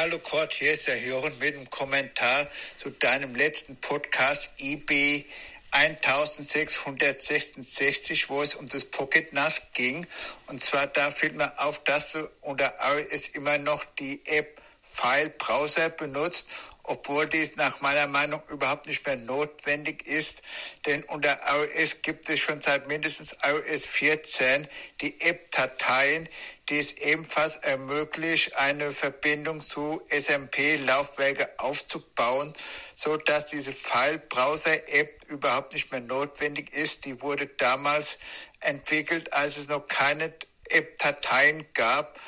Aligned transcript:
Hallo 0.00 0.20
Kurt, 0.20 0.54
hier 0.54 0.74
ist 0.74 0.86
der 0.86 1.00
Jürgen 1.00 1.36
mit 1.40 1.56
einem 1.56 1.68
Kommentar 1.70 2.46
zu 2.76 2.90
deinem 2.90 3.34
letzten 3.34 3.74
Podcast 3.74 4.52
IB 4.60 5.24
1666, 5.72 8.30
wo 8.30 8.40
es 8.40 8.54
um 8.54 8.68
das 8.68 8.84
Pocket 8.84 9.32
NAS 9.32 9.72
ging. 9.74 10.06
Und 10.46 10.62
zwar 10.62 10.86
da 10.86 11.10
fällt 11.10 11.34
mir 11.34 11.52
auf, 11.58 11.82
dass 11.82 12.12
du 12.12 12.30
unter 12.42 12.72
iOS 12.80 13.30
immer 13.30 13.58
noch 13.58 13.84
die 13.98 14.24
App 14.26 14.62
File 14.82 15.30
Browser 15.30 15.88
benutzt, 15.88 16.48
obwohl 16.88 17.28
dies 17.28 17.56
nach 17.56 17.80
meiner 17.80 18.06
Meinung 18.06 18.42
überhaupt 18.48 18.86
nicht 18.86 19.06
mehr 19.06 19.16
notwendig 19.16 20.06
ist, 20.06 20.42
denn 20.86 21.02
unter 21.04 21.38
iOS 21.46 22.02
gibt 22.02 22.28
es 22.30 22.40
schon 22.40 22.60
seit 22.60 22.88
mindestens 22.88 23.36
iOS 23.42 23.84
14 23.84 24.66
die 25.00 25.20
App-Dateien, 25.20 26.28
die 26.68 26.78
es 26.78 26.92
ebenfalls 26.92 27.56
ermöglicht, 27.56 28.56
eine 28.56 28.92
Verbindung 28.92 29.60
zu 29.60 30.02
SMP-Laufwerke 30.08 31.50
aufzubauen, 31.58 32.54
so 32.96 33.16
dass 33.16 33.46
diese 33.46 33.72
File-Browser-App 33.72 35.24
überhaupt 35.28 35.74
nicht 35.74 35.92
mehr 35.92 36.00
notwendig 36.00 36.72
ist. 36.72 37.04
Die 37.04 37.20
wurde 37.20 37.46
damals 37.46 38.18
entwickelt, 38.60 39.32
als 39.32 39.58
es 39.58 39.68
noch 39.68 39.86
keine 39.86 40.32
App-Dateien 40.70 41.66
gab 41.74 42.18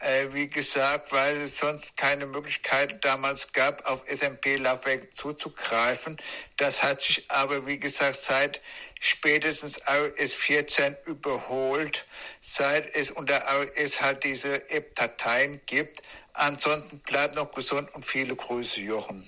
äh, 0.00 0.32
wie 0.32 0.48
gesagt, 0.48 1.12
weil 1.12 1.36
es 1.38 1.58
sonst 1.58 1.96
keine 1.96 2.26
Möglichkeit 2.26 3.04
damals 3.04 3.52
gab, 3.52 3.84
auf 3.86 4.04
SMP-Laufwerke 4.06 5.10
zuzugreifen. 5.10 6.16
Das 6.56 6.82
hat 6.82 7.00
sich 7.00 7.30
aber, 7.30 7.66
wie 7.66 7.78
gesagt, 7.78 8.16
seit 8.16 8.60
spätestens 9.00 9.80
iOS 9.86 10.34
14 10.34 10.96
überholt, 11.06 12.06
seit 12.40 12.94
es 12.94 13.10
unter 13.10 13.42
iOS 13.48 14.00
halt 14.00 14.24
diese 14.24 14.70
App-Dateien 14.70 15.60
gibt. 15.66 16.02
Ansonsten 16.32 17.00
bleibt 17.00 17.34
noch 17.34 17.50
gesund 17.50 17.88
und 17.94 18.04
viele 18.04 18.36
Grüße, 18.36 18.80
Jochen. 18.80 19.26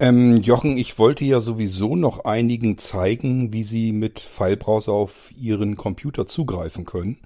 Ähm, 0.00 0.36
Jochen, 0.38 0.78
ich 0.78 0.98
wollte 0.98 1.24
ja 1.24 1.40
sowieso 1.40 1.96
noch 1.96 2.24
einigen 2.24 2.78
zeigen, 2.78 3.52
wie 3.52 3.64
sie 3.64 3.92
mit 3.92 4.20
Filebrowser 4.20 4.92
auf 4.92 5.30
ihren 5.36 5.76
Computer 5.76 6.26
zugreifen 6.26 6.84
können. 6.84 7.18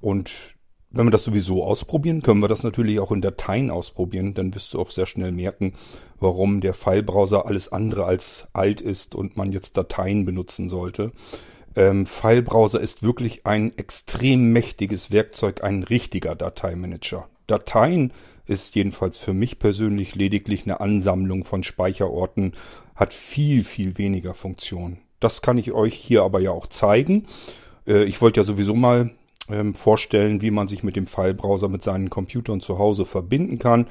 Und 0.00 0.57
wenn 0.90 1.06
wir 1.06 1.10
das 1.10 1.24
sowieso 1.24 1.64
ausprobieren, 1.64 2.22
können 2.22 2.40
wir 2.40 2.48
das 2.48 2.62
natürlich 2.62 2.98
auch 2.98 3.12
in 3.12 3.20
Dateien 3.20 3.70
ausprobieren. 3.70 4.34
Dann 4.34 4.54
wirst 4.54 4.72
du 4.72 4.80
auch 4.80 4.90
sehr 4.90 5.06
schnell 5.06 5.32
merken, 5.32 5.74
warum 6.18 6.60
der 6.60 6.72
Filebrowser 6.72 7.46
alles 7.46 7.70
andere 7.70 8.04
als 8.04 8.48
alt 8.54 8.80
ist 8.80 9.14
und 9.14 9.36
man 9.36 9.52
jetzt 9.52 9.76
Dateien 9.76 10.24
benutzen 10.24 10.68
sollte. 10.68 11.12
Ähm, 11.76 12.06
Filebrowser 12.06 12.80
ist 12.80 13.02
wirklich 13.02 13.46
ein 13.46 13.76
extrem 13.76 14.52
mächtiges 14.52 15.12
Werkzeug, 15.12 15.62
ein 15.62 15.82
richtiger 15.82 16.34
Dateimanager. 16.34 17.28
Dateien 17.46 18.12
ist 18.46 18.74
jedenfalls 18.74 19.18
für 19.18 19.34
mich 19.34 19.58
persönlich 19.58 20.14
lediglich 20.14 20.64
eine 20.64 20.80
Ansammlung 20.80 21.44
von 21.44 21.62
Speicherorten, 21.62 22.54
hat 22.96 23.12
viel, 23.12 23.62
viel 23.62 23.98
weniger 23.98 24.32
Funktion. 24.32 24.98
Das 25.20 25.42
kann 25.42 25.58
ich 25.58 25.72
euch 25.72 25.94
hier 25.94 26.22
aber 26.22 26.40
ja 26.40 26.50
auch 26.50 26.66
zeigen. 26.66 27.26
Äh, 27.86 28.04
ich 28.04 28.22
wollte 28.22 28.40
ja 28.40 28.44
sowieso 28.44 28.74
mal 28.74 29.10
ähm, 29.50 29.74
vorstellen, 29.74 30.40
wie 30.42 30.50
man 30.50 30.68
sich 30.68 30.82
mit 30.82 30.96
dem 30.96 31.06
Filebrowser 31.06 31.68
mit 31.68 31.82
seinen 31.82 32.10
Computern 32.10 32.60
zu 32.60 32.78
Hause 32.78 33.06
verbinden 33.06 33.58
kann. 33.58 33.86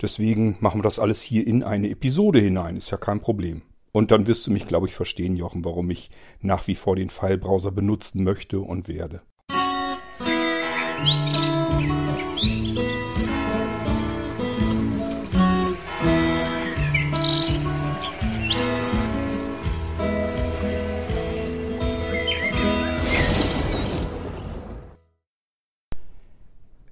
Deswegen 0.00 0.56
machen 0.60 0.78
wir 0.78 0.84
das 0.84 0.98
alles 0.98 1.22
hier 1.22 1.46
in 1.46 1.62
eine 1.62 1.90
Episode 1.90 2.38
hinein. 2.38 2.76
Ist 2.76 2.90
ja 2.90 2.98
kein 2.98 3.20
Problem. 3.20 3.62
Und 3.92 4.10
dann 4.10 4.26
wirst 4.26 4.46
du 4.46 4.50
mich, 4.50 4.66
glaube 4.66 4.86
ich, 4.86 4.94
verstehen, 4.94 5.36
Jochen, 5.36 5.64
warum 5.64 5.90
ich 5.90 6.10
nach 6.40 6.66
wie 6.68 6.74
vor 6.74 6.94
den 6.94 7.10
Filebrowser 7.10 7.72
benutzen 7.72 8.22
möchte 8.22 8.60
und 8.60 8.86
werde. 8.86 9.22
Musik 11.00 11.57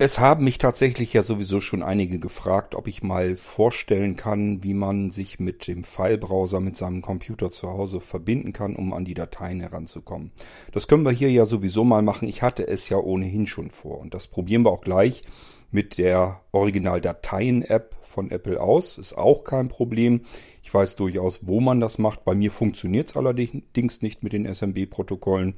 Es 0.07 0.21
haben 0.21 0.45
mich 0.45 0.59
tatsächlich 0.59 1.15
ja 1.15 1.25
sowieso 1.25 1.61
schon 1.61 1.83
einige 1.83 2.21
gefragt, 2.21 2.77
ob 2.77 2.87
ich 2.87 3.03
mal 3.03 3.35
vorstellen 3.35 4.15
kann, 4.15 4.63
wie 4.63 4.73
man 4.73 5.11
sich 5.11 5.41
mit 5.41 5.67
dem 5.67 5.83
Filebrowser 5.83 6.61
mit 6.61 6.77
seinem 6.77 7.03
Computer 7.03 7.51
zu 7.51 7.69
Hause 7.69 7.99
verbinden 7.99 8.53
kann, 8.53 8.77
um 8.77 8.93
an 8.93 9.05
die 9.05 9.15
Dateien 9.15 9.59
heranzukommen. 9.59 10.31
Das 10.71 10.87
können 10.87 11.03
wir 11.03 11.11
hier 11.11 11.33
ja 11.33 11.45
sowieso 11.45 11.83
mal 11.83 12.03
machen. 12.03 12.29
Ich 12.29 12.41
hatte 12.41 12.69
es 12.69 12.89
ja 12.89 12.99
ohnehin 12.99 13.49
schon 13.49 13.73
vor. 13.73 13.99
Und 13.99 14.15
das 14.15 14.29
probieren 14.29 14.63
wir 14.63 14.71
auch 14.71 14.81
gleich 14.81 15.25
mit 15.73 15.99
der 15.99 16.41
Original-Dateien-App 16.53 17.97
von 18.03 18.31
Apple 18.31 18.61
aus. 18.61 18.99
Ist 18.99 19.19
auch 19.19 19.43
kein 19.43 19.67
Problem. 19.67 20.21
Ich 20.63 20.73
weiß 20.73 20.95
durchaus, 20.95 21.49
wo 21.49 21.59
man 21.59 21.81
das 21.81 21.99
macht. 21.99 22.25
Bei 22.25 22.37
mir 22.37 22.53
funktioniert 22.53 23.09
es 23.09 23.17
allerdings 23.17 24.03
nicht 24.03 24.23
mit 24.23 24.33
den 24.33 24.47
SMB-Protokollen. 24.47 25.57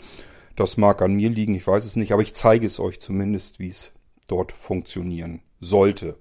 Das 0.56 0.78
mag 0.78 1.02
an 1.02 1.12
mir 1.12 1.28
liegen, 1.28 1.54
ich 1.54 1.66
weiß 1.66 1.84
es 1.84 1.96
nicht, 1.96 2.12
aber 2.12 2.22
ich 2.22 2.32
zeige 2.32 2.66
es 2.66 2.80
euch 2.80 2.98
zumindest, 2.98 3.58
wie 3.58 3.68
es 3.68 3.92
dort 4.28 4.52
funktionieren 4.52 5.42
sollte. 5.60 6.16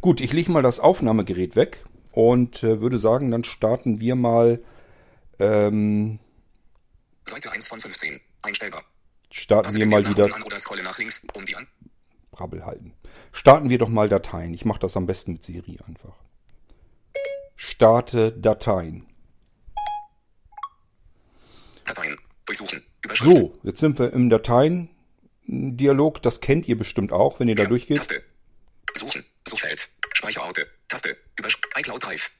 Gut, 0.00 0.20
ich 0.20 0.32
lege 0.32 0.52
mal 0.52 0.62
das 0.62 0.80
Aufnahmegerät 0.80 1.56
weg 1.56 1.84
und 2.12 2.62
äh, 2.62 2.80
würde 2.80 2.98
sagen, 2.98 3.30
dann 3.30 3.44
starten 3.44 4.00
wir 4.00 4.14
mal. 4.14 4.62
Ähm, 5.38 6.20
Seite 7.24 7.50
1 7.50 7.68
von 7.68 7.80
15. 7.80 8.20
Einstellbar. 8.42 8.82
Starten 9.30 9.66
Passe 9.66 9.78
wir 9.78 9.86
mal 9.86 10.02
die 10.02 10.14
Dateien. 10.14 10.42
Um 10.42 11.44
die 11.44 11.56
Brabbel 12.30 12.64
halten. 12.64 12.94
Starten 13.32 13.70
wir 13.70 13.78
doch 13.78 13.88
mal 13.88 14.08
Dateien. 14.08 14.54
Ich 14.54 14.64
mache 14.64 14.80
das 14.80 14.96
am 14.96 15.06
besten 15.06 15.32
mit 15.34 15.44
Siri 15.44 15.78
einfach. 15.86 16.16
Starte 17.56 18.32
Dateien. 18.32 19.06
Dateien. 21.84 22.16
Durchsuchen. 22.46 22.82
So, 23.14 23.58
jetzt 23.62 23.80
sind 23.80 23.98
wir 23.98 24.12
im 24.12 24.30
Dateien. 24.30 24.90
Dialog, 25.52 26.22
das 26.22 26.40
kennt 26.40 26.68
ihr 26.68 26.78
bestimmt 26.78 27.12
auch, 27.12 27.40
wenn 27.40 27.48
ihr 27.48 27.56
da 27.56 27.64
durchgeht. 27.64 27.96
Taste. 27.96 28.22
Suchen, 28.94 29.24
Suchfeld, 29.48 29.88
Speicherorte, 30.14 30.66
Taste, 30.86 31.16
über 31.36 31.48
iCloud 31.76 32.06
Drive, 32.06 32.30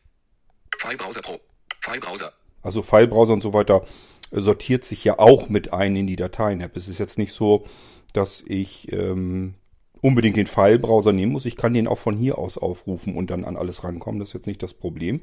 Filebrowser 0.78 1.20
Pro, 1.20 1.40
Filebrowser. 1.80 2.32
Also 2.62 2.82
Filebrowser 2.82 3.32
und 3.32 3.42
so 3.42 3.52
weiter 3.52 3.84
äh, 4.30 4.40
sortiert 4.40 4.84
sich 4.84 5.02
ja 5.02 5.18
auch 5.18 5.48
mit 5.48 5.72
ein 5.72 5.96
in 5.96 6.06
die 6.06 6.16
Dateien-App. 6.16 6.76
Es 6.76 6.86
ist 6.86 7.00
jetzt 7.00 7.18
nicht 7.18 7.32
so, 7.32 7.66
dass 8.12 8.44
ich 8.46 8.92
ähm, 8.92 9.54
unbedingt 10.00 10.36
den 10.36 10.46
Filebrowser 10.46 11.12
nehmen 11.12 11.32
muss. 11.32 11.46
Ich 11.46 11.56
kann 11.56 11.74
den 11.74 11.88
auch 11.88 11.98
von 11.98 12.16
hier 12.16 12.38
aus 12.38 12.58
aufrufen 12.58 13.16
und 13.16 13.30
dann 13.30 13.44
an 13.44 13.56
alles 13.56 13.82
rankommen. 13.82 14.20
Das 14.20 14.28
ist 14.28 14.34
jetzt 14.34 14.46
nicht 14.46 14.62
das 14.62 14.74
Problem. 14.74 15.22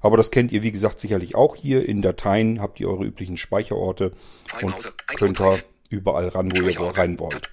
Aber 0.00 0.16
das 0.16 0.30
kennt 0.30 0.52
ihr, 0.52 0.62
wie 0.62 0.72
gesagt, 0.72 1.00
sicherlich 1.00 1.34
auch 1.34 1.54
hier. 1.56 1.86
In 1.86 2.00
Dateien 2.00 2.60
habt 2.60 2.80
ihr 2.80 2.88
eure 2.88 3.04
üblichen 3.04 3.36
Speicherorte 3.36 4.12
und 4.62 4.74
könnt 5.16 5.40
da 5.40 5.54
überall 5.90 6.28
ran, 6.28 6.50
wo 6.50 6.62
ihr 6.62 6.98
rein 6.98 7.18
wollt. 7.18 7.50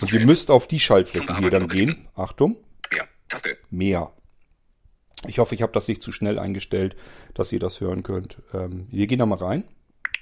Und 0.00 0.12
ihr 0.12 0.26
müsst 0.26 0.50
auf 0.50 0.66
die 0.66 0.80
Schaltflächen 0.80 1.38
hier 1.38 1.50
dann 1.50 1.68
gehen. 1.68 2.08
Achtung. 2.14 2.56
Mehr. 2.90 3.08
Taste. 3.28 3.56
Mehr. 3.70 4.12
Ich 5.26 5.38
hoffe, 5.38 5.54
ich 5.54 5.62
habe 5.62 5.72
das 5.72 5.88
nicht 5.88 6.02
zu 6.02 6.12
schnell 6.12 6.38
eingestellt, 6.38 6.96
dass 7.34 7.52
ihr 7.52 7.58
das 7.58 7.80
hören 7.80 8.02
könnt. 8.02 8.38
Ähm, 8.52 8.86
wir 8.90 9.06
gehen 9.06 9.18
da 9.18 9.26
mal 9.26 9.38
rein. 9.38 9.64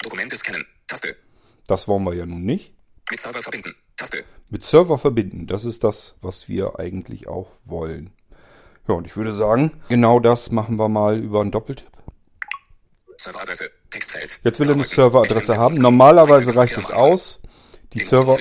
Dokumente 0.03 0.37
scannen. 0.37 0.64
Taste. 0.87 1.16
Das 1.66 1.88
wollen 1.88 2.04
wir 2.04 2.14
ja 2.14 2.26
nun 2.26 2.44
nicht. 2.44 2.75
Mit 3.10 3.20
Server 3.20 3.43
verbinden. 3.43 3.75
Taste. 3.97 4.25
Mit 4.50 4.64
Server 4.64 4.98
verbinden. 4.98 5.47
Das 5.47 5.64
ist 5.64 5.84
das, 5.84 6.16
was 6.20 6.48
wir 6.48 6.78
eigentlich 6.78 7.28
auch 7.28 7.50
wollen. 7.64 8.12
Ja, 8.87 8.94
und 8.94 9.06
ich 9.06 9.16
würde 9.16 9.32
sagen, 9.32 9.81
genau 9.88 10.20
das 10.20 10.50
machen 10.50 10.76
wir 10.76 10.88
mal 10.88 11.19
über 11.19 11.41
einen 11.41 11.50
Doppeltipp. 11.50 11.91
Serveradresse, 13.16 13.70
Textfeld. 13.91 14.41
Jetzt 14.43 14.60
will 14.60 14.69
er 14.69 14.75
eine 14.75 14.84
Serveradresse 14.84 15.56
haben. 15.56 15.75
Normalerweise 15.75 16.54
reicht 16.54 16.76
es 16.76 16.91
aus. 16.91 17.41
Die 17.94 18.00
Server. 18.00 18.37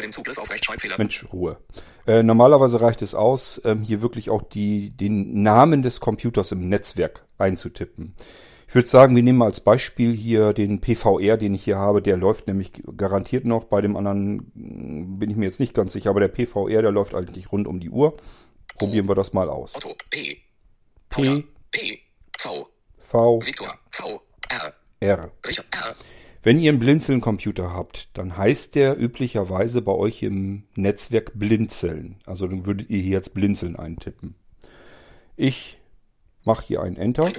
Mensch, 0.97 1.25
Ruhe. 1.31 1.57
Äh, 2.05 2.23
normalerweise 2.23 2.81
reicht 2.81 3.01
es 3.01 3.15
aus, 3.15 3.61
ähm, 3.63 3.81
hier 3.81 4.01
wirklich 4.01 4.29
auch 4.29 4.41
die, 4.41 4.89
den 4.89 5.41
Namen 5.41 5.83
des 5.83 5.99
Computers 5.99 6.51
im 6.51 6.67
Netzwerk 6.67 7.25
einzutippen. 7.37 8.15
Ich 8.67 8.75
würde 8.75 8.89
sagen, 8.89 9.15
wir 9.15 9.21
nehmen 9.21 9.37
mal 9.37 9.45
als 9.45 9.59
Beispiel 9.59 10.13
hier 10.13 10.51
den 10.51 10.81
PVR, 10.81 11.37
den 11.37 11.53
ich 11.53 11.63
hier 11.63 11.77
habe. 11.77 12.01
Der 12.01 12.17
läuft 12.17 12.47
nämlich 12.47 12.71
garantiert 12.97 13.45
noch. 13.45 13.65
Bei 13.65 13.81
dem 13.81 13.95
anderen 13.95 14.51
hm, 14.55 15.19
bin 15.19 15.29
ich 15.29 15.37
mir 15.37 15.45
jetzt 15.45 15.59
nicht 15.59 15.75
ganz 15.75 15.93
sicher, 15.93 16.09
aber 16.09 16.19
der 16.19 16.29
PVR, 16.29 16.81
der 16.81 16.91
läuft 16.91 17.13
eigentlich 17.13 17.51
rund 17.51 17.67
um 17.67 17.79
die 17.79 17.91
Uhr. 17.91 18.17
Probieren 18.79 19.07
wir 19.07 19.13
das 19.13 19.31
mal 19.31 19.47
aus. 19.49 19.75
Otto, 19.75 19.93
P. 20.09 20.39
P. 21.09 21.43
P. 21.69 21.99
V. 22.39 22.67
V. 22.97 23.41
Victor. 23.45 23.75
V. 23.91 24.21
R. 24.49 24.73
R. 24.99 25.31
Richard 25.45 25.67
R. 25.71 25.95
Wenn 26.45 26.59
ihr 26.59 26.71
einen 26.71 26.79
Blinzeln-Computer 26.79 27.71
habt, 27.71 28.09
dann 28.17 28.35
heißt 28.35 28.75
der 28.75 29.01
üblicherweise 29.01 29.81
bei 29.81 29.93
euch 29.93 30.23
im 30.23 30.67
Netzwerk 30.75 31.31
Blinzeln. 31.35 32.21
Also 32.25 32.47
dann 32.47 32.65
würdet 32.65 32.89
ihr 32.89 33.01
hier 33.01 33.13
jetzt 33.13 33.33
Blinzeln 33.33 33.77
eintippen. 33.77 34.35
Ich 35.37 35.79
mache 36.43 36.65
hier 36.65 36.81
ein 36.81 36.97
Enter. 36.97 37.31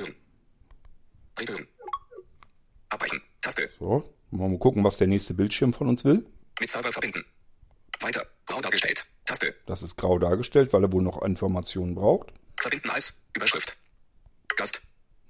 Abbrechen. 2.89 3.21
Taste. 3.43 3.69
So, 3.79 4.09
mal 4.31 4.59
gucken, 4.59 4.83
was 4.85 4.97
der 4.97 5.07
nächste 5.07 5.35
Bildschirm 5.35 5.75
von 5.75 5.89
uns 5.89 6.03
will. 6.07 6.25
Mit 6.59 6.71
Server 6.71 6.91
verbinden. 6.91 7.27
Weiter. 8.01 8.27
Grau 8.47 8.63
dargestellt. 8.63 9.05
Taste. 9.27 9.55
Das 9.67 9.83
ist 9.83 9.97
grau 9.97 10.19
dargestellt, 10.19 10.73
weil 10.73 10.83
er 10.83 10.93
wohl 10.93 11.03
noch 11.03 11.21
Informationen 11.21 11.95
braucht. 11.95 12.33
Verbinden 12.59 12.89
als 12.89 13.21
Überschrift. 13.37 13.77
Gast. 14.57 14.81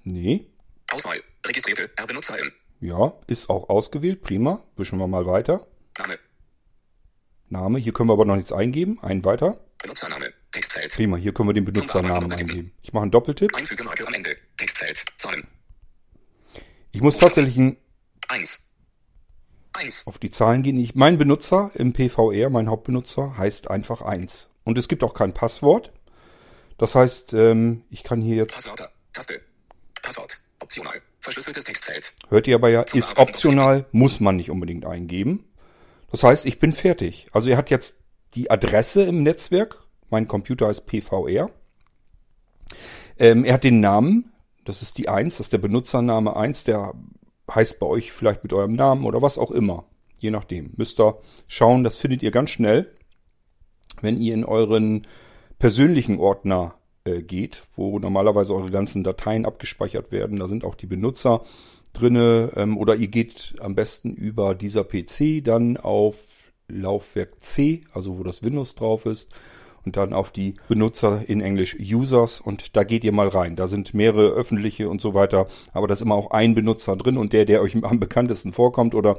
Nee. 0.05 0.47
Auswahl. 0.93 1.21
Registrierte 1.45 1.91
R-BenutzerIn. 1.97 2.53
Ja, 2.85 3.15
ist 3.29 3.49
auch 3.49 3.71
ausgewählt. 3.71 4.21
Prima. 4.21 4.63
Wischen 4.77 4.99
wir 4.99 5.07
mal 5.07 5.25
weiter. 5.25 5.67
Name. 5.97 6.19
Name. 7.49 7.79
Hier 7.79 7.95
können 7.95 8.11
wir 8.11 8.13
aber 8.13 8.27
noch 8.27 8.37
nichts 8.37 8.53
eingeben. 8.53 8.99
Ein 9.01 9.25
weiter. 9.25 9.59
Benutzername. 9.81 10.35
Textfeld. 10.53 10.93
Prima. 10.93 11.17
Hier 11.17 11.33
können 11.33 11.49
wir 11.49 11.55
den 11.55 11.65
Benutzernamen 11.65 12.31
eingeben. 12.31 12.73
Ich 12.83 12.93
mache 12.93 13.05
einen 13.05 13.11
Doppeltipp. 13.11 13.55
Einfügen 13.55 13.87
Marke 13.87 14.07
am 14.07 14.13
Ende. 14.13 14.37
Textfeld. 14.59 15.03
Zahlen. 15.17 15.49
Ich 16.93 17.01
muss 17.01 17.17
tatsächlich 17.17 17.57
ein 17.57 17.79
1. 18.29 18.67
1. 19.73 20.07
Auf 20.07 20.19
die 20.19 20.31
Zahlen 20.31 20.63
gehen. 20.63 20.79
Ich, 20.79 20.95
mein 20.95 21.17
Benutzer 21.17 21.71
im 21.73 21.95
PVR, 21.95 22.51
mein 22.51 22.69
Hauptbenutzer, 22.69 23.39
heißt 23.39 23.71
einfach 23.71 24.03
1. 24.03 24.51
Und 24.65 24.77
es 24.77 24.89
gibt 24.89 25.05
auch 25.05 25.15
kein 25.15 25.33
Passwort. 25.33 25.91
Das 26.77 26.95
heißt, 26.95 27.33
ähm, 27.33 27.85
ich 27.89 28.03
kann 28.03 28.21
hier 28.21 28.37
jetzt. 28.37 28.57
Passwörter. 28.57 28.93
Taste. 29.15 29.41
Passwort. 30.03 30.39
Optional. 30.61 31.01
Verschlüsseltes 31.25 31.65
Textfeld. 31.65 32.13
Hört 32.29 32.47
ihr 32.47 32.55
aber 32.55 32.69
ja, 32.69 32.83
ist 32.83 33.17
optional, 33.17 33.87
muss 33.93 34.21
man 34.21 34.37
nicht 34.37 34.51
unbedingt 34.51 34.85
eingeben. 34.85 35.45
Das 36.11 36.23
heißt, 36.23 36.45
ich 36.45 36.59
bin 36.59 36.73
fertig. 36.73 37.29
Also 37.33 37.49
er 37.49 37.57
hat 37.57 37.71
jetzt 37.71 37.97
die 38.35 38.51
Adresse 38.51 39.05
im 39.05 39.23
Netzwerk. 39.23 39.83
Mein 40.11 40.29
Computer 40.29 40.67
heißt 40.67 40.87
PVR. 40.87 41.51
Ähm, 43.19 43.45
er 43.47 43.55
hat 43.55 43.65
den 43.65 43.81
Namen. 43.81 44.33
Das 44.67 44.83
ist 44.83 44.99
die 44.99 45.09
1, 45.09 45.39
das 45.39 45.47
ist 45.47 45.53
der 45.55 45.59
Benutzername 45.59 46.37
1. 46.37 46.65
Der 46.65 46.93
heißt 47.53 47.81
bei 47.81 47.87
euch 47.87 48.13
vielleicht 48.13 48.43
mit 48.43 48.53
eurem 48.53 48.75
Namen 48.75 49.07
oder 49.07 49.23
was 49.23 49.39
auch 49.39 49.51
immer. 49.51 49.87
Je 50.19 50.31
nachdem. 50.31 50.75
Müsst 50.77 51.01
ihr 51.01 51.19
schauen, 51.47 51.85
das 51.85 51.97
findet 51.97 52.23
ihr 52.23 52.33
ganz 52.33 52.51
schnell, 52.51 52.95
wenn 54.03 54.21
ihr 54.21 54.35
in 54.35 54.45
euren 54.45 55.07
persönlichen 55.59 56.19
Ordner 56.19 56.75
äh, 57.05 57.23
geht, 57.23 57.65
wo 57.77 57.99
normalerweise 57.99 58.55
eure 58.55 58.71
ganzen 58.71 59.05
Dateien 59.05 59.45
abgespeichert 59.45 60.11
werden. 60.11 60.39
Da 60.39 60.49
sind 60.49 60.65
auch 60.65 60.75
die 60.75 60.87
Benutzer 60.87 61.43
drinne 61.93 62.53
ähm, 62.57 62.79
oder 62.79 62.97
ihr 62.97 63.09
geht 63.09 63.55
am 63.61 63.75
besten 63.75 64.15
über 64.15 64.55
dieser 64.55 64.85
PC 64.85 65.45
dann 65.45 65.77
auf 65.77 66.17
Laufwerk 66.69 67.41
C, 67.41 67.83
also 67.93 68.19
wo 68.19 68.23
das 68.23 68.43
Windows 68.43 68.75
drauf 68.75 69.05
ist 69.05 69.31
und 69.85 69.99
dann 69.99 70.15
auf 70.15 70.31
die 70.31 70.55
Benutzer 70.69 71.23
in 71.27 71.43
Englisch 71.43 71.77
Users 71.79 72.41
und 72.41 72.75
da 72.75 72.85
geht 72.85 73.05
ihr 73.05 73.13
mal 73.13 73.29
rein. 73.29 73.55
Da 73.55 73.69
sind 73.69 73.93
mehrere 73.93 74.31
öffentliche 74.31 74.89
und 74.89 75.03
so 75.03 75.13
weiter, 75.13 75.47
aber 75.75 75.87
da 75.87 75.93
ist 75.93 76.01
immer 76.01 76.15
auch 76.15 76.31
ein 76.31 76.55
Benutzer 76.55 76.97
drin 76.97 77.19
und 77.19 77.35
der, 77.35 77.45
der 77.45 77.61
euch 77.61 77.77
am 77.85 78.01
bekanntesten 78.01 78.53
vorkommt 78.53 78.95
oder 78.95 79.19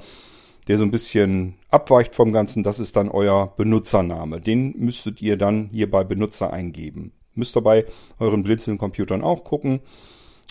der 0.68 0.80
so 0.80 0.84
ein 0.84 0.92
bisschen 0.92 1.54
abweicht 1.70 2.16
vom 2.16 2.32
Ganzen, 2.32 2.64
das 2.64 2.80
ist 2.80 2.96
dann 2.96 3.10
euer 3.10 3.54
Benutzername. 3.56 4.42
Den 4.42 4.74
müsstet 4.76 5.22
ihr 5.22 5.38
dann 5.38 5.70
hier 5.72 5.92
bei 5.92 6.04
Benutzer 6.04 6.52
eingeben. 6.52 7.12
Müsst 7.36 7.56
ihr 7.56 7.62
bei 7.62 7.86
euren 8.20 8.44
Blinzeln-Computern 8.44 9.24
auch 9.24 9.44
gucken. 9.44 9.82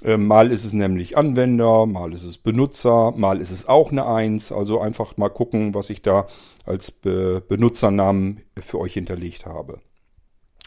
Ähm, 0.02 0.26
mal 0.26 0.50
ist 0.50 0.64
es 0.64 0.72
nämlich 0.72 1.16
Anwender, 1.16 1.86
mal 1.86 2.12
ist 2.12 2.25
es 2.25 2.38
Benutzer, 2.38 3.12
mal 3.12 3.40
ist 3.40 3.50
es 3.50 3.66
auch 3.69 3.90
eine 3.92 4.06
Eins. 4.06 4.52
Also 4.52 4.81
einfach 4.81 5.16
mal 5.16 5.31
gucken, 5.31 5.75
was 5.75 5.90
ich 5.90 6.02
da 6.02 6.26
als 6.66 6.90
Be 6.90 7.42
Benutzernamen 7.46 8.42
für 8.60 8.78
euch 8.81 8.94
hinterlegt 8.94 9.46
habe. 9.46 9.81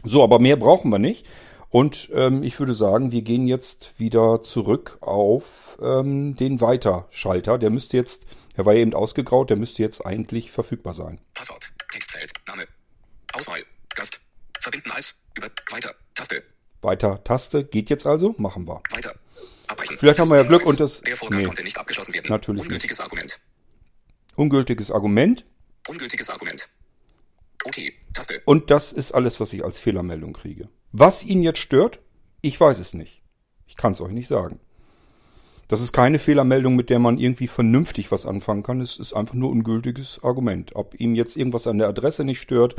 So, 0.03 0.23
aber 0.23 0.39
mehr 0.39 0.55
brauchen 0.55 0.91
wir 0.91 0.99
nicht. 0.99 1.25
Und 1.69 2.09
ähm, 2.13 2.43
ich 2.43 2.57
würde 2.59 2.73
sagen, 2.73 3.11
wir 3.11 3.21
gehen 3.23 3.47
jetzt 3.47 3.99
wieder 3.99 4.41
zurück 4.41 4.97
auf 5.01 5.77
ähm, 5.81 6.35
den 6.35 6.61
Weiterschalter. 6.61 7.57
Der 7.57 7.69
müsste 7.69 7.97
jetzt, 7.97 8.25
er 8.55 8.65
war 8.65 8.73
ja 8.73 8.79
eben 8.79 8.93
ausgegraut, 8.93 9.49
der 9.49 9.57
müsste 9.57 9.83
jetzt 9.83 10.05
eigentlich 10.05 10.51
verfügbar 10.51 10.93
sein. 10.93 11.19
Passwort, 11.33 11.73
Textfeld, 11.91 12.31
Name, 12.47 12.63
Auswahl, 13.33 13.59
Gast, 13.95 14.19
verbinden 14.59 14.91
als, 14.91 15.21
über, 15.35 15.49
weiter, 15.69 15.93
Taste. 16.17 16.43
Weiter 16.81 17.23
Taste, 17.23 17.63
geht 17.63 17.91
jetzt 17.91 18.07
also, 18.07 18.33
machen 18.39 18.67
wir. 18.67 18.81
Weiter, 18.89 19.13
abbrechen. 19.67 19.97
Vielleicht 19.99 20.19
haben 20.19 20.29
wir 20.29 20.37
ja 20.37 20.43
Glück 20.43 20.65
und 20.65 20.79
das... 20.79 21.01
Der 21.01 21.15
Vorgang 21.15 21.41
nee, 21.41 21.45
konnte 21.45 21.63
nicht 21.63 21.77
abgeschlossen 21.77 22.13
werden. 22.13 22.25
Natürlich 22.27 22.63
Ungültiges 22.63 22.97
nicht. 22.97 23.05
Argument. 23.05 23.39
Ungültiges 24.35 24.91
Argument. 24.91 25.45
Ungültiges 25.87 26.29
Argument. 26.29 26.69
Okay, 27.65 27.93
Taste. 28.13 28.41
Und 28.45 28.71
das 28.71 28.91
ist 28.91 29.11
alles, 29.11 29.39
was 29.39 29.53
ich 29.53 29.63
als 29.63 29.77
Fehlermeldung 29.77 30.33
kriege. 30.33 30.69
Was 30.91 31.23
ihn 31.23 31.43
jetzt 31.43 31.59
stört, 31.59 31.99
ich 32.41 32.59
weiß 32.59 32.79
es 32.79 32.95
nicht. 32.95 33.21
Ich 33.67 33.75
kann 33.75 33.93
es 33.93 34.01
euch 34.01 34.11
nicht 34.11 34.27
sagen. 34.27 34.59
Das 35.67 35.81
ist 35.81 35.93
keine 35.93 36.17
Fehlermeldung, 36.17 36.75
mit 36.75 36.89
der 36.89 36.97
man 36.97 37.19
irgendwie 37.19 37.47
vernünftig 37.47 38.11
was 38.11 38.25
anfangen 38.25 38.63
kann. 38.63 38.81
Es 38.81 38.97
ist 38.97 39.13
einfach 39.13 39.35
nur 39.35 39.51
ungültiges 39.51 40.23
Argument. 40.23 40.75
Ob 40.75 40.99
ihm 40.99 41.13
jetzt 41.13 41.35
irgendwas 41.35 41.67
an 41.67 41.77
der 41.77 41.89
Adresse 41.89 42.23
nicht 42.23 42.41
stört, 42.41 42.75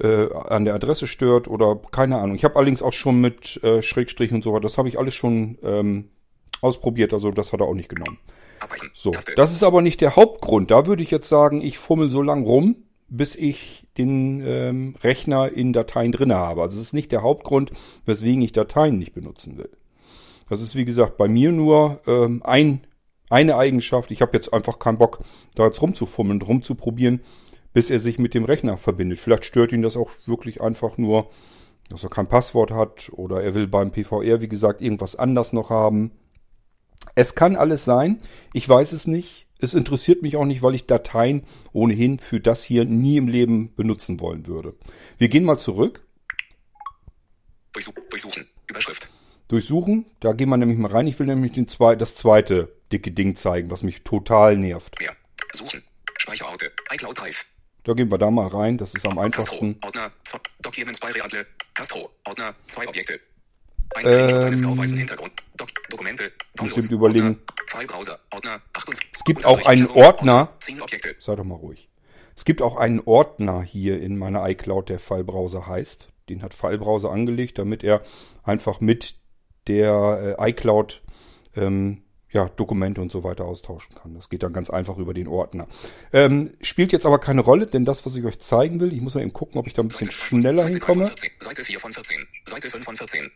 äh, 0.00 0.32
an 0.32 0.64
der 0.64 0.74
Adresse 0.74 1.06
stört 1.06 1.48
oder 1.48 1.80
keine 1.90 2.18
Ahnung. 2.18 2.36
Ich 2.36 2.44
habe 2.44 2.56
allerdings 2.56 2.82
auch 2.82 2.92
schon 2.92 3.20
mit 3.20 3.62
äh, 3.62 3.82
Schrägstrichen 3.82 4.36
und 4.36 4.44
so 4.44 4.52
weiter, 4.52 4.62
das 4.62 4.78
habe 4.78 4.88
ich 4.88 4.98
alles 4.98 5.14
schon 5.14 5.58
ähm, 5.62 6.08
ausprobiert, 6.60 7.12
also 7.12 7.30
das 7.30 7.52
hat 7.52 7.60
er 7.60 7.66
auch 7.66 7.74
nicht 7.74 7.88
genommen. 7.88 8.18
So, 8.94 9.10
das 9.36 9.52
ist 9.52 9.64
aber 9.64 9.82
nicht 9.82 10.00
der 10.00 10.16
Hauptgrund. 10.16 10.70
Da 10.70 10.86
würde 10.86 11.02
ich 11.02 11.10
jetzt 11.10 11.28
sagen, 11.28 11.60
ich 11.60 11.78
fummel 11.78 12.08
so 12.10 12.22
lang 12.22 12.44
rum, 12.44 12.76
bis 13.08 13.36
ich 13.36 13.86
den 13.98 14.42
ähm, 14.46 14.94
Rechner 15.02 15.52
in 15.52 15.72
Dateien 15.72 16.12
drinne 16.12 16.36
habe. 16.36 16.62
Also 16.62 16.76
es 16.78 16.84
ist 16.84 16.92
nicht 16.94 17.12
der 17.12 17.22
Hauptgrund, 17.22 17.72
weswegen 18.06 18.40
ich 18.40 18.52
Dateien 18.52 18.98
nicht 18.98 19.12
benutzen 19.12 19.58
will. 19.58 19.70
Das 20.48 20.62
ist 20.62 20.76
wie 20.76 20.84
gesagt 20.84 21.16
bei 21.16 21.28
mir 21.28 21.52
nur 21.52 22.00
ähm, 22.06 22.40
ein, 22.44 22.80
eine 23.28 23.56
Eigenschaft. 23.56 24.10
Ich 24.10 24.22
habe 24.22 24.32
jetzt 24.34 24.52
einfach 24.52 24.78
keinen 24.78 24.98
Bock, 24.98 25.20
da 25.54 25.66
jetzt 25.66 25.82
rumzufummeln, 25.82 26.40
rumzuprobieren, 26.40 27.20
bis 27.72 27.90
er 27.90 27.98
sich 27.98 28.18
mit 28.18 28.34
dem 28.34 28.44
Rechner 28.44 28.76
verbindet. 28.76 29.18
Vielleicht 29.18 29.44
stört 29.44 29.72
ihn 29.72 29.82
das 29.82 29.96
auch 29.96 30.10
wirklich 30.26 30.60
einfach 30.60 30.98
nur, 30.98 31.30
dass 31.88 32.04
er 32.04 32.10
kein 32.10 32.28
Passwort 32.28 32.70
hat 32.70 33.10
oder 33.12 33.42
er 33.42 33.54
will 33.54 33.66
beim 33.66 33.92
PVR, 33.92 34.40
wie 34.40 34.48
gesagt, 34.48 34.80
irgendwas 34.80 35.16
anders 35.16 35.52
noch 35.52 35.70
haben. 35.70 36.12
Es 37.14 37.34
kann 37.34 37.56
alles 37.56 37.84
sein. 37.84 38.20
Ich 38.52 38.68
weiß 38.68 38.92
es 38.92 39.06
nicht. 39.06 39.46
Es 39.58 39.74
interessiert 39.74 40.22
mich 40.22 40.36
auch 40.36 40.44
nicht, 40.44 40.62
weil 40.62 40.74
ich 40.74 40.86
Dateien 40.86 41.44
ohnehin 41.72 42.18
für 42.18 42.40
das 42.40 42.64
hier 42.64 42.84
nie 42.84 43.16
im 43.16 43.28
Leben 43.28 43.74
benutzen 43.74 44.20
wollen 44.20 44.46
würde. 44.46 44.74
Wir 45.18 45.28
gehen 45.28 45.44
mal 45.44 45.58
zurück. 45.58 46.04
Durchsuchen. 47.72 48.48
Überschrift. 48.68 49.08
Durchsuchen. 49.48 50.06
Da 50.20 50.32
gehen 50.32 50.48
wir 50.48 50.56
nämlich 50.56 50.78
mal 50.78 50.90
rein. 50.90 51.06
Ich 51.06 51.18
will 51.18 51.26
nämlich 51.26 51.52
den 51.52 51.68
zwei, 51.68 51.94
das 51.94 52.14
zweite 52.14 52.74
dicke 52.92 53.12
Ding 53.12 53.36
zeigen, 53.36 53.70
was 53.70 53.82
mich 53.82 54.02
total 54.02 54.56
nervt. 54.56 54.98
Mehr. 55.00 55.14
Suchen. 55.52 55.82
Speicherorte. 56.18 56.72
iCloud 56.92 57.20
Drive. 57.20 57.46
Da 57.84 57.94
gehen 57.94 58.10
wir 58.10 58.18
da 58.18 58.30
mal 58.30 58.46
rein. 58.46 58.78
Das 58.78 58.94
ist 58.94 59.04
am 59.06 59.18
einfachsten. 59.18 59.80
Castro. 59.80 60.00
Ordner. 60.00 60.12
Documents 60.60 61.00
bei 61.00 61.10
Readle. 61.10 61.46
Castro. 61.74 62.10
Ordner. 62.26 62.54
Zwei 62.66 62.86
Objekte. 62.86 63.20
Ein 63.94 64.06
Screenshot 64.06 64.44
eines 64.44 64.62
grau-weißen 64.62 64.98
Hintergrund. 64.98 65.32
Dok 65.56 65.68
Dokumente. 65.90 66.32
Downloads. 66.54 66.90
überlegen. 66.90 67.40
Filebrowser. 67.66 68.18
Ordner. 68.32 68.60
28. 68.72 69.08
Es 69.12 69.24
gibt 69.24 69.44
auch 69.44 69.66
einen 69.66 69.88
Ordner. 69.88 70.52
Sei 71.18 71.36
doch 71.36 71.44
mal 71.44 71.56
ruhig. 71.56 71.90
Es 72.36 72.44
gibt 72.44 72.62
auch 72.62 72.76
einen 72.76 73.00
Ordner 73.00 73.62
hier 73.62 74.00
in 74.00 74.16
meiner 74.16 74.48
iCloud, 74.48 74.88
der 74.88 74.98
Filebrowser 74.98 75.66
heißt. 75.66 76.08
Den 76.28 76.42
hat 76.42 76.54
Filebrowser 76.54 77.10
angelegt, 77.10 77.58
damit 77.58 77.84
er 77.84 78.02
einfach 78.42 78.80
mit 78.80 79.16
der 79.66 80.36
äh, 80.38 80.50
iCloud 80.50 81.02
ähm, 81.56 82.04
ja, 82.32 82.48
Dokumente 82.48 83.00
und 83.00 83.12
so 83.12 83.24
weiter 83.24 83.44
austauschen 83.44 83.94
kann. 83.94 84.14
Das 84.14 84.28
geht 84.28 84.42
dann 84.42 84.52
ganz 84.52 84.70
einfach 84.70 84.96
über 84.96 85.14
den 85.14 85.28
Ordner. 85.28 85.66
Ähm, 86.12 86.54
spielt 86.60 86.92
jetzt 86.92 87.06
aber 87.06 87.18
keine 87.18 87.42
Rolle, 87.42 87.66
denn 87.66 87.84
das, 87.84 88.04
was 88.06 88.16
ich 88.16 88.24
euch 88.24 88.40
zeigen 88.40 88.80
will, 88.80 88.92
ich 88.92 89.00
muss 89.00 89.14
mal 89.14 89.20
eben 89.20 89.32
gucken, 89.32 89.58
ob 89.58 89.66
ich 89.66 89.74
da 89.74 89.82
ein 89.82 89.88
bisschen 89.88 90.10
schneller 90.10 90.66
hinkomme. 90.66 91.10
Seite 91.38 91.64
4 91.64 91.78
von 91.78 91.92
14, 91.92 92.26
Seite 92.46 92.70
5 92.70 92.84
von 92.84 92.96
14. 92.96 93.30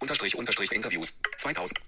Unterstrich, 0.00 0.36
Unterstrich, 0.36 0.72
Interviews. 0.72 1.18
2000. 1.36 1.78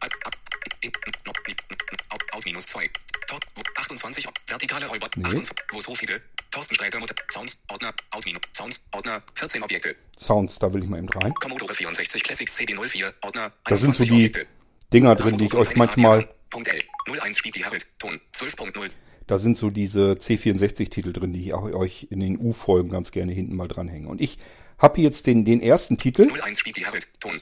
Out 2.33 2.45
minus 2.45 2.67
2. 2.67 2.89
Top 3.27 3.41
28. 3.77 4.27
Vertikale 4.47 4.87
Räuber. 4.87 5.09
Nee. 5.17 5.25
28. 5.25 5.57
Wo 5.73 5.81
so 5.81 5.95
viele. 5.95 6.23
Thorsten 6.51 6.75
Sträter, 6.75 6.99
Mutter. 6.99 7.15
Sounds. 7.31 7.59
Ordner. 7.69 7.93
Out 8.11 8.25
minus. 8.25 8.41
Sounds. 8.57 8.81
Ordner. 8.93 9.23
14 9.35 9.63
Objekte. 9.63 9.97
Sounds, 10.17 10.59
da 10.59 10.73
will 10.73 10.83
ich 10.83 10.89
mal 10.89 10.99
eben 10.99 11.09
rein. 11.11 11.35
Commodore 11.35 11.75
64 11.75 12.23
Classics 12.23 12.59
CD04. 12.59 13.13
Ordner. 13.23 13.53
Da 13.65 13.77
sind 13.77 13.97
so 13.97 14.05
die 14.05 14.13
Objekte. 14.13 14.47
Dinger 14.93 15.15
drin, 15.17 15.37
die 15.37 15.47
ich 15.47 15.55
euch 15.55 15.77
manchmal. 15.77 16.29
Punkt 16.51 16.69
L. 16.69 16.81
01 17.07 17.39
Spiegel 17.39 17.65
Harold. 17.65 17.87
Ton. 17.99 18.21
12.0. 18.35 18.91
Da 19.27 19.39
sind 19.39 19.59
so 19.59 19.69
diese 19.69 20.13
C64-Titel 20.13 21.13
drin, 21.13 21.35
die 21.35 21.43
ich 21.43 21.55
euch 21.55 22.07
in 22.11 22.21
den 22.21 22.39
U-Folgen 22.39 22.89
ganz 22.89 23.11
gerne 23.11 23.33
hinten 23.33 23.55
mal 23.57 23.69
dranhänge. 23.69 24.09
Und 24.09 24.23
ich 24.23 24.39
habe 24.79 25.01
jetzt 25.03 25.27
den, 25.27 25.45
den 25.45 25.61
ersten 25.61 25.99
Titel. 25.99 26.29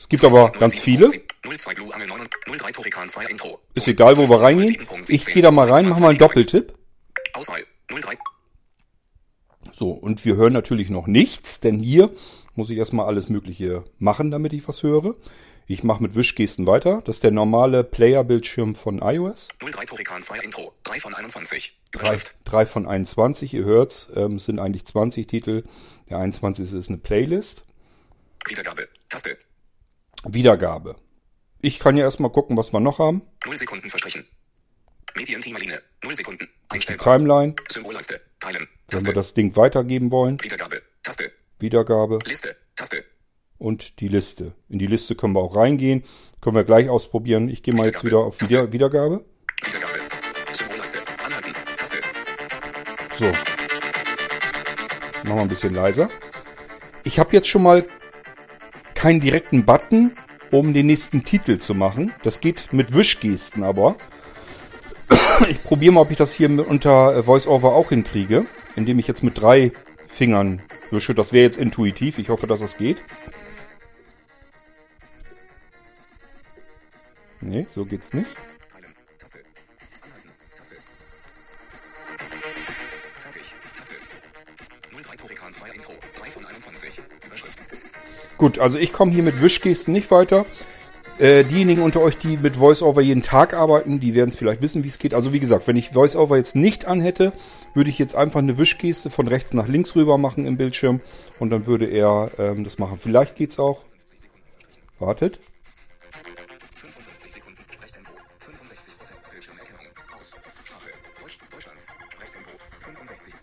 Es 0.00 0.08
gibt 0.08 0.24
aber 0.24 0.50
ganz 0.50 0.76
viele. 0.76 1.06
Ist 3.74 3.88
egal, 3.88 4.16
wo 4.16 4.28
wir 4.28 4.40
reingehen. 4.40 4.86
Ich 5.06 5.26
gehe 5.26 5.42
da 5.42 5.52
mal 5.52 5.68
rein, 5.68 5.88
mache 5.88 6.00
mal 6.00 6.08
einen 6.08 6.18
Doppeltipp. 6.18 6.74
So, 9.74 9.90
und 9.90 10.24
wir 10.24 10.36
hören 10.36 10.54
natürlich 10.54 10.90
noch 10.90 11.06
nichts, 11.06 11.60
denn 11.60 11.78
hier 11.78 12.10
muss 12.54 12.70
ich 12.70 12.78
erstmal 12.78 13.06
alles 13.06 13.28
Mögliche 13.28 13.84
machen, 13.98 14.30
damit 14.30 14.54
ich 14.54 14.66
was 14.66 14.82
höre. 14.82 15.14
Ich 15.68 15.82
mache 15.82 16.00
mit 16.00 16.14
Wischgesten 16.14 16.66
weiter. 16.66 17.02
Das 17.04 17.16
ist 17.16 17.24
der 17.24 17.32
normale 17.32 17.82
Player-Bildschirm 17.82 18.76
von 18.76 19.00
iOS. 19.02 19.48
03 19.58 19.84
Torikan 19.84 20.22
2 20.22 20.38
Intro. 20.38 20.72
3 20.84 21.00
von 21.00 21.14
21. 21.14 21.76
3, 21.92 22.18
3 22.44 22.66
von 22.66 22.86
21, 22.86 23.54
ihr 23.54 23.64
hört's, 23.64 24.08
ähm, 24.14 24.36
es 24.36 24.44
sind 24.44 24.58
eigentlich 24.60 24.84
20 24.84 25.26
Titel. 25.26 25.64
Der 26.08 26.18
21. 26.18 26.72
ist 26.72 26.88
eine 26.88 26.98
Playlist. 26.98 27.64
Wiedergabe. 28.46 28.88
Taste. 29.08 29.36
Wiedergabe. 30.24 30.96
Ich 31.62 31.80
kann 31.80 31.96
ja 31.96 32.04
erstmal 32.04 32.30
gucken, 32.30 32.56
was 32.56 32.72
wir 32.72 32.80
noch 32.80 32.98
haben. 33.00 33.22
0 33.44 33.58
Sekunden 33.58 33.88
verstrichen. 33.88 34.24
Medienteamaline. 35.16 35.80
0 36.04 36.16
Sekunden. 36.16 36.48
Einstellbar. 36.68 37.16
Timeline, 37.16 37.54
Symbolleiste. 37.68 38.20
Teilen. 38.38 38.60
wenn 38.60 38.68
Taste. 38.88 39.06
wir 39.06 39.14
das 39.14 39.34
Ding 39.34 39.56
weitergeben 39.56 40.12
wollen. 40.12 40.40
Wiedergabe. 40.42 40.82
Taste. 41.02 41.32
Wiedergabe 41.58 42.18
Liste. 42.26 42.56
Taste. 42.76 43.04
Und 43.58 44.00
die 44.00 44.08
Liste. 44.08 44.52
In 44.68 44.78
die 44.78 44.86
Liste 44.86 45.14
können 45.14 45.34
wir 45.34 45.40
auch 45.40 45.56
reingehen. 45.56 46.04
Können 46.40 46.56
wir 46.56 46.64
gleich 46.64 46.88
ausprobieren. 46.88 47.48
Ich 47.48 47.62
gehe 47.62 47.74
mal 47.74 47.86
jetzt 47.86 48.04
wieder 48.04 48.18
auf 48.18 48.40
Wieder 48.40 48.72
Wiedergabe. 48.72 49.24
Wiedergabe. 49.64 49.98
Symbolleiste. 50.52 50.98
Anhalten. 51.24 51.52
Taste. 51.76 51.98
So. 53.18 53.26
Machen 55.24 55.38
wir 55.38 55.42
ein 55.42 55.48
bisschen 55.48 55.74
leiser. 55.74 56.08
Ich 57.04 57.18
habe 57.18 57.32
jetzt 57.32 57.48
schon 57.48 57.62
mal 57.62 57.84
keinen 58.94 59.20
direkten 59.20 59.64
Button, 59.64 60.12
um 60.50 60.74
den 60.74 60.86
nächsten 60.86 61.24
Titel 61.24 61.58
zu 61.58 61.74
machen. 61.74 62.12
Das 62.22 62.40
geht 62.40 62.72
mit 62.72 62.94
Wischgesten 62.94 63.62
aber. 63.62 63.96
Ich 65.48 65.62
probiere 65.62 65.92
mal, 65.92 66.00
ob 66.00 66.10
ich 66.10 66.16
das 66.16 66.32
hier 66.32 66.48
unter 66.66 67.14
äh, 67.14 67.26
VoiceOver 67.26 67.74
auch 67.74 67.90
hinkriege, 67.90 68.46
indem 68.74 68.98
ich 68.98 69.06
jetzt 69.06 69.22
mit 69.22 69.40
drei 69.40 69.70
Fingern 70.08 70.62
wische. 70.90 71.14
Das 71.14 71.32
wäre 71.32 71.44
jetzt 71.44 71.58
intuitiv. 71.58 72.18
Ich 72.18 72.30
hoffe, 72.30 72.46
dass 72.46 72.60
das 72.60 72.78
geht. 72.78 72.96
Nee, 77.40 77.66
so 77.74 77.84
geht's 77.84 78.12
nicht. 78.12 78.26
Teilen. 78.72 78.94
Taste. 79.18 79.38
Anhalten. 80.02 80.30
Taste. 80.56 80.74
Fertig. 83.12 83.54
Taste. 83.76 83.94
03 85.02 85.16
Torikan 85.16 85.52
2 85.52 85.70
Intro. 85.70 85.92
3 86.18 86.30
von 86.30 86.44
21. 86.46 87.00
Überschrift. 87.26 87.58
Gut, 88.38 88.58
also 88.58 88.78
ich 88.78 88.92
komme 88.92 89.12
hier 89.12 89.22
mit 89.22 89.42
Wischgesten 89.42 89.92
nicht 89.92 90.10
weiter. 90.10 90.46
Äh, 91.18 91.44
diejenigen 91.44 91.82
unter 91.82 92.02
euch, 92.02 92.18
die 92.18 92.36
mit 92.36 92.60
VoiceOver 92.60 93.00
jeden 93.00 93.22
Tag 93.22 93.54
arbeiten, 93.54 94.00
die 94.00 94.14
werden 94.14 94.28
es 94.28 94.36
vielleicht 94.36 94.60
wissen, 94.60 94.84
wie 94.84 94.88
es 94.88 94.98
geht. 94.98 95.14
Also 95.14 95.32
wie 95.32 95.40
gesagt, 95.40 95.66
wenn 95.66 95.76
ich 95.76 95.94
VoiceOver 95.94 96.36
jetzt 96.36 96.54
nicht 96.54 96.84
anhätte, 96.84 97.32
würde 97.72 97.88
ich 97.88 97.98
jetzt 97.98 98.14
einfach 98.14 98.40
eine 98.40 98.58
Wischgeste 98.58 99.08
von 99.08 99.26
rechts 99.26 99.54
nach 99.54 99.66
links 99.66 99.96
rüber 99.96 100.18
machen 100.18 100.46
im 100.46 100.58
Bildschirm 100.58 101.00
und 101.38 101.48
dann 101.48 101.64
würde 101.64 101.86
er 101.86 102.30
ähm, 102.38 102.64
das 102.64 102.78
machen. 102.78 102.98
Vielleicht 102.98 103.34
geht's 103.34 103.58
auch. 103.58 103.78
Wartet. 104.98 105.38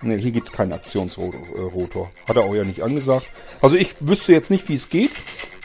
Ne, 0.03 0.17
hier 0.17 0.31
gibt 0.31 0.51
keinen 0.51 0.73
Aktionsrotor. 0.73 2.11
Hat 2.27 2.35
er 2.35 2.43
auch 2.43 2.53
ja 2.53 2.65
nicht 2.65 2.83
angesagt. 2.83 3.29
Also 3.61 3.77
ich 3.77 3.95
wüsste 4.01 4.33
jetzt 4.33 4.51
nicht, 4.51 4.67
wie 4.67 4.75
es 4.75 4.89
geht. 4.89 5.11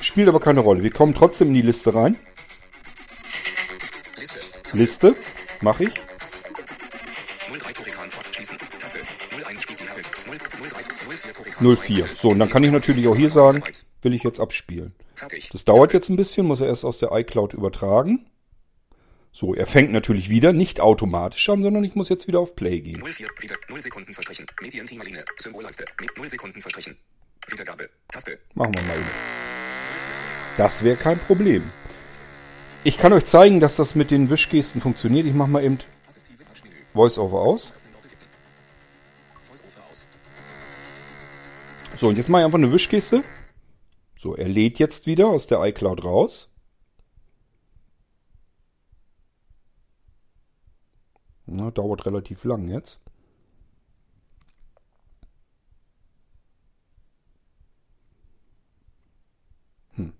Spielt 0.00 0.28
aber 0.28 0.38
keine 0.38 0.61
Rolle. 0.61 0.85
Wir 0.85 0.92
kommen 0.92 1.12
trotzdem 1.12 1.49
in 1.49 1.54
die 1.54 1.62
Liste 1.62 1.92
rein. 1.92 2.16
Liste. 4.16 4.38
Liste. 4.75 5.14
Mache 5.61 5.85
ich. 5.85 5.95
03 7.50 7.73
Torikan 7.73 8.09
2. 8.09 8.21
Schließen. 8.33 8.59
Taste. 8.78 8.99
01 9.45 9.62
spielt 9.62 9.80
die 9.80 9.88
Herren. 9.88 10.02
0, 10.28 10.38
03. 10.38 10.83
04 11.16 11.33
Torikan 11.33 11.76
04. 11.76 12.07
So, 12.16 12.28
und 12.28 12.38
dann 12.38 12.49
kann 12.49 12.62
ich 12.62 12.71
natürlich 12.71 13.09
auch 13.09 13.16
hier 13.16 13.30
sagen, 13.30 13.64
will 14.02 14.14
ich 14.14 14.23
jetzt 14.23 14.38
abspielen. 14.38 14.95
Das 15.50 15.64
dauert 15.64 15.92
jetzt 15.92 16.11
ein 16.11 16.16
bisschen, 16.16 16.47
muss 16.47 16.61
er 16.61 16.68
erst 16.68 16.85
aus 16.85 17.00
der 17.00 17.11
iCloud 17.11 17.54
übertragen. 17.54 18.25
So, 19.33 19.55
er 19.55 19.67
fängt 19.67 19.93
natürlich 19.93 20.31
wieder 20.31 20.53
nicht 20.53 20.81
automatisch 20.81 21.49
an, 21.49 21.63
sondern 21.63 21.85
ich 21.85 21.95
muss 21.95 22.09
jetzt 22.09 22.27
wieder 22.27 22.41
auf 22.41 22.57
Play 22.57 22.81
gehen. 22.81 23.01
04. 23.01 23.29
Wieder. 23.41 23.55
0 23.69 23.83
Sekunden 23.83 24.13
verstrichen. 24.13 24.47
Medienteamaline. 24.61 25.25
Symbolleiste. 25.39 25.85
Mit 26.01 26.17
0 26.17 26.29
Sekunden 26.29 26.61
verstrichen. 26.61 26.97
Wiedergabe. 27.49 27.89
Taste. 28.09 28.39
Machen 28.55 28.75
wir 28.75 28.83
mal 28.83 28.97
eben. 28.97 29.07
Das 30.57 30.83
wäre 30.83 30.97
kein 30.97 31.19
Problem. 31.19 31.63
Ich 32.85 32.99
kann 32.99 33.13
euch 33.13 33.27
zeigen, 33.27 33.61
dass 33.61 33.77
das 33.77 33.95
mit 33.95 34.11
den 34.11 34.29
Wischgesten 34.31 34.81
funktioniert. 34.81 35.27
Ich 35.27 35.35
mache 35.35 35.51
mal 35.51 35.65
eben. 35.65 35.79
Voice-Over 36.95 37.41
aus. 37.41 37.73
So, 41.99 42.09
und 42.09 42.17
jetzt 42.17 42.29
mache 42.29 42.43
ich 42.43 42.47
einfach 42.47 42.59
eine 42.59 42.73
Wischgeste. 42.73 43.23
So, 44.19 44.37
er 44.37 44.49
lädt 44.49 44.79
jetzt 44.79 45.07
wieder 45.07 45.29
aus 45.29 45.47
der 45.47 45.61
iCloud 45.63 46.05
raus. 46.05 46.49
Na, 51.50 51.71
dauert 51.71 52.05
relativ 52.05 52.45
lang 52.45 52.69
jetzt. 52.69 53.00
Hm. 59.95 60.12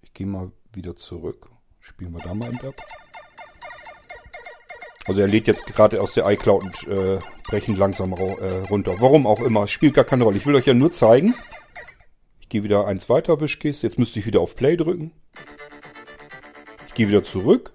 Ich 0.00 0.14
gehe 0.14 0.26
mal 0.26 0.50
wieder 0.72 0.96
zurück. 0.96 1.50
Spielen 1.80 2.12
wir 2.12 2.20
da 2.20 2.32
mal 2.32 2.48
eben 2.48 2.66
ab. 2.66 2.74
Also 5.06 5.20
er 5.20 5.28
lädt 5.28 5.46
jetzt 5.46 5.66
gerade 5.66 6.00
aus 6.00 6.14
der 6.14 6.26
iCloud 6.26 6.62
und 6.62 6.88
äh, 6.88 7.18
brechen 7.44 7.76
langsam 7.76 8.12
äh, 8.12 8.62
runter. 8.70 8.96
Warum 9.00 9.26
auch 9.26 9.42
immer, 9.42 9.66
spielt 9.66 9.92
gar 9.92 10.04
keine 10.04 10.24
Rolle. 10.24 10.38
Ich 10.38 10.46
will 10.46 10.54
euch 10.54 10.66
ja 10.66 10.72
nur 10.74 10.92
zeigen. 10.92 11.34
Ich 12.40 12.48
gehe 12.48 12.62
wieder 12.62 12.86
eins 12.86 13.10
weiter, 13.10 13.40
Wischkiste. 13.40 13.86
Jetzt 13.86 13.98
müsste 13.98 14.20
ich 14.20 14.26
wieder 14.26 14.40
auf 14.40 14.56
Play 14.56 14.76
drücken. 14.78 15.12
Gehe 17.00 17.08
wieder 17.08 17.24
zurück. 17.24 17.72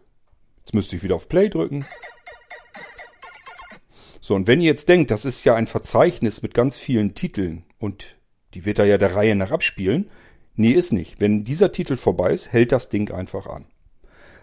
Jetzt 0.60 0.75
müsste 0.75 0.96
ich 0.96 1.01
wieder 1.01 1.15
auf 1.15 1.27
Play 1.27 1.50
drücken. 1.50 1.84
So, 4.22 4.36
und 4.36 4.46
wenn 4.46 4.62
ihr 4.62 4.67
jetzt 4.67 4.88
denkt, 4.88 5.10
das 5.10 5.25
ist 5.25 5.44
ja 5.46 5.55
ein 5.55 5.65
Verzeichnis 5.65 6.44
mit 6.44 6.53
ganz 6.53 6.77
vielen 6.77 7.15
Titeln 7.15 7.63
und 7.79 8.17
die 8.53 8.65
wird 8.65 8.77
er 8.77 8.86
ja 8.86 9.00
der 9.00 9.15
Reihe 9.15 9.36
nach 9.36 9.50
abspielen. 9.50 10.12
Nee, 10.53 10.74
ist 10.74 10.94
nicht. 10.94 11.20
Wenn 11.20 11.44
dieser 11.44 11.72
Titel 11.72 11.98
vorbei 11.98 12.34
ist, 12.34 12.53
hält 12.53 12.72
das 12.72 12.89
Ding 12.89 13.10
einfach 13.10 13.48
an. 13.48 13.65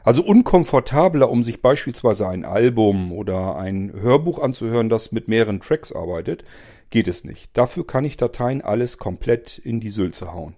Also 0.02 0.24
unkomfortabler, 0.24 1.30
um 1.30 1.44
sich 1.44 1.62
beispielsweise 1.62 2.26
ein 2.26 2.44
Album 2.44 3.12
oder 3.12 3.54
ein 3.54 3.92
Hörbuch 3.92 4.40
anzuhören, 4.40 4.88
das 4.88 5.12
mit 5.12 5.28
mehreren 5.28 5.60
Tracks 5.60 5.92
arbeitet, 5.92 6.42
geht 6.90 7.06
es 7.06 7.22
nicht. 7.22 7.56
Dafür 7.56 7.86
kann 7.86 8.04
ich 8.04 8.16
Dateien 8.16 8.62
alles 8.62 8.98
komplett 8.98 9.58
in 9.58 9.78
die 9.78 9.90
Sülze 9.90 10.32
hauen. 10.32 10.56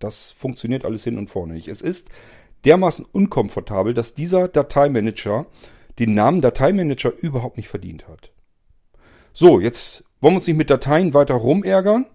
Das 0.00 0.32
funktioniert 0.32 0.84
alles 0.84 1.02
hin 1.02 1.16
und 1.16 1.30
vorne 1.30 1.54
nicht. 1.54 1.68
Es 1.68 1.80
ist 1.80 2.10
dermaßen 2.64 3.06
unkomfortabel, 3.10 3.94
dass 3.94 4.14
dieser 4.14 4.48
Dateimanager 4.48 5.46
den 5.98 6.14
Namen 6.14 6.40
Dateimanager 6.40 7.12
überhaupt 7.16 7.56
nicht 7.56 7.68
verdient 7.68 8.08
hat. 8.08 8.32
So, 9.32 9.60
jetzt 9.60 10.04
wollen 10.20 10.34
wir 10.34 10.38
uns 10.38 10.46
nicht 10.46 10.56
mit 10.56 10.70
Dateien 10.70 11.14
weiter 11.14 11.34
rumärgern. 11.34 12.06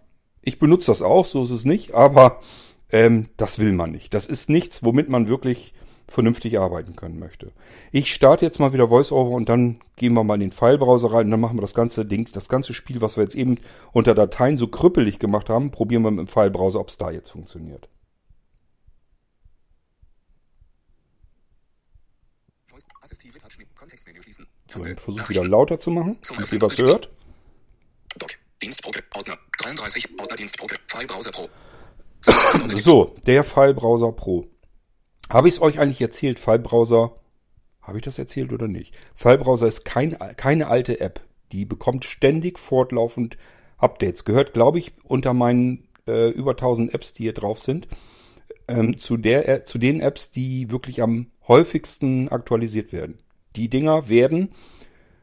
Ich 0.41 0.59
benutze 0.59 0.91
das 0.91 1.01
auch, 1.01 1.25
so 1.25 1.43
ist 1.43 1.51
es 1.51 1.65
nicht, 1.65 1.93
aber 1.93 2.39
ähm, 2.91 3.29
das 3.37 3.59
will 3.59 3.73
man 3.73 3.91
nicht. 3.91 4.13
Das 4.13 4.27
ist 4.27 4.49
nichts, 4.49 4.83
womit 4.83 5.09
man 5.09 5.27
wirklich 5.27 5.73
vernünftig 6.07 6.59
arbeiten 6.59 6.95
können 6.95 7.19
möchte. 7.19 7.51
Ich 7.91 8.13
starte 8.13 8.45
jetzt 8.45 8.59
mal 8.59 8.73
wieder 8.73 8.89
VoiceOver 8.89 9.31
und 9.31 9.47
dann 9.47 9.79
gehen 9.95 10.13
wir 10.13 10.23
mal 10.23 10.35
in 10.35 10.39
den 10.39 10.51
Filebrowser 10.51 11.13
rein 11.13 11.25
und 11.25 11.31
dann 11.31 11.39
machen 11.39 11.57
wir 11.57 11.61
das 11.61 11.75
ganze 11.75 12.05
Ding, 12.05 12.27
das 12.33 12.49
ganze 12.49 12.73
Spiel, 12.73 13.01
was 13.01 13.15
wir 13.15 13.23
jetzt 13.23 13.35
eben 13.35 13.59
unter 13.91 14.15
Dateien 14.15 14.57
so 14.57 14.67
krüppelig 14.67 15.19
gemacht 15.19 15.49
haben, 15.49 15.71
probieren 15.71 16.01
wir 16.01 16.11
mit 16.11 16.19
dem 16.19 16.27
Filebrowser, 16.27 16.79
ob 16.79 16.89
es 16.89 16.97
da 16.97 17.11
jetzt 17.11 17.29
funktioniert. 17.29 17.87
Voice. 17.87 17.99
Assistive 18.29 18.67
Touchmenü. 18.67 18.99
Kontextmenü 21.79 22.27
schließen. 22.27 22.58
So, 24.67 24.85
ich 24.85 24.99
versuche 24.99 25.29
wieder 25.29 25.47
lauter 25.47 25.79
zu 25.79 25.91
machen, 25.91 26.17
damit 26.27 26.51
ihr 26.51 26.61
was 26.61 26.77
hört. 26.77 27.09
Doc. 28.17 28.31
Dienstdrucke. 28.61 29.03
Ordner. 29.15 29.37
33. 29.59 30.19
Ordner 30.19 30.35
Dienstdrucke. 30.35 30.75
File 30.87 31.07
Browser 31.07 31.31
Pro. 31.31 31.49
So, 32.75 33.15
der 33.25 33.43
Filebrowser 33.43 34.11
Pro. 34.11 34.47
Habe 35.29 35.47
ich 35.47 35.55
es 35.55 35.61
euch 35.61 35.79
eigentlich 35.79 36.01
erzählt? 36.01 36.39
Filebrowser, 36.39 37.15
habe 37.81 37.97
ich 37.97 38.03
das 38.03 38.19
erzählt 38.19 38.51
oder 38.51 38.67
nicht? 38.67 38.95
Filebrowser 39.15 39.67
ist 39.67 39.85
kein, 39.85 40.17
keine 40.35 40.67
alte 40.67 40.99
App. 40.99 41.21
Die 41.51 41.65
bekommt 41.65 42.05
ständig 42.05 42.59
fortlaufend 42.59 43.37
Updates. 43.77 44.25
Gehört, 44.25 44.53
glaube 44.53 44.79
ich, 44.79 44.93
unter 45.03 45.33
meinen 45.33 45.87
äh, 46.07 46.29
über 46.29 46.51
1000 46.51 46.93
Apps, 46.93 47.13
die 47.13 47.23
hier 47.23 47.33
drauf 47.33 47.59
sind, 47.61 47.87
ähm, 48.67 48.97
zu, 48.97 49.17
der, 49.17 49.47
äh, 49.47 49.63
zu 49.63 49.77
den 49.77 50.01
Apps, 50.01 50.31
die 50.31 50.69
wirklich 50.69 51.01
am 51.01 51.31
häufigsten 51.49 52.29
aktualisiert 52.29 52.93
werden. 52.93 53.17
Die 53.57 53.69
Dinger 53.69 54.07
werden, 54.07 54.49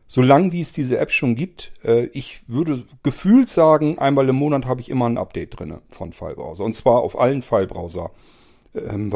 solange 0.07 0.53
wie 0.53 0.61
es 0.61 0.73
diese 0.73 0.99
App 0.99 1.11
schon 1.11 1.35
gibt, 1.35 1.73
äh, 1.83 2.07
ich 2.13 2.43
würde 2.47 2.85
gefühlt 3.03 3.49
sagen, 3.49 3.99
einmal 3.99 4.29
im 4.29 4.37
Monat 4.37 4.67
habe 4.67 4.83
ich 4.83 4.91
immer 4.91 5.09
ein 5.09 5.17
Update 5.17 5.59
drinne 5.59 5.81
von 5.89 6.13
Filebrowser. 6.13 6.65
Und 6.65 6.77
zwar 6.77 7.01
auf 7.01 7.19
allen 7.19 7.41
Filebrowser 7.41 8.11
ähm, 8.75 9.11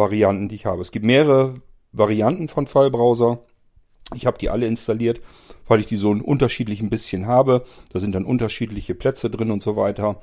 die 0.48 0.54
ich 0.54 0.66
habe. 0.66 0.82
Es 0.82 0.90
gibt 0.90 1.04
mehrere 1.04 1.54
Varianten 1.92 2.48
von 2.48 2.66
Filebrowser. 2.66 3.40
Ich 4.14 4.26
habe 4.26 4.38
die 4.38 4.50
alle 4.50 4.66
installiert, 4.66 5.20
weil 5.68 5.80
ich 5.80 5.86
die 5.86 5.96
so 5.96 6.12
ein 6.12 6.20
unterschiedlich 6.20 6.80
ein 6.80 6.90
bisschen 6.90 7.26
habe. 7.26 7.64
Da 7.92 8.00
sind 8.00 8.14
dann 8.14 8.24
unterschiedliche 8.24 8.94
Plätze 8.94 9.30
drin 9.30 9.50
und 9.50 9.62
so 9.62 9.76
weiter. 9.76 10.20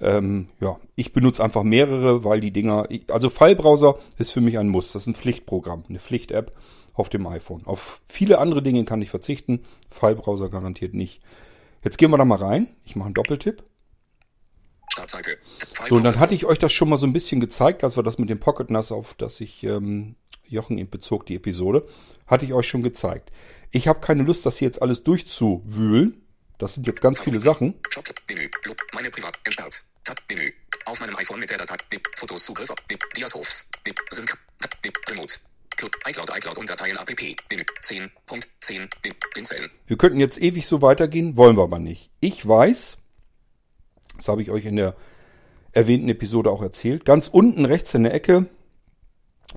Ähm, 0.00 0.48
ja, 0.60 0.78
ich 0.94 1.12
benutze 1.12 1.42
einfach 1.42 1.62
mehrere, 1.62 2.24
weil 2.24 2.40
die 2.40 2.50
Dinger, 2.50 2.88
also 3.08 3.30
Filebrowser 3.30 3.98
ist 4.18 4.30
für 4.30 4.40
mich 4.40 4.58
ein 4.58 4.68
Muss. 4.68 4.92
Das 4.92 5.02
ist 5.02 5.08
ein 5.08 5.14
Pflichtprogramm, 5.14 5.84
eine 5.88 5.98
Pflicht-App 5.98 6.52
auf 6.92 7.08
dem 7.08 7.26
iPhone. 7.26 7.66
Auf 7.66 8.00
viele 8.06 8.38
andere 8.38 8.62
Dinge 8.62 8.84
kann 8.84 9.02
ich 9.02 9.10
verzichten. 9.10 9.64
Filebrowser 9.90 10.48
garantiert 10.48 10.94
nicht. 10.94 11.22
Jetzt 11.82 11.98
gehen 11.98 12.10
wir 12.10 12.18
da 12.18 12.24
mal 12.24 12.38
rein. 12.38 12.68
Ich 12.84 12.96
mache 12.96 13.06
einen 13.06 13.14
Doppeltipp. 13.14 13.62
Startseite. 14.92 15.36
So, 15.88 15.96
und 15.96 16.04
dann 16.04 16.18
hatte 16.18 16.34
ich 16.34 16.46
euch 16.46 16.58
das 16.58 16.72
schon 16.72 16.88
mal 16.88 16.98
so 16.98 17.06
ein 17.06 17.12
bisschen 17.12 17.40
gezeigt, 17.40 17.84
als 17.84 17.96
wir 17.96 18.02
das 18.02 18.18
mit 18.18 18.30
dem 18.30 18.40
Pocket 18.40 18.70
NAS, 18.70 18.92
auf 18.92 19.14
das 19.14 19.40
ich 19.40 19.62
ähm, 19.64 20.16
Jochen 20.48 20.78
eben 20.78 20.90
bezog, 20.90 21.26
die 21.26 21.36
Episode, 21.36 21.86
hatte 22.26 22.44
ich 22.44 22.54
euch 22.54 22.66
schon 22.66 22.82
gezeigt. 22.82 23.30
Ich 23.72 23.88
habe 23.88 24.00
keine 24.00 24.22
Lust, 24.22 24.46
das 24.46 24.56
hier 24.56 24.66
jetzt 24.66 24.80
alles 24.80 25.04
durchzuwühlen. 25.04 26.22
Das 26.58 26.74
sind 26.74 26.86
jetzt 26.86 27.02
ganz 27.02 27.20
viele 27.20 27.40
Sachen. 27.40 27.74
Menü, 28.28 28.48
meine 29.06 29.10
Privat, 29.10 29.38
entsperrt. 29.44 29.84
Tab, 30.04 30.16
Menü. 30.28 30.52
Auf 30.84 31.00
meinem 31.00 31.16
iPhone 31.16 31.38
mit 31.38 31.50
der 31.50 31.58
Datei, 31.58 31.76
Bip, 31.90 32.02
Fotos, 32.16 32.44
Zugriff, 32.44 32.72
Bip, 32.88 32.98
Diashofs, 33.16 33.68
Bip, 33.84 33.98
Sync, 34.10 34.36
Bip, 34.82 34.94
Remote. 35.08 35.34
ICloud, 36.08 36.30
iCloud 36.36 36.56
und 36.56 36.70
Dateien 36.70 36.96
app, 36.96 37.08
Menü, 37.50 37.62
10, 37.82 38.10
Punkt, 38.24 38.48
10, 38.60 38.88
Bip, 39.02 39.14
Blinzeln. 39.32 39.70
Wir 39.86 39.98
könnten 39.98 40.18
jetzt 40.18 40.40
ewig 40.40 40.66
so 40.66 40.82
weitergehen, 40.82 41.36
wollen 41.36 41.56
wir 41.56 41.64
aber 41.64 41.78
nicht. 41.78 42.10
Ich 42.20 42.46
weiß, 42.46 42.96
das 44.16 44.28
habe 44.28 44.42
ich 44.42 44.50
euch 44.50 44.64
in 44.64 44.76
der 44.76 44.96
erwähnten 45.72 46.08
Episode 46.08 46.50
auch 46.50 46.62
erzählt, 46.62 47.04
ganz 47.04 47.28
unten 47.28 47.64
rechts 47.66 47.92
in 47.94 48.04
der 48.04 48.14
Ecke 48.14 48.48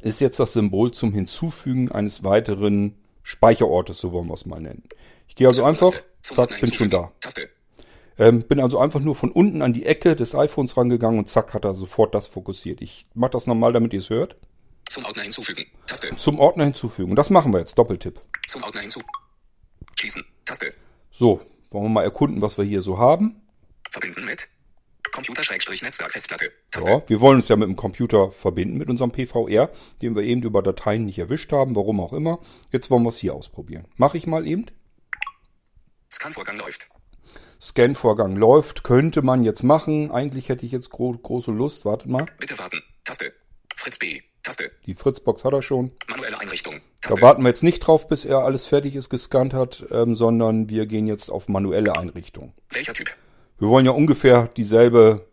ist 0.01 0.19
jetzt 0.19 0.39
das 0.39 0.53
Symbol 0.53 0.91
zum 0.91 1.13
Hinzufügen 1.13 1.91
eines 1.91 2.23
weiteren 2.23 2.95
Speicherortes, 3.23 3.99
so 3.99 4.11
wollen 4.11 4.27
wir 4.27 4.33
es 4.33 4.45
mal 4.45 4.59
nennen. 4.59 4.83
Ich 5.27 5.35
gehe 5.35 5.47
also 5.47 5.63
einfach, 5.63 5.93
zack, 6.21 6.59
bin 6.59 6.71
schon 6.71 6.89
da. 6.89 7.11
Taste. 7.21 7.49
Ähm, 8.19 8.43
bin 8.43 8.59
also 8.59 8.79
einfach 8.79 8.99
nur 8.99 9.15
von 9.15 9.31
unten 9.31 9.61
an 9.61 9.71
die 9.71 9.85
Ecke 9.85 10.15
des 10.15 10.35
iPhones 10.35 10.75
rangegangen 10.75 11.17
und 11.17 11.29
zack, 11.29 11.53
hat 11.53 11.63
er 11.63 11.73
sofort 11.73 12.13
das 12.13 12.27
fokussiert. 12.27 12.81
Ich 12.81 13.07
mache 13.13 13.31
das 13.31 13.47
nochmal, 13.47 13.71
damit 13.71 13.93
ihr 13.93 13.99
es 13.99 14.09
hört. 14.09 14.35
Zum 14.89 15.05
Ordner 15.05 15.23
hinzufügen. 15.23 15.65
Taste. 15.87 16.15
Zum 16.17 16.39
Ordner 16.39 16.65
hinzufügen. 16.65 17.11
Und 17.11 17.15
das 17.15 17.29
machen 17.29 17.53
wir 17.53 17.59
jetzt, 17.59 17.77
Doppeltipp. 17.77 18.19
Zum 18.47 18.63
Ordner 18.63 18.81
hinzu. 18.81 18.99
Schließen. 19.97 20.25
Taste. 20.43 20.73
So, 21.11 21.41
wollen 21.71 21.85
wir 21.85 21.89
mal 21.89 22.03
erkunden, 22.03 22.41
was 22.41 22.57
wir 22.57 22.65
hier 22.65 22.81
so 22.81 22.97
haben. 22.97 23.41
Verbinden 23.89 24.25
mit 24.25 24.49
Computer-Netzwerk 25.11 26.11
Festplatte. 26.11 26.51
Taste. 26.71 26.89
Ja, 26.89 27.03
wir 27.07 27.21
wollen 27.21 27.37
uns 27.37 27.47
ja 27.47 27.55
mit 27.55 27.69
dem 27.69 27.77
Computer 27.77 28.31
verbinden, 28.31 28.77
mit 28.77 28.89
unserem 28.89 29.11
PVR, 29.11 29.69
den 30.01 30.15
wir 30.15 30.23
eben 30.23 30.43
über 30.43 30.61
Dateien 30.61 31.05
nicht 31.05 31.19
erwischt 31.19 31.51
haben, 31.53 31.75
warum 31.75 32.01
auch 32.01 32.13
immer. 32.13 32.39
Jetzt 32.71 32.89
wollen 32.89 33.03
wir 33.03 33.09
es 33.09 33.17
hier 33.17 33.33
ausprobieren. 33.33 33.85
Mache 33.95 34.17
ich 34.17 34.27
mal 34.27 34.45
eben. 34.45 34.65
Scanvorgang 36.11 36.57
läuft. 36.57 36.89
Scan-Vorgang 37.61 38.35
läuft, 38.35 38.83
könnte 38.83 39.21
man 39.21 39.43
jetzt 39.43 39.63
machen. 39.63 40.11
Eigentlich 40.11 40.49
hätte 40.49 40.65
ich 40.65 40.71
jetzt 40.71 40.89
gro 40.89 41.11
große 41.11 41.51
Lust. 41.51 41.85
Wartet 41.85 42.07
mal. 42.07 42.25
Bitte 42.39 42.57
warten. 42.57 42.81
Taste. 43.03 43.33
Fritz 43.75 43.97
B. 43.97 44.21
Taste. 44.43 44.71
Die 44.85 44.95
Fritzbox 44.95 45.43
hat 45.43 45.53
er 45.53 45.61
schon. 45.61 45.91
Manuelle 46.09 46.39
Einrichtung. 46.39 46.75
Da 47.01 47.09
Taste. 47.09 47.21
warten 47.21 47.43
wir 47.43 47.49
jetzt 47.49 47.63
nicht 47.63 47.79
drauf, 47.79 48.07
bis 48.07 48.23
er 48.23 48.39
alles 48.39 48.65
fertig 48.65 48.95
ist, 48.95 49.09
gescannt 49.09 49.53
hat, 49.53 49.85
ähm, 49.91 50.15
sondern 50.15 50.69
wir 50.69 50.85
gehen 50.85 51.07
jetzt 51.07 51.29
auf 51.29 51.49
manuelle 51.49 51.97
Einrichtung. 51.97 52.53
Welcher 52.69 52.93
Typ? 52.93 53.09
Wir 53.57 53.67
wollen 53.67 53.85
ja 53.85 53.91
ungefähr 53.91 54.47
dieselbe 54.55 55.27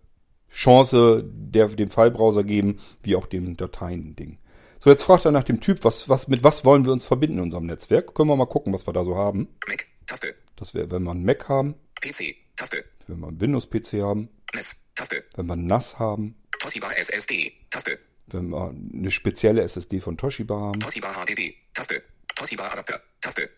Chance 0.50 1.22
der, 1.24 1.68
dem 1.68 1.90
Filebrowser 1.90 2.42
geben, 2.42 2.80
wie 3.02 3.14
auch 3.14 3.26
dem 3.26 3.56
Dateien-Ding. 3.56 4.38
So, 4.80 4.90
jetzt 4.90 5.04
fragt 5.04 5.24
er 5.24 5.32
nach 5.32 5.44
dem 5.44 5.60
Typ, 5.60 5.84
was, 5.84 6.08
was, 6.08 6.28
mit 6.28 6.42
was 6.42 6.64
wollen 6.64 6.84
wir 6.84 6.92
uns 6.92 7.06
verbinden 7.06 7.38
in 7.38 7.44
unserem 7.44 7.66
Netzwerk? 7.66 8.14
Können 8.14 8.28
wir 8.28 8.36
mal 8.36 8.46
gucken, 8.46 8.72
was 8.72 8.86
wir 8.86 8.92
da 8.92 9.04
so 9.04 9.16
haben. 9.16 9.48
Mac. 9.68 9.86
Taste. 10.06 10.34
Das 10.56 10.74
wäre, 10.74 10.90
wenn 10.90 11.02
wir 11.02 11.10
einen 11.10 11.24
Mac 11.24 11.48
haben, 11.48 11.74
PC. 12.10 12.36
Taste. 12.56 12.84
wenn 13.06 13.20
wir 13.20 13.28
einen 13.28 13.40
Windows-PC 13.40 14.02
haben, 14.02 14.28
NES. 14.54 14.76
Taste. 14.94 15.24
wenn 15.36 15.46
wir 15.46 15.52
einen 15.54 15.66
NAS 15.66 15.98
haben, 15.98 16.36
Toshiba 16.58 16.90
SSD. 16.92 17.52
Taste. 17.70 17.98
wenn 18.28 18.48
wir 18.50 18.70
eine 18.70 19.10
spezielle 19.10 19.62
SSD 19.62 20.00
von 20.00 20.16
Toshiba 20.16 20.58
haben, 20.58 20.80
Toshiba 20.80 21.12
HDD. 21.12 21.54
Taste. 21.74 22.02
Toshiba 22.34 22.68
Adapter. 22.68 23.00
Taste. 23.20 23.48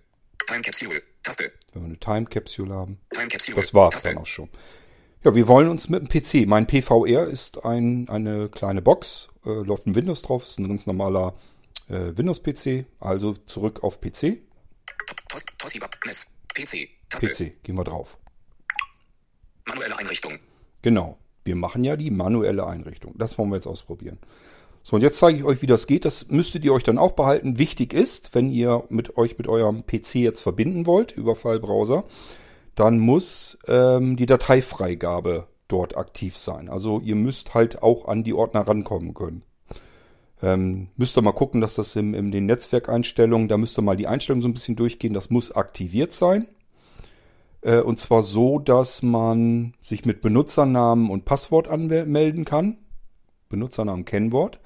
Time 0.47 0.62
Capsule. 0.62 1.02
Taste. 1.23 1.52
wenn 1.73 1.83
wir 1.83 1.87
eine 1.87 1.99
Time 1.99 2.26
Capsule 2.26 2.75
haben. 2.75 2.99
Time 3.12 3.28
Capsule. 3.28 3.57
Das 3.57 3.75
war's 3.75 3.95
Taste. 3.95 4.09
dann 4.11 4.19
auch 4.19 4.26
schon. 4.26 4.49
Ja, 5.25 5.35
wir 5.35 5.49
wollen 5.49 5.69
uns 5.69 5.88
mit 5.88 6.02
dem 6.02 6.09
PC. 6.09 6.47
Mein 6.49 6.67
PVR 6.67 7.26
ist 7.26 7.64
ein, 7.64 8.08
eine 8.08 8.49
kleine 8.49 8.82
Box, 8.82 9.28
äh, 9.45 9.50
läuft 9.50 9.87
ein 9.87 9.95
Windows 9.95 10.23
drauf, 10.23 10.45
ist 10.45 10.58
ein 10.58 10.69
ganz 10.69 10.87
normaler 10.87 11.37
äh, 11.89 12.17
Windows-PC. 12.17 12.87
Also 13.00 13.32
zurück 13.34 13.82
auf 13.82 14.00
PC. 14.00 14.43
Toshiba. 15.58 15.89
Taste. 16.04 16.28
PC, 17.11 17.63
gehen 17.63 17.76
wir 17.76 17.84
drauf. 17.84 18.17
Manuelle 19.69 19.99
Einrichtung. 19.99 20.35
Genau. 20.83 21.19
Wir 21.45 21.57
machen 21.57 21.85
ja 21.85 21.97
die 21.97 22.11
manuelle 22.11 22.67
Einrichtung. 22.67 23.15
Das 23.17 23.39
wollen 23.39 23.50
wir 23.50 23.57
jetzt 23.57 23.67
ausprobieren. 23.67 24.19
So, 24.83 24.97
und 24.97 25.02
jetzt 25.02 25.19
zeige 25.19 25.39
ich 25.39 25.45
euch, 25.45 25.63
wie 25.63 25.67
das 25.67 25.87
geht. 25.87 26.04
Das 26.04 26.28
müsstet 26.28 26.65
ihr 26.65 26.73
euch 26.73 26.83
dann 26.83 26.99
auch 26.99 27.13
behalten. 27.13 27.59
Wichtig 27.59 27.93
ist, 27.93 28.35
wenn 28.35 28.50
ihr 28.50 28.85
mit 28.89 29.17
euch 29.17 29.39
mit 29.39 29.49
eurem 29.49 29.87
PC 29.87 30.17
jetzt 30.17 30.41
verbinden 30.41 30.87
wollt 30.87 31.13
über 31.13 31.37
Filebrowser, 31.37 32.04
dann 32.75 32.99
muss 32.99 33.59
ähm, 33.67 34.17
die 34.17 34.26
Dateifreigabe 34.26 35.47
dort 35.69 35.97
aktiv 35.97 36.37
sein. 36.37 36.69
Also 36.69 37.00
ihr 37.00 37.17
müsst 37.17 37.54
halt 37.54 37.83
auch 37.83 38.09
an 38.09 38.25
die 38.25 38.35
Ordner 38.35 38.67
rankommen 38.67 39.15
können. 39.15 39.43
Ähm, 40.43 40.89
müsst 40.97 41.19
ihr 41.19 41.23
mal 41.23 41.33
gucken, 41.33 41.61
dass 41.61 41.75
das 41.75 41.97
in, 41.97 42.15
in 42.15 42.31
den 42.31 42.47
Netzwerkeinstellungen, 42.47 43.49
da 43.49 43.59
müsst 43.59 43.78
ihr 43.78 43.83
mal 43.83 43.97
die 43.97 44.07
Einstellungen 44.07 44.43
so 44.43 44.49
ein 44.49 44.54
bisschen 44.54 44.76
durchgehen. 44.76 45.13
Das 45.13 45.31
muss 45.31 45.52
aktiviert 45.52 46.13
sein. 46.13 46.47
Äh, 47.69 47.83
und 47.83 48.00
zwar 48.00 48.23
so, 48.23 48.59
dass 48.59 49.02
man 49.02 49.75
sich 49.83 50.07
mit 50.07 50.23
Benutzernamen 50.23 51.11
und 51.11 51.26
Passwort 51.26 51.69
anmelden 51.69 52.47
kann. 52.47 52.78
Benutzernamen, 53.50 54.07
Kennwort. 54.07 54.59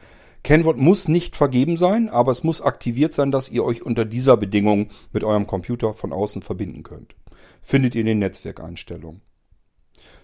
Kennwort 0.45 0.79
muss 0.79 1.09
nicht 1.09 1.35
vergeben 1.35 1.77
sein, 1.77 2.09
aber 2.09 2.31
es 2.31 2.45
muss 2.45 2.61
aktiviert 2.61 3.15
sein, 3.15 3.33
dass 3.33 3.51
ihr 3.51 3.65
euch 3.65 3.83
unter 3.83 4.05
dieser 4.05 4.37
Bedingung 4.37 4.89
mit 5.13 5.25
eurem 5.25 5.47
Computer 5.47 5.95
von 5.95 6.13
außen 6.13 6.43
verbinden 6.43 6.85
könnt. 6.85 7.15
Findet 7.61 7.97
ihr 7.97 8.01
in 8.03 8.07
den 8.07 8.19
Netzwerkeinstellungen. 8.21 9.21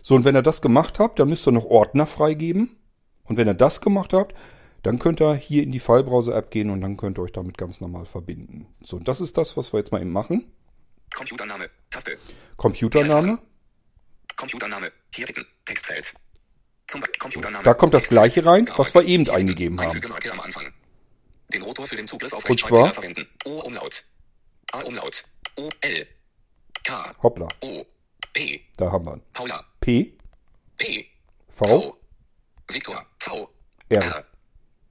So, 0.02 0.14
und 0.14 0.24
wenn 0.24 0.36
ihr 0.36 0.42
das 0.42 0.62
gemacht 0.62 1.00
habt, 1.00 1.18
dann 1.18 1.28
müsst 1.28 1.46
ihr 1.46 1.52
noch 1.52 1.66
Ordner 1.66 2.06
freigeben. 2.06 2.76
Und 3.24 3.36
wenn 3.36 3.48
ihr 3.48 3.54
das 3.54 3.80
gemacht 3.80 4.12
habt, 4.12 4.34
dann 4.82 5.00
könnt 5.00 5.20
ihr 5.20 5.34
hier 5.34 5.64
in 5.64 5.72
die 5.72 5.80
Filebrowser-App 5.80 6.50
gehen 6.50 6.70
und 6.70 6.80
dann 6.80 6.96
könnt 6.96 7.18
ihr 7.18 7.22
euch 7.22 7.32
damit 7.32 7.58
ganz 7.58 7.80
normal 7.80 8.06
verbinden. 8.06 8.66
So, 8.82 8.96
und 8.96 9.08
das 9.08 9.20
ist 9.20 9.36
das, 9.36 9.56
was 9.56 9.72
wir 9.72 9.78
jetzt 9.78 9.90
mal 9.92 10.00
eben 10.00 10.12
machen. 10.12 10.44
Computername. 11.14 11.70
Taste. 11.90 12.18
Computername. 12.56 13.38
Computername. 14.36 14.92
Hier 15.14 15.26
bitten. 15.26 15.46
Textfeld. 15.64 16.14
Zum 16.86 17.02
Computername. 17.18 17.64
Da 17.64 17.74
kommt 17.74 17.94
das 17.94 18.08
gleiche 18.08 18.44
rein, 18.44 18.70
was 18.76 18.94
wir 18.94 19.02
eben 19.04 19.28
eingegeben 19.30 19.80
haben. 19.80 20.00
Am 20.30 20.40
Anfang. 20.40 20.72
Den 21.52 21.62
Rotor 21.62 21.86
für 21.86 21.96
den 21.96 22.06
Zugriff 22.06 22.32
auf 22.32 22.44
Und 22.44 22.50
Rechtschreibfehler 22.50 22.84
zwar? 22.84 22.94
verwenden. 22.94 23.26
O 23.46 23.60
Umlaut. 23.60 24.04
A 24.72 24.80
Umlaut. 24.80 25.24
O 25.56 25.68
L. 25.80 26.06
K. 26.84 27.12
Hoppla, 27.22 27.48
O. 27.60 27.84
P. 28.32 28.60
da 28.76 28.92
haben 28.92 29.04
wir 29.06 29.14
ihn. 29.14 29.22
Paula. 29.32 29.64
P, 29.80 30.16
P. 30.76 31.06
V, 31.48 31.98
Victor. 32.70 33.04
V. 33.18 33.50
R. 33.88 34.02
R. 34.02 34.24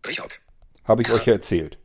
Richard. 0.06 0.40
Habe 0.84 1.02
ich 1.04 1.10
euch 1.12 1.26
ja 1.26 1.34
erzählt. 1.34 1.78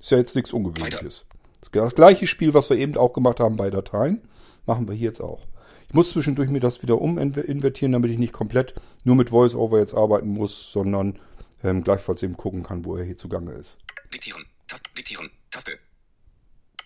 Ist 0.00 0.10
ja 0.10 0.18
jetzt 0.18 0.36
nichts 0.36 0.52
Ungewöhnliches. 0.52 1.24
Das 1.72 1.94
gleiche 1.94 2.26
Spiel, 2.26 2.54
was 2.54 2.70
wir 2.70 2.76
eben 2.76 2.96
auch 2.96 3.12
gemacht 3.12 3.40
haben 3.40 3.56
bei 3.56 3.70
Dateien, 3.70 4.22
machen 4.66 4.88
wir 4.88 4.94
hier 4.94 5.08
jetzt 5.08 5.20
auch. 5.20 5.46
Ich 5.88 5.94
muss 5.94 6.10
zwischendurch 6.10 6.50
mir 6.50 6.60
das 6.60 6.82
wieder 6.82 7.00
uminvertieren, 7.00 7.92
damit 7.92 8.10
ich 8.10 8.18
nicht 8.18 8.32
komplett 8.32 8.74
nur 9.04 9.16
mit 9.16 9.32
VoiceOver 9.32 9.78
jetzt 9.78 9.94
arbeiten 9.94 10.28
muss, 10.28 10.70
sondern 10.70 11.18
ähm, 11.64 11.82
gleichfalls 11.82 12.22
eben 12.22 12.36
gucken 12.36 12.62
kann, 12.62 12.84
wo 12.84 12.96
er 12.96 13.04
hier 13.04 13.16
zugange 13.16 13.52
ist. 13.52 13.78
Diktieren. 14.12 14.44
Taste. 14.66 14.90
Diktieren. 14.96 15.30
Taste. 15.50 15.78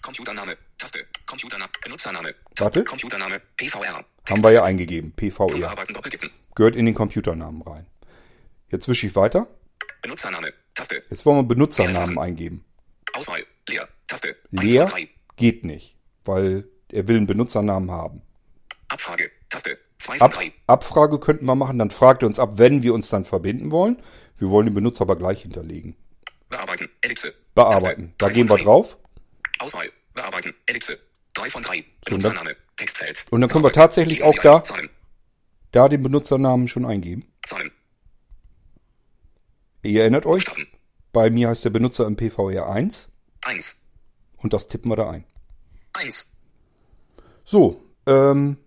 Computername. 0.02 0.56
Taste. 0.78 1.04
Computername. 1.26 1.70
Benutzername. 1.82 2.34
Taste. 2.54 2.64
Warte. 2.64 2.84
Computername. 2.84 3.40
PVR. 3.56 3.94
Haben 3.94 4.04
Textfeld. 4.24 4.44
wir 4.44 4.52
ja 4.52 4.62
eingegeben. 4.62 5.12
PVR. 5.12 5.74
Gehört 6.54 6.76
in 6.76 6.86
den 6.86 6.94
Computernamen 6.94 7.62
rein. 7.62 7.86
Jetzt 8.70 8.88
wische 8.88 9.06
ich 9.06 9.16
weiter. 9.16 9.48
Benutzername. 10.00 10.52
Taste. 10.74 11.02
Jetzt 11.10 11.26
wollen 11.26 11.38
wir 11.38 11.42
Benutzernamen 11.42 12.18
eingeben. 12.18 12.64
Auswahl. 13.14 13.42
Leer. 13.68 13.88
Taste. 14.08 14.36
Leer 14.50 14.82
1 14.82 14.90
von 14.90 15.00
3. 15.00 15.08
geht 15.36 15.64
nicht, 15.64 15.96
weil 16.24 16.68
er 16.90 17.08
will 17.08 17.16
einen 17.16 17.26
Benutzernamen 17.26 17.90
haben. 17.90 18.22
Abfrage. 18.88 19.30
Taste. 19.48 19.78
2 19.98 20.18
von 20.18 20.22
Ab, 20.26 20.32
3. 20.34 20.52
Abfrage 20.66 21.20
könnten 21.20 21.44
wir 21.46 21.54
machen, 21.54 21.78
dann 21.78 21.90
fragt 21.90 22.22
er 22.22 22.26
uns 22.26 22.38
ab, 22.38 22.58
wenn 22.58 22.82
wir 22.82 22.92
uns 22.94 23.08
dann 23.08 23.24
verbinden 23.24 23.70
wollen. 23.70 24.02
Wir 24.38 24.50
wollen 24.50 24.66
den 24.66 24.74
Benutzer 24.74 25.02
aber 25.02 25.16
gleich 25.16 25.42
hinterlegen. 25.42 25.96
Bearbeiten. 26.48 26.88
Ellipse. 27.00 27.32
Bearbeiten. 27.54 28.14
Da 28.18 28.28
gehen 28.28 28.48
wir 28.48 28.56
drauf. 28.58 28.98
Auswahl. 29.60 29.88
Bearbeiten. 30.14 30.54
Ellipse. 30.66 30.98
3 31.34 31.48
von 31.50 31.62
3. 31.62 31.76
und 31.78 31.84
dann- 31.84 32.18
Benutzername. 32.18 32.56
Textfeld. 32.76 33.26
und 33.30 33.40
dann 33.40 33.48
können 33.48 33.64
wir 33.64 33.72
tatsächlich 33.72 34.24
auch 34.24 34.34
da-. 34.42 34.62
Da 35.70 35.88
den 35.88 36.02
Benutzernamen 36.02 36.66
schon 36.68 36.84
eingeben. 36.84 37.24
Zahlen. 37.46 37.70
Ihr 39.82 40.00
erinnert 40.02 40.26
euch, 40.26 40.44
bei 41.12 41.30
mir 41.30 41.48
heißt 41.48 41.64
der 41.64 41.70
Benutzer 41.70 42.06
im 42.06 42.16
PVR 42.16 42.68
1 42.70 43.08
1. 43.44 43.82
und 44.36 44.52
das 44.52 44.68
tippen 44.68 44.90
wir 44.90 44.96
da 44.96 45.10
ein. 45.10 45.24
1. 45.94 46.32
So, 47.44 47.82
ähm, 48.06 48.58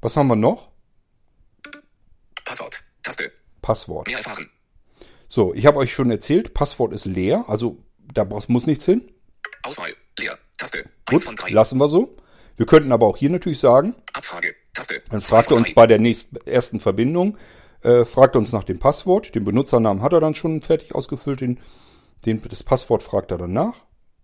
was 0.00 0.16
haben 0.16 0.28
wir 0.28 0.36
noch? 0.36 0.70
Passwort. 2.44 2.82
Passwort. 3.62 4.08
Mehr 4.08 4.18
erfahren. 4.18 4.50
So, 5.28 5.54
ich 5.54 5.66
habe 5.66 5.78
euch 5.78 5.92
schon 5.94 6.10
erzählt, 6.10 6.54
Passwort 6.54 6.92
ist 6.92 7.04
leer, 7.04 7.44
also 7.46 7.78
da 8.12 8.24
muss 8.24 8.66
nichts 8.66 8.84
hin. 8.84 9.12
Auswahl, 9.62 9.92
leer, 10.18 10.36
Taste, 10.56 10.84
Gut, 11.06 11.22
von 11.22 11.36
drei. 11.36 11.50
lassen 11.50 11.78
wir 11.78 11.88
so. 11.88 12.16
Wir 12.56 12.66
könnten 12.66 12.90
aber 12.92 13.06
auch 13.06 13.16
hier 13.16 13.30
natürlich 13.30 13.60
sagen, 13.60 13.94
Abfrage, 14.12 14.54
Taste, 14.74 15.00
dann 15.08 15.20
fragt 15.20 15.50
er 15.50 15.56
uns 15.56 15.72
bei 15.72 15.86
der 15.86 15.98
nächsten, 15.98 16.36
ersten 16.46 16.80
Verbindung, 16.80 17.38
äh, 17.82 18.04
fragt 18.04 18.34
uns 18.34 18.52
nach 18.52 18.64
dem 18.64 18.80
Passwort, 18.80 19.34
den 19.34 19.44
Benutzernamen 19.44 20.02
hat 20.02 20.12
er 20.12 20.20
dann 20.20 20.34
schon 20.34 20.60
fertig 20.62 20.94
ausgefüllt, 20.94 21.40
den, 21.40 21.60
den, 22.26 22.42
das 22.42 22.64
Passwort 22.64 23.02
fragt 23.02 23.30
er 23.30 23.38
dann 23.38 23.52
nach. 23.52 23.76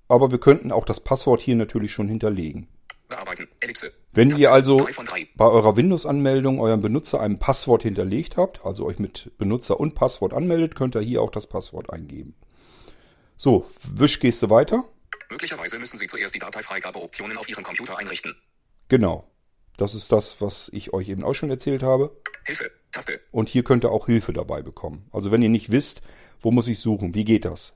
Aber 0.09 0.31
wir 0.31 0.39
könnten 0.39 0.73
auch 0.73 0.85
das 0.85 1.01
Passwort 1.01 1.41
hier 1.41 1.57
natürlich 1.57 1.93
schon 1.93 2.09
hinterlegen. 2.09 2.69
Wenn 4.13 4.31
ihr 4.37 4.53
also 4.53 4.89
bei 5.37 5.45
eurer 5.45 5.77
Windows-Anmeldung 5.77 6.61
euren 6.61 6.81
Benutzer 6.81 7.21
ein 7.21 7.39
Passwort 7.39 7.83
hinterlegt 7.83 8.37
habt, 8.37 8.65
also 8.65 8.87
euch 8.87 8.99
mit 8.99 9.31
Benutzer 9.39 9.79
und 9.79 9.95
Passwort 9.95 10.33
anmeldet, 10.33 10.75
könnt 10.75 10.97
ihr 10.97 11.03
hier 11.03 11.23
auch 11.23 11.31
das 11.31 11.47
Passwort 11.47 11.91
eingeben. 11.91 12.35
So, 13.37 13.69
Wischgeste 13.95 14.51
weiter. 14.51 14.85
Möglicherweise 15.31 15.79
müssen 15.79 15.99
Sie 15.99 16.07
zuerst 16.07 16.35
die 16.35 16.39
Dateifreigabeoptionen 16.39 17.37
auf 17.37 17.49
Ihrem 17.49 17.63
Computer 17.63 17.99
einrichten. 17.99 18.35
Genau. 18.89 19.29
Das 19.77 19.95
ist 19.95 20.11
das, 20.11 20.41
was 20.41 20.71
ich 20.73 20.95
euch 20.95 21.09
eben 21.09 21.23
auch 21.23 21.35
schon 21.35 21.51
erzählt 21.51 21.83
habe. 21.83 22.17
Hilfe, 22.47 22.71
Taste. 22.93 23.21
Und 23.31 23.49
hier 23.49 23.63
könnt 23.63 23.85
ihr 23.85 23.91
auch 23.91 24.07
Hilfe 24.07 24.33
dabei 24.33 24.63
bekommen. 24.63 25.07
Also 25.13 25.31
wenn 25.31 25.43
ihr 25.43 25.51
nicht 25.51 25.71
wisst, 25.71 26.01
wo 26.41 26.51
muss 26.51 26.69
ich 26.69 26.79
suchen, 26.79 27.15
wie 27.15 27.25
geht 27.25 27.45
das, 27.45 27.75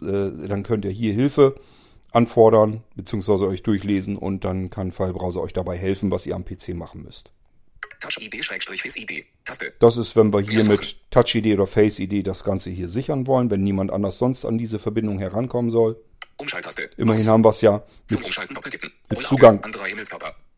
äh, 0.00 0.48
dann 0.48 0.62
könnt 0.62 0.84
ihr 0.84 0.90
hier 0.90 1.12
Hilfe 1.12 1.54
anfordern 2.12 2.82
bzw. 2.94 3.46
euch 3.46 3.62
durchlesen 3.62 4.16
und 4.16 4.44
dann 4.44 4.70
kann 4.70 4.92
Fallbrowser 4.92 5.40
euch 5.40 5.52
dabei 5.52 5.76
helfen, 5.76 6.10
was 6.10 6.26
ihr 6.26 6.34
am 6.34 6.44
PC 6.44 6.70
machen 6.74 7.02
müsst. 7.02 7.32
Touch-ID-Face-ID. 8.00 9.24
Taste. 9.44 9.72
Das 9.78 9.96
ist, 9.96 10.16
wenn 10.16 10.32
wir 10.32 10.40
hier 10.40 10.64
mit 10.64 10.96
Touch-ID 11.10 11.54
oder 11.54 11.66
Face-ID 11.66 12.26
das 12.26 12.42
Ganze 12.42 12.70
hier 12.70 12.88
sichern 12.88 13.26
wollen, 13.26 13.50
wenn 13.50 13.62
niemand 13.62 13.92
anders 13.92 14.18
sonst 14.18 14.44
an 14.44 14.58
diese 14.58 14.78
Verbindung 14.78 15.18
herankommen 15.18 15.70
soll. 15.70 16.02
Umschalttaste. 16.36 16.90
Immerhin 16.96 17.26
haben 17.28 17.44
wir 17.44 17.50
es 17.50 17.60
ja 17.60 17.84
mit, 18.10 18.20
mit 19.08 19.22
Zugang. 19.22 19.62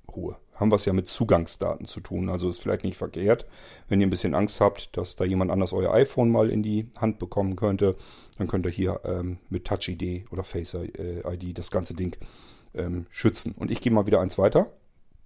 Ruhe 0.08 0.36
haben 0.54 0.70
wir 0.70 0.76
es 0.76 0.84
ja 0.84 0.92
mit 0.92 1.08
Zugangsdaten 1.08 1.86
zu 1.86 2.00
tun. 2.00 2.28
Also 2.28 2.48
ist 2.48 2.60
vielleicht 2.60 2.84
nicht 2.84 2.96
verkehrt, 2.96 3.46
wenn 3.88 4.00
ihr 4.00 4.06
ein 4.06 4.10
bisschen 4.10 4.34
Angst 4.34 4.60
habt, 4.60 4.96
dass 4.96 5.16
da 5.16 5.24
jemand 5.24 5.50
anders 5.50 5.72
euer 5.72 5.92
iPhone 5.92 6.30
mal 6.30 6.50
in 6.50 6.62
die 6.62 6.90
Hand 6.96 7.18
bekommen 7.18 7.56
könnte, 7.56 7.96
dann 8.38 8.48
könnt 8.48 8.66
ihr 8.66 8.72
hier 8.72 9.00
ähm, 9.04 9.38
mit 9.48 9.66
Touch 9.66 9.88
ID 9.88 10.30
oder 10.30 10.44
Face 10.44 10.74
ID 10.74 11.58
das 11.58 11.70
ganze 11.70 11.94
Ding 11.94 12.16
ähm, 12.74 13.06
schützen. 13.10 13.52
Und 13.52 13.70
ich 13.70 13.80
gehe 13.80 13.92
mal 13.92 14.06
wieder 14.06 14.20
eins 14.20 14.38
weiter. 14.38 14.72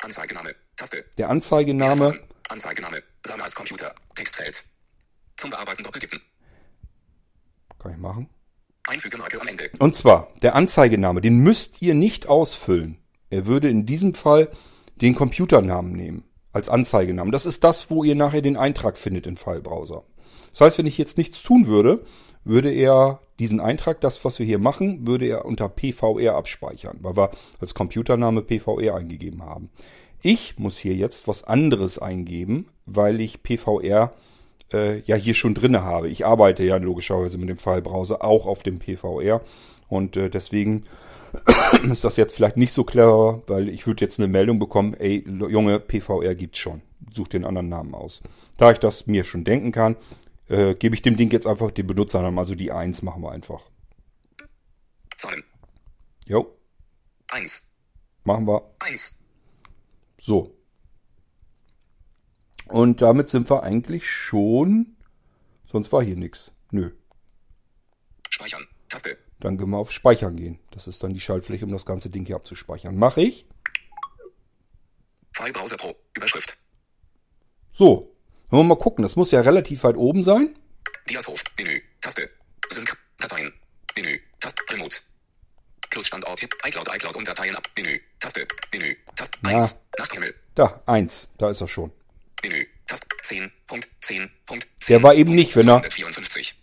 Anzeigename, 0.03 0.55
Taste. 0.77 1.05
Der 1.19 1.29
Anzeigename. 1.29 2.19
Anzeigename, 2.49 3.03
Sammler 3.27 3.45
als 3.45 3.55
Computer, 3.55 3.95
Textfeld. 4.15 4.65
Zum 5.37 5.51
Bearbeiten 5.51 5.83
doppeltippen. 5.83 6.21
Kann 7.79 7.93
ich 7.93 7.99
machen. 7.99 8.29
Einfügen 8.89 9.19
Marke 9.19 9.41
am 9.41 9.47
Ende. 9.47 9.71
Und 9.79 9.95
zwar, 9.95 10.33
der 10.43 10.55
Anzeigename, 10.55 11.21
den 11.21 11.39
müsst 11.39 11.83
ihr 11.83 11.95
nicht 11.95 12.27
ausfüllen. 12.27 12.99
Er 13.31 13.47
würde 13.47 13.69
in 13.69 13.85
diesem 13.85 14.15
Fall 14.15 14.51
den 15.01 15.15
Computernamen 15.15 15.93
nehmen 15.93 16.25
als 16.53 16.69
Anzeigenamen. 16.69 17.33
Das 17.33 17.47
ist 17.47 17.65
das, 17.65 17.91
wo 17.91 18.05
ihr 18.05 18.15
nachher 18.15 18.43
den 18.43 18.57
Eintrag 18.57 18.97
findet 18.97 19.27
in 19.27 19.37
Fallbrowser. 19.37 20.05
Das 20.51 20.61
heißt, 20.61 20.79
wenn 20.79 20.87
ich 20.87 20.99
jetzt 20.99 21.19
nichts 21.19 21.43
tun 21.43 21.67
würde, 21.67 22.03
würde 22.45 22.73
er 22.73 23.21
diesen 23.39 23.61
Eintrag, 23.61 24.01
das, 24.01 24.25
was 24.25 24.39
wir 24.39 24.47
hier 24.47 24.59
machen, 24.59 25.07
würde 25.07 25.27
er 25.27 25.45
unter 25.45 25.69
PVR 25.69 26.35
abspeichern, 26.35 26.99
weil 27.03 27.17
wir 27.17 27.31
als 27.61 27.75
Computername 27.75 28.43
PVR 28.43 28.97
eingegeben 28.97 29.43
haben. 29.43 29.71
Ich 30.23 30.59
muss 30.59 30.79
hier 30.79 30.95
jetzt 30.95 31.29
was 31.29 31.45
anderes 31.45 31.99
eingeben, 31.99 32.69
weil 32.87 33.21
ich 33.21 33.43
PVR 33.43 34.13
äh, 34.73 35.01
ja 35.03 35.15
hier 35.15 35.35
schon 35.35 35.55
drinne 35.55 35.85
habe. 35.85 36.09
Ich 36.09 36.27
arbeite 36.27 36.65
ja 36.65 36.77
logischerweise 36.77 37.39
mit 37.39 37.49
dem 37.49 37.59
Fallbrowser 37.59 38.25
auch 38.25 38.47
auf 38.47 38.65
dem 38.65 38.81
PVR 38.81 39.43
und 39.89 40.17
äh, 40.17 40.29
deswegen 40.29 40.85
ist 41.91 42.05
das 42.05 42.17
jetzt 42.17 42.35
vielleicht 42.35 42.57
nicht 42.57 42.73
so 42.73 42.85
clever, 42.85 43.43
weil 43.47 43.69
ich 43.69 43.87
würde 43.87 44.05
jetzt 44.05 44.19
eine 44.19 44.29
Meldung 44.29 44.59
bekommen, 44.59 44.95
ey, 44.95 45.25
Junge, 45.27 45.81
PVR 45.81 46.35
gibt's 46.35 46.59
schon. 46.59 46.83
Such 47.13 47.29
den 47.29 47.45
anderen 47.45 47.69
Namen 47.69 47.95
aus. 47.95 48.23
Da 48.57 48.71
ich 48.73 48.79
das 48.79 49.07
mir 49.07 49.25
schon 49.25 49.45
denken 49.45 49.73
kann, 49.73 49.97
äh, 50.49 50.75
gebe 50.75 50.95
ich 50.95 51.03
dem 51.03 51.17
Ding 51.17 51.31
jetzt 51.31 51.47
einfach 51.47 51.71
den 51.71 51.87
Benutzernamen, 51.87 52.39
also 52.39 52.55
die 52.55 52.73
1 52.73 53.03
machen 53.03 53.23
wir 53.23 53.33
einfach. 53.33 53.63
Zahlen. 55.17 55.45
Jo. 56.27 56.55
1. 57.31 57.73
Machen 58.25 58.47
wir. 58.47 58.63
1. 58.81 59.19
So. 60.19 60.55
Und 62.67 63.01
damit 63.01 63.31
sind 63.31 63.49
wir 63.51 63.63
eigentlich 63.63 64.09
schon. 64.09 64.97
Sonst 65.67 65.93
war 65.93 66.03
hier 66.03 66.17
nichts. 66.17 66.53
Nö. 66.71 66.91
Speichern. 68.31 68.67
Taste. 68.89 69.17
Dann 69.41 69.57
können 69.57 69.71
wir 69.71 69.79
auf 69.79 69.93
Speichern 69.93 70.37
gehen. 70.37 70.59
Das 70.71 70.87
ist 70.87 71.03
dann 71.03 71.15
die 71.15 71.21
Schaltfläche, 71.21 71.65
um 71.65 71.73
das 71.73 71.87
ganze 71.87 72.11
Ding 72.11 72.27
hier 72.27 72.37
abzuspeichern. 72.37 72.97
Mache 72.97 73.23
ich. 73.23 73.47
File 75.33 75.53
Browser 75.53 75.77
Pro. 75.77 75.95
Überschrift. 76.17 76.57
So. 77.73 78.15
Wollen 78.51 78.67
wir 78.67 78.75
mal 78.75 78.81
gucken. 78.81 79.03
Das 79.03 79.15
muss 79.15 79.31
ja 79.31 79.41
relativ 79.41 79.85
weit 79.85 79.97
oben 79.97 80.23
sein. 80.23 80.57
Diashof. 81.09 81.43
Menü. 81.57 81.81
Taste. 82.01 82.29
Sync. 82.71 82.97
Dateien. 83.19 83.53
Menü. 83.95 84.19
Taste. 84.41 84.63
Remote. 84.71 84.97
Plus 85.91 86.07
Standort. 86.09 86.43
iCloud. 86.43 86.89
iCloud 86.93 87.15
und 87.15 87.29
Dateien 87.29 87.55
ab. 87.55 87.69
Menü. 87.77 88.01
Taste. 88.19 88.47
Menü. 88.73 88.97
Taste. 89.15 89.39
1. 89.43 89.81
Nachthimmel. 89.99 90.35
Da. 90.57 90.83
1. 90.87 91.29
Da 91.39 91.51
ist 91.51 91.61
er 91.61 91.69
schon. 91.69 91.93
Menü. 92.43 92.67
Taste. 92.87 93.07
10. 93.23 93.53
Punkt. 93.67 93.89
10. 94.01 94.31
Punkt. 94.47 94.67
10. 94.81 94.95
Der 94.95 95.03
war 95.03 95.15
eben 95.15 95.35
nicht, 95.35 95.55
wenn 95.55 95.69
er. 95.69 95.83
54. 95.89 96.57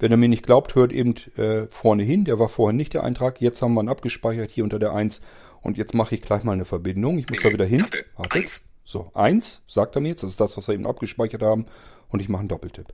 Wenn 0.00 0.10
ihr 0.12 0.16
mir 0.16 0.28
nicht 0.30 0.46
glaubt, 0.46 0.74
hört 0.74 0.92
eben 0.92 1.14
äh, 1.36 1.66
vorne 1.68 2.02
hin. 2.02 2.24
Der 2.24 2.38
war 2.38 2.48
vorher 2.48 2.72
nicht 2.72 2.94
der 2.94 3.04
Eintrag. 3.04 3.40
Jetzt 3.40 3.60
haben 3.60 3.74
wir 3.74 3.82
ihn 3.82 3.88
abgespeichert 3.90 4.50
hier 4.50 4.64
unter 4.64 4.78
der 4.78 4.92
1. 4.92 5.20
Und 5.60 5.76
jetzt 5.76 5.92
mache 5.92 6.14
ich 6.14 6.22
gleich 6.22 6.42
mal 6.42 6.52
eine 6.52 6.64
Verbindung. 6.64 7.18
Ich 7.18 7.28
muss 7.28 7.42
da 7.42 7.52
wieder 7.52 7.66
hin. 7.66 7.82
Warte. 8.16 8.34
1. 8.34 8.66
So, 8.82 9.10
1, 9.14 9.62
sagt 9.68 9.94
er 9.94 10.00
mir 10.00 10.08
jetzt. 10.08 10.22
Das 10.22 10.30
ist 10.30 10.40
das, 10.40 10.56
was 10.56 10.68
wir 10.68 10.74
eben 10.74 10.86
abgespeichert 10.86 11.42
haben. 11.42 11.66
Und 12.08 12.20
ich 12.20 12.30
mache 12.30 12.40
einen 12.40 12.48
Doppeltipp. 12.48 12.86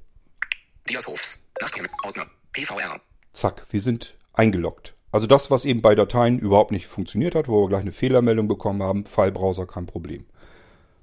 Diashofs. 0.91 1.47
Nachthimmel. 1.61 1.91
Ordner. 2.05 2.27
PVR. 2.53 3.01
Zack, 3.33 3.67
wir 3.71 3.81
sind 3.81 4.17
eingeloggt. 4.33 4.95
Also 5.13 5.29
das, 5.29 5.51
was 5.51 5.65
eben 5.65 5.83
bei 5.83 5.95
Dateien 5.95 6.41
überhaupt 6.41 6.73
nicht 6.73 6.89
funktioniert 6.89 7.37
hat, 7.37 7.47
wo 7.47 7.63
wir 7.63 7.69
gleich 7.69 7.83
eine 7.83 7.93
Fehlermeldung 7.93 8.49
bekommen 8.49 8.83
haben. 8.83 9.07
Filebrowser, 9.07 9.67
kein 9.67 9.87
Problem. 9.87 10.27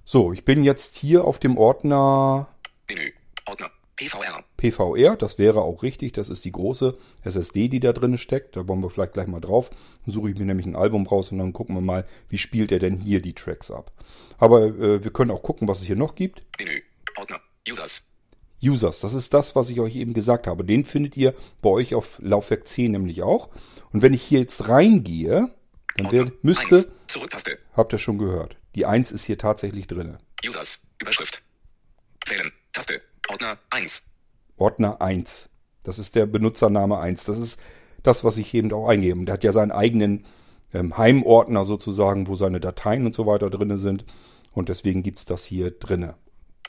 So, 0.04 0.34
ich 0.34 0.44
bin 0.44 0.66
jetzt 0.66 0.98
hier 0.98 1.24
auf 1.24 1.40
dem 1.40 1.58
Ordner... 1.58 2.50
Menü. 2.90 3.14
Ordner. 3.46 3.72
PVR. 3.96 4.44
PVR, 4.58 5.16
das 5.16 5.38
wäre 5.38 5.62
auch 5.62 5.84
richtig. 5.84 6.14
Das 6.14 6.30
ist 6.30 6.46
die 6.46 6.52
große 6.52 6.98
SSD, 7.24 7.68
die 7.68 7.80
da 7.80 7.94
drin 7.94 8.18
steckt. 8.18 8.56
Da 8.56 8.68
wollen 8.68 8.82
wir 8.82 8.90
vielleicht 8.90 9.14
gleich 9.14 9.28
mal 9.28 9.40
drauf. 9.40 9.70
Dann 10.06 10.14
suche 10.14 10.32
ich 10.32 10.38
mir 10.38 10.46
nämlich 10.46 10.66
ein 10.66 10.76
Album 10.76 11.06
raus 11.06 11.32
und 11.32 11.38
dann 11.38 11.54
gucken 11.54 11.76
wir 11.76 11.82
mal, 11.82 12.08
wie 12.30 12.38
spielt 12.38 12.72
er 12.72 12.80
denn 12.80 12.98
hier 12.98 13.22
die 13.22 13.34
Tracks 13.34 13.70
ab. 13.70 13.92
Aber 14.40 14.64
äh, 14.66 15.04
wir 15.04 15.12
können 15.12 15.32
auch 15.32 15.44
gucken, 15.44 15.68
was 15.68 15.82
es 15.82 15.88
hier 15.88 15.96
noch 15.96 16.16
gibt. 16.16 16.44
Menü, 16.58 16.82
Ordner, 17.18 17.40
Users. 17.70 18.10
Users, 18.64 19.02
das 19.02 19.14
ist 19.14 19.34
das, 19.34 19.56
was 19.56 19.70
ich 19.70 19.80
euch 19.80 19.96
eben 19.96 20.14
gesagt 20.14 20.48
habe. 20.48 20.64
Den 20.64 20.86
findet 20.86 21.18
ihr 21.18 21.34
bei 21.62 21.70
euch 21.70 21.96
auf 21.96 22.18
Laufwerk 22.22 22.68
10 22.68 22.92
nämlich 22.92 23.22
auch. 23.22 23.50
Und 23.92 24.02
wenn 24.02 24.14
ich 24.14 24.24
hier 24.24 24.40
jetzt 24.40 24.70
reingehe, 24.70 25.54
dann 25.98 26.12
wär, 26.12 26.32
müsste, 26.42 26.92
Zurücktaste. 27.08 27.60
habt 27.74 27.94
ihr 27.94 28.00
schon 28.00 28.18
gehört, 28.18 28.56
die 28.76 28.86
1 28.86 29.12
ist 29.12 29.26
hier 29.26 29.38
tatsächlich 29.38 29.88
drin. 29.88 30.18
Users, 30.46 30.88
Überschrift. 31.00 31.42
Wählen, 32.26 32.52
Taste, 32.72 33.02
Ordner 33.30 33.58
1. 33.70 34.12
Ordner 34.58 35.02
1. 35.02 35.50
Das 35.84 36.00
ist 36.00 36.16
der 36.16 36.26
Benutzername 36.26 37.00
1. 37.00 37.26
Das 37.26 37.38
ist 37.38 37.60
das, 38.04 38.24
was 38.24 38.38
ich 38.38 38.54
eben 38.54 38.72
auch 38.74 38.88
eingebe. 38.88 39.24
Der 39.26 39.34
hat 39.34 39.44
ja 39.44 39.52
seinen 39.52 39.72
eigenen 39.72 40.26
ähm, 40.74 40.98
Heimordner 40.98 41.66
sozusagen, 41.66 42.28
wo 42.28 42.36
seine 42.36 42.60
Dateien 42.60 43.06
und 43.06 43.16
so 43.16 43.26
weiter 43.26 43.50
drin 43.50 43.78
sind. 43.78 44.06
Und 44.54 44.70
deswegen 44.70 45.04
gibt 45.04 45.20
es 45.20 45.26
das 45.26 45.46
hier 45.46 45.72
drinne. 45.72 46.16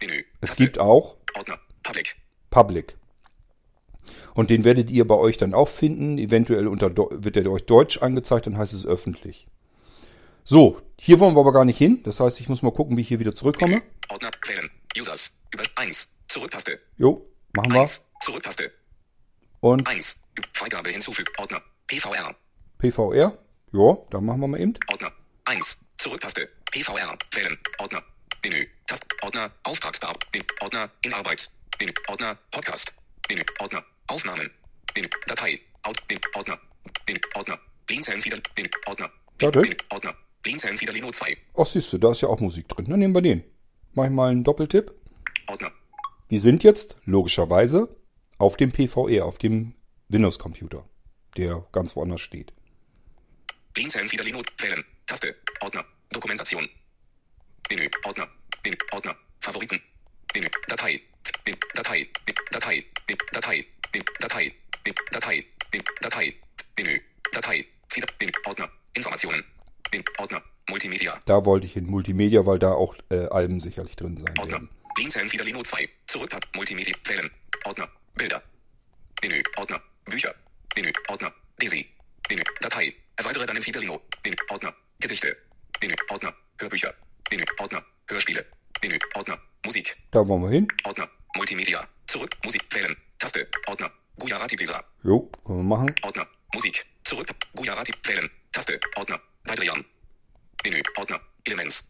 Menü. 0.01 0.25
Es 0.40 0.51
Taste. 0.51 0.64
gibt 0.64 0.79
auch 0.79 1.17
Ordner 1.37 1.59
Public. 1.83 2.17
Public. 2.51 2.97
Und 4.35 4.51
den 4.51 4.64
werdet 4.64 4.90
ihr 4.90 5.07
bei 5.07 5.14
euch 5.14 5.37
dann 5.37 5.55
auch 5.55 5.69
finden. 5.69 6.19
Eventuell 6.19 6.69
unter, 6.69 6.95
wird 6.97 7.37
er 7.37 7.51
euch 7.51 7.67
Deutsch 7.67 7.99
angezeigt, 7.99 8.47
dann 8.47 8.59
heißt 8.59 8.73
es 8.73 8.87
öffentlich. 8.87 9.47
So, 10.45 10.81
hier 10.99 11.21
wollen 11.21 11.35
wir 11.35 11.40
aber 11.40 11.53
gar 11.53 11.64
nicht 11.64 11.79
hin. 11.79 12.03
Das 12.05 12.21
heißt, 12.21 12.40
ich 12.40 12.49
muss 12.49 12.62
mal 12.62 12.73
gucken, 12.73 12.97
wie 12.97 13.01
ich 13.01 13.09
hier 13.09 13.19
wieder 13.19 13.35
zurückkomme. 13.35 13.77
Menü. 13.77 13.85
Ordner 14.11 14.31
Quellen. 14.40 14.71
Users. 14.99 15.38
Über 15.53 15.64
1. 15.77 16.13
Zurücktaste. 16.35 16.81
Jo, 16.97 17.31
machen 17.55 17.73
wir. 17.73 17.83
1. 17.83 18.11
Zurücktaste. 18.20 18.73
Und 19.61 19.87
1. 19.87 20.20
Freigabe 20.53 20.90
hinzufügen. 20.90 21.33
Ordner. 21.38 21.62
PVR. 21.87 22.35
PVR. 22.79 23.38
Jo, 23.70 24.09
dann 24.11 24.25
machen 24.25 24.40
wir 24.40 24.49
mal 24.49 24.61
eben. 24.61 24.75
Ordner. 24.90 25.12
1. 25.44 25.87
Zurücktaste. 25.97 26.49
PVR. 26.73 27.16
Wählen. 27.31 27.57
Ordner. 27.79 28.03
Menü. 28.42 28.66
Tast. 28.85 29.07
Ordner. 29.23 29.53
Auftragsbar. 29.62 30.16
Ordner. 30.61 30.90
In 31.03 31.14
Arbeit. 31.14 31.49
Menü. 31.79 31.92
Ordner. 32.09 32.37
Podcast. 32.51 32.92
Menü. 33.29 33.42
Ordner. 33.61 33.85
Aufnahmen. 34.09 34.51
Menü. 34.97 35.09
Datei. 35.29 35.61
Out. 35.85 36.03
Menü. 36.09 36.20
Ordner. 36.35 36.59
Menü. 37.07 37.20
Ordner. 37.37 37.61
Blinzeln 37.87 38.25
wieder. 38.25 38.40
Menü. 38.57 38.68
Ordner. 38.88 39.11
Menü. 39.40 39.77
Ordner. 39.90 40.14
Blinzeln 40.42 40.81
wieder 40.81 40.92
Lino 40.92 41.12
2. 41.12 41.37
Ach, 41.57 41.66
siehst 41.66 41.92
du, 41.92 41.99
da 41.99 42.11
ist 42.11 42.23
ja 42.23 42.29
auch 42.29 42.40
Musik 42.40 42.68
drin. 42.68 42.87
Dann 42.90 42.99
nehmen 42.99 43.14
wir 43.14 43.23
den. 43.23 43.44
Mach 43.92 44.07
ich 44.07 44.11
mal 44.11 44.33
einen 44.33 44.42
Doppeltipp. 44.42 44.90
Ordner. 45.47 45.70
Wir 46.28 46.40
sind 46.40 46.64
jetzt 46.64 46.96
logischerweise 47.04 47.94
auf 48.38 48.56
dem 48.56 48.72
PVE, 48.72 49.24
auf 49.24 49.38
dem 49.38 49.74
Windows-Computer, 50.08 50.88
der 51.37 51.66
ganz 51.70 51.94
woanders 51.96 52.22
steht. 52.22 52.52
Blinzeln 53.74 54.08
Taste, 55.06 55.34
Ordner, 55.60 55.84
Dokumentation, 56.10 56.66
Menü, 57.68 57.88
Ordner, 58.06 58.26
Menü, 58.64 58.76
Ordner, 58.92 59.14
Favoriten, 59.40 59.78
Menü, 60.34 60.46
Datei, 60.66 61.02
Menü, 61.44 61.58
Datei, 61.74 62.08
Datei, 62.50 62.84
Datei, 63.32 63.66
Datei, 64.18 64.54
Datei, 65.10 65.44
Datei, 66.00 66.34
Menü, 66.78 67.00
Datei, 67.32 67.66
Menü, 68.18 68.32
Ordner, 68.46 68.68
Informationen, 68.94 69.44
Menü, 69.92 70.04
Ordner, 70.18 70.42
Multimedia. 70.70 71.20
Da 71.26 71.44
wollte 71.44 71.66
ich 71.66 71.74
hin, 71.74 71.84
Multimedia, 71.84 72.46
weil 72.46 72.58
da 72.58 72.72
auch 72.72 72.96
äh, 73.10 73.26
Alben 73.26 73.60
sicherlich 73.60 73.96
drin 73.96 74.16
sein 74.16 74.38
Ordner. 74.38 74.52
werden. 74.52 74.68
Blinzeln 74.96 75.28
Fidelino 75.28 75.62
2. 75.62 75.88
Zurück. 76.07 76.33
Multimedia. 76.54 76.94
Wählen. 77.09 77.30
Ordner. 77.64 77.88
Bilder. 78.18 78.42
Menü. 79.22 79.42
Ordner. 79.59 79.80
Bücher. 80.07 80.35
Menü. 80.76 80.92
Ordner. 81.09 81.33
Desi. 81.61 81.88
Menü. 82.30 82.42
Datei. 82.62 82.94
Erweitere 83.18 83.48
deinen 83.48 83.62
Fidelino. 83.62 84.02
Menü. 84.24 84.37
Ordner. 84.50 84.74
Gedichte. 85.00 85.38
Menü. 85.83 85.94
Ordner. 86.11 86.35
Hörbücher. 86.61 86.94
Menü. 87.30 87.44
Ordner. 87.61 87.83
Hörspiele. 88.07 88.44
Menü. 88.83 88.98
Ordner. 89.16 89.38
Musik. 89.66 89.96
Da 90.12 90.28
wollen 90.28 90.42
wir 90.42 90.50
hin. 90.50 90.68
Ordner. 90.85 91.09
Multimedia. 91.37 91.88
Zurück. 92.07 92.30
Musik. 92.44 92.62
Wählen. 92.74 92.96
Taste. 93.18 93.48
Ordner. 93.68 93.90
Gujarati 94.18 94.57
Pesa. 94.57 94.83
Jo, 95.04 95.30
können 95.46 95.59
wir 95.59 95.76
machen. 95.76 95.94
Ordner. 96.02 96.26
Musik. 96.54 96.87
Zurück. 97.04 97.28
Gujarati. 97.54 97.92
Wählen. 98.09 98.30
Taste. 98.52 98.78
Ordner. 98.96 99.20
Badrian. 99.48 99.85
Menü. 100.64 100.80
Ordner. 100.98 101.20
Elements. 101.46 101.83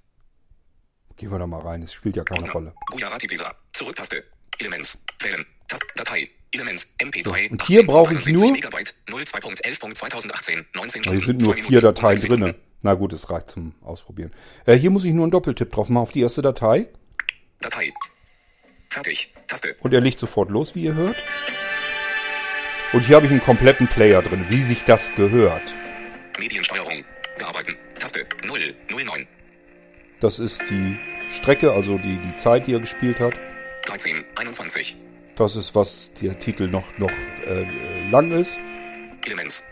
Gehen 1.16 1.30
wir 1.30 1.38
da 1.38 1.46
mal 1.46 1.60
rein. 1.60 1.82
Es 1.82 1.92
spielt 1.92 2.16
ja 2.16 2.24
keine 2.24 2.40
Ordner. 2.40 2.52
Rolle. 2.54 2.74
Gujarati 2.90 3.26
Pesa. 3.26 3.54
Zurück. 3.72 3.94
Taste. 3.96 4.24
Elements. 4.58 5.02
Wählen. 5.20 5.44
Taste. 5.68 5.86
Datei. 5.94 6.28
Elements. 6.52 6.92
MP3. 6.98 7.50
und 7.50 7.62
hier 7.64 7.86
brauche 7.86 8.14
ich 8.14 8.26
nur- 8.26 8.52
Megabyte. 8.52 8.94
02.11.2018. 9.08 10.64
19 10.74 11.02
Aber 11.04 11.12
hier 11.12 11.22
Stunden, 11.22 11.22
sind 11.22 11.42
nur 11.42 11.54
vier 11.54 11.80
Dateien 11.80 12.20
drinne. 12.20 12.54
Na 12.82 12.94
gut, 12.94 13.12
es 13.12 13.30
reicht 13.30 13.50
zum 13.50 13.74
Ausprobieren. 13.82 14.32
Äh, 14.66 14.74
hier 14.76 14.90
muss 14.90 15.04
ich 15.04 15.12
nur 15.12 15.24
einen 15.24 15.30
Doppeltipp 15.30 15.72
drauf 15.72 15.88
machen 15.88 16.02
auf 16.02 16.12
die 16.12 16.20
erste 16.20 16.42
Datei. 16.42 16.88
Datei. 17.60 17.92
Fertig. 18.90 19.32
Taste. 19.46 19.74
Und 19.80 19.92
er 19.94 20.00
legt 20.00 20.18
sofort 20.18 20.50
los, 20.50 20.74
wie 20.74 20.84
ihr 20.84 20.94
hört. 20.94 21.16
Und 22.92 23.06
hier 23.06 23.16
habe 23.16 23.26
ich 23.26 23.32
einen 23.32 23.42
kompletten 23.42 23.88
Player 23.88 24.22
drin, 24.22 24.46
wie 24.50 24.62
sich 24.62 24.84
das 24.84 25.14
gehört. 25.16 25.74
Mediensteuerung. 26.38 27.04
Bearbeiten. 27.38 27.74
Taste. 27.98 28.26
0. 28.44 28.58
09. 30.24 30.30
Das 30.30 30.38
ist 30.38 30.62
die 30.70 30.96
Strecke, 31.32 31.72
also 31.72 31.98
die, 31.98 32.16
die 32.16 32.36
Zeit, 32.36 32.66
die 32.66 32.72
er 32.72 32.80
gespielt 32.80 33.20
hat. 33.20 33.34
13. 33.84 34.24
21. 34.36 34.96
Das 35.36 35.54
ist, 35.54 35.74
was 35.74 36.12
der 36.14 36.38
Titel 36.40 36.66
noch, 36.66 36.84
noch 36.96 37.10
äh, 37.46 38.08
lang 38.10 38.32
ist. 38.32 38.56
Elements. 39.26 39.64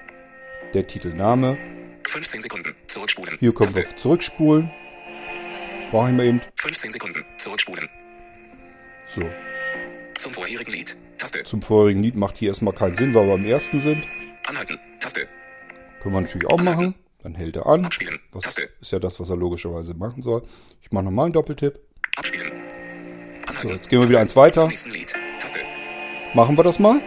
Der 0.75 0.87
Titelname. 0.87 1.57
15 2.07 2.43
Sekunden. 2.43 2.75
Zurückspulen. 2.87 3.37
Hier 3.41 3.55
können 3.55 3.75
wir 3.75 3.97
zurückspulen. 3.97 4.71
Brauche 5.91 6.11
ich 6.11 6.17
mal 6.17 6.27
eben. 6.27 6.41
15 6.57 6.91
Sekunden. 6.91 7.25
Zurückspulen. 7.39 7.89
So. 9.15 9.23
Zum 10.19 10.35
vorherigen 10.35 10.73
Lied. 10.73 10.97
Taste. 11.17 11.45
Zum 11.45 11.63
vorherigen 11.63 12.03
Lied 12.03 12.17
macht 12.17 12.37
hier 12.37 12.49
erstmal 12.49 12.75
keinen 12.75 12.97
Sinn, 12.97 13.15
weil 13.15 13.27
wir 13.27 13.35
im 13.37 13.47
ersten 13.47 13.81
sind. 13.81 14.05
Anhalten. 14.47 14.79
Taste. 15.01 15.27
Können 16.03 16.15
wir 16.15 16.21
natürlich 16.21 16.47
auch 16.49 16.61
machen. 16.61 16.95
Dann 17.23 17.35
hält 17.35 17.57
er 17.57 17.67
an. 17.67 17.85
Abspielen. 17.85 18.19
Was 18.33 18.45
Taste. 18.45 18.69
ist 18.81 18.93
ja 18.93 18.99
das, 18.99 19.21
was 19.21 19.31
er 19.31 19.37
logischerweise 19.37 19.95
machen 19.95 20.23
soll. 20.23 20.43
Ich 20.81 20.91
mache 20.91 21.05
nochmal 21.05 21.27
einen 21.27 21.33
Doppeltipp. 21.33 21.79
Abspielen. 22.17 22.53
Anhalten. 23.47 23.69
So, 23.69 23.75
jetzt 23.75 23.89
gehen 23.89 24.03
wir 24.03 24.09
wieder 24.09 24.21
eins 24.21 24.35
weiter. 24.35 24.71
Machen 26.35 26.57
wir 26.57 26.65
das 26.65 26.79
mal. 26.79 27.01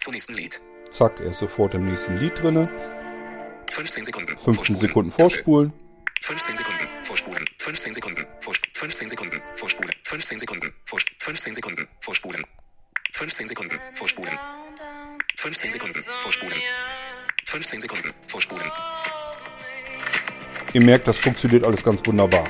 Zum 0.00 0.12
nächsten 0.12 0.34
Lied. 0.34 0.60
Zack, 0.90 1.20
er 1.20 1.30
ist 1.30 1.38
sofort 1.38 1.74
im 1.74 1.88
nächsten 1.88 2.18
Lied 2.18 2.32
drinne. 2.40 2.68
15 3.70 4.04
Sekunden. 4.04 4.36
15 4.38 4.76
Sekunden 4.76 5.10
vorspulen. 5.10 5.72
15 6.20 6.56
Sekunden. 6.56 6.88
Vorspulen. 7.04 7.44
15 7.58 7.92
Sekunden. 7.94 8.26
Vorspulen. 8.40 8.74
15 8.78 9.08
Sekunden. 9.08 9.42
Vorspulen. 9.56 9.92
15 10.04 10.38
Sekunden. 10.38 10.72
Vorspulen. 10.84 11.22
15 11.22 11.54
Sekunden. 11.54 11.88
Vorspulen. 12.00 12.44
15 13.12 13.46
Sekunden. 13.46 13.78
Vorspulen. 13.94 14.38
15 15.36 15.70
Sekunden. 15.70 16.04
Vorspulen. 16.20 16.58
15 17.46 17.80
Sekunden. 17.80 18.12
Vorspulen. 18.26 18.70
Ihr 20.74 20.80
merkt, 20.80 21.06
das 21.06 21.16
funktioniert 21.16 21.64
alles 21.64 21.84
ganz 21.84 22.04
wunderbar. 22.04 22.44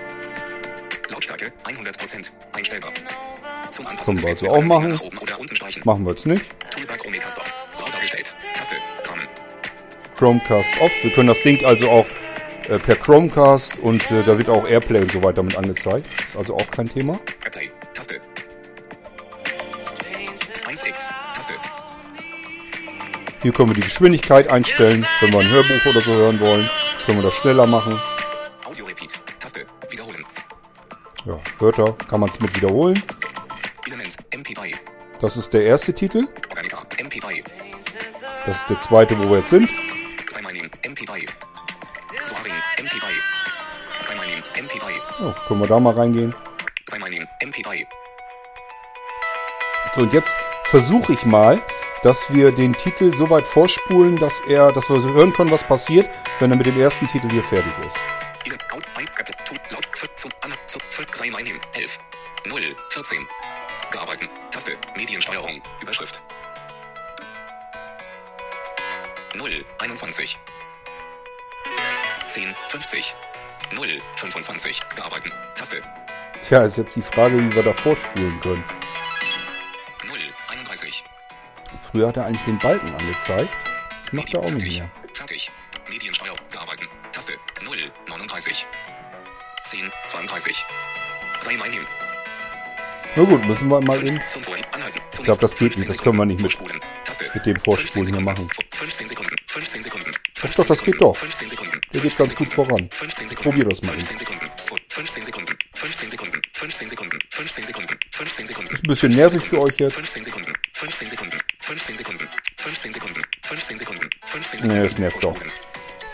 Lautstärke 1.10 1.52
100%. 1.64 2.30
Einstellbar. 2.52 2.90
Zum 3.70 3.86
Anpassen 3.86 4.16
Können 4.16 4.22
wir 4.22 4.30
also 4.30 4.50
auch 4.50 4.62
machen. 4.62 4.98
Machen 5.84 6.06
wir 6.06 6.12
jetzt 6.12 6.24
nicht. 6.24 6.46
Chromecast 10.16 10.80
off. 10.80 10.92
Wir 11.02 11.10
können 11.10 11.28
das 11.28 11.42
Ding 11.42 11.62
also 11.66 11.90
auch 11.90 12.06
äh, 12.70 12.78
per 12.78 12.96
Chromecast 12.96 13.80
und 13.80 14.10
äh, 14.10 14.22
da 14.22 14.38
wird 14.38 14.48
auch 14.48 14.66
Airplay 14.66 15.02
und 15.02 15.12
so 15.12 15.22
weiter 15.22 15.42
mit 15.42 15.58
angezeigt. 15.58 16.06
Ist 16.26 16.38
also 16.38 16.54
auch 16.54 16.70
kein 16.70 16.86
Thema. 16.86 17.20
Airplay. 17.44 17.70
Taste. 17.92 18.20
1x. 20.66 21.10
Taste. 21.34 21.52
Hier 23.42 23.52
können 23.52 23.68
wir 23.68 23.74
die 23.74 23.82
Geschwindigkeit 23.82 24.48
einstellen. 24.48 25.06
Wenn 25.20 25.30
wir 25.30 25.40
ein 25.40 25.50
Hörbuch 25.50 25.84
oder 25.90 26.00
so 26.00 26.12
hören 26.12 26.40
wollen, 26.40 26.70
können 27.04 27.18
wir 27.18 27.24
das 27.24 27.34
schneller 27.34 27.66
machen. 27.66 28.00
Ja, 31.26 31.38
Wörter 31.58 31.96
kann 32.10 32.20
man 32.20 32.28
es 32.28 32.38
mit 32.38 32.54
wiederholen. 32.54 33.02
Element. 33.86 34.18
MP3. 34.30 34.74
Das 35.20 35.38
ist 35.38 35.54
der 35.54 35.64
erste 35.64 35.94
Titel. 35.94 36.28
Organica. 36.50 36.82
MP3. 36.98 37.42
Das 38.44 38.58
ist 38.58 38.68
der 38.68 38.78
zweite, 38.78 39.18
wo 39.18 39.30
wir 39.30 39.38
jetzt 39.38 39.48
sind. 39.48 39.66
Sei 40.30 40.42
mein 40.42 40.54
Name. 40.54 40.68
MP3. 40.82 41.26
Soaring. 42.24 42.52
MP3. 42.76 43.06
Sei 44.02 44.14
mein 44.16 44.28
Name. 44.28 44.42
MP3. 44.54 45.00
Oh, 45.22 45.32
können 45.48 45.60
wir 45.60 45.66
da 45.66 45.80
mal 45.80 45.94
reingehen. 45.94 46.34
Sei 46.90 46.98
mein 46.98 47.12
Name. 47.12 47.26
MP3. 47.42 47.86
So, 49.94 50.02
und 50.02 50.12
jetzt 50.12 50.36
versuche 50.64 51.14
ich 51.14 51.24
mal, 51.24 51.62
dass 52.02 52.30
wir 52.34 52.52
den 52.52 52.74
Titel 52.74 53.14
so 53.14 53.30
weit 53.30 53.46
vorspulen, 53.46 54.16
dass 54.16 54.40
er, 54.46 54.72
dass 54.72 54.90
wir 54.90 55.00
so 55.00 55.08
hören 55.14 55.32
können, 55.32 55.50
was 55.50 55.64
passiert, 55.64 56.10
wenn 56.38 56.50
er 56.50 56.58
mit 56.58 56.66
dem 56.66 56.78
ersten 56.78 57.06
Titel 57.06 57.30
hier 57.30 57.44
fertig 57.44 57.72
ist. 57.86 58.23
Ein, 58.96 59.06
tu, 59.44 59.54
laut, 59.70 59.88
zum, 60.14 60.30
an, 60.42 60.52
zu, 60.66 60.78
für, 60.90 61.04
sei 61.14 61.28
mein 61.28 61.44
Name. 61.44 61.58
11. 61.72 61.98
0. 62.46 62.76
14. 62.90 63.26
Bearbeiten. 63.90 64.28
Taste. 64.52 64.76
Mediensteuerung. 64.94 65.60
Überschrift. 65.82 66.20
0. 69.34 69.64
21. 69.80 70.38
10. 72.28 72.54
50. 72.68 73.14
0. 73.72 73.88
25. 74.14 74.80
Bearbeiten. 74.94 75.32
Taste. 75.56 75.82
Tja, 76.46 76.62
ist 76.62 76.76
jetzt 76.76 76.94
die 76.94 77.02
Frage, 77.02 77.36
wie 77.38 77.52
wir 77.52 77.64
da 77.64 77.72
vorspulen 77.72 78.40
können. 78.40 78.64
0. 80.06 80.18
31. 80.50 81.02
Früher 81.90 82.08
hat 82.08 82.16
er 82.16 82.26
eigentlich 82.26 82.44
den 82.44 82.58
Balken 82.58 82.94
angezeigt. 82.94 83.50
Das 84.04 84.12
macht 84.12 84.32
er 84.34 84.40
auch 84.40 84.50
nicht 84.50 84.60
fertig. 84.60 84.78
mehr. 84.78 84.90
Fertig. 85.14 85.50
Mediensteuer. 85.88 86.36
Bearbeiten. 86.52 86.88
Taste. 87.14 87.32
0. 87.62 87.76
39. 88.08 88.66
10. 89.64 89.92
32. 90.06 90.64
Sei 91.40 91.56
mein 91.56 91.70
Name. 91.70 91.86
Na 93.16 93.22
gut, 93.22 93.44
müssen 93.46 93.68
wir 93.68 93.80
mal 93.82 94.04
eben. 94.04 94.18
Ich 94.18 95.22
glaub, 95.22 95.38
das 95.40 95.54
geht 95.56 95.78
nicht, 95.78 95.88
das 95.90 95.98
15 96.00 96.04
können 96.04 96.16
wir 96.18 96.26
nicht 96.26 96.42
mit- 96.42 96.60
mit 97.34 97.46
dem 97.46 97.56
Vorspulen 97.56 98.04
15 98.04 98.04
hier 98.14 98.20
machen. 98.20 98.48
15 98.72 99.06
Sekunden. 99.08 99.36
15 99.46 99.82
Sekunden. 99.82 100.10
Doch, 100.42 100.54
doch, 100.54 100.66
das 100.66 100.82
geht 100.82 101.00
doch. 101.00 101.16
15 101.16 101.48
Sekunden. 101.48 101.80
Hier 101.92 102.00
geht's 102.00 102.16
ganz 102.18 102.34
gut 102.34 102.52
voran. 102.52 102.88
15 102.90 103.28
Sekunden. 103.28 103.50
Probier 103.50 103.64
das 103.70 103.82
mal 103.82 103.92
15 103.92 104.18
Sekunden. 104.18 104.50
Vor- 104.66 104.78
15 104.88 105.22
Sekunden. 105.24 105.56
15 105.74 106.10
Sekunden. 106.10 106.42
15 106.52 106.88
Sekunden. 106.88 107.20
15 107.30 107.64
Sekunden. 107.64 107.98
15 108.10 108.46
Sekunden. 108.46 108.74
Ist 108.74 108.82
ein 108.84 108.88
bisschen 108.88 109.12
nervig 109.14 109.42
für 109.44 109.60
euch 109.60 109.78
jetzt. 109.78 109.94
15 109.94 110.24
Sekunden. 110.24 110.52
15 110.72 111.08
Sekunden. 111.08 111.38
15 111.60 111.96
Sekunden. 111.96 112.28
15 112.56 112.92
Sekunden. 112.92 113.24
15 113.42 113.78
Sekunden. 113.78 114.10
15 114.26 114.58
Sekunden. 114.60 114.76
Nee, 114.76 114.88
das 114.88 114.98
nervt 114.98 115.22
doch. 115.22 115.36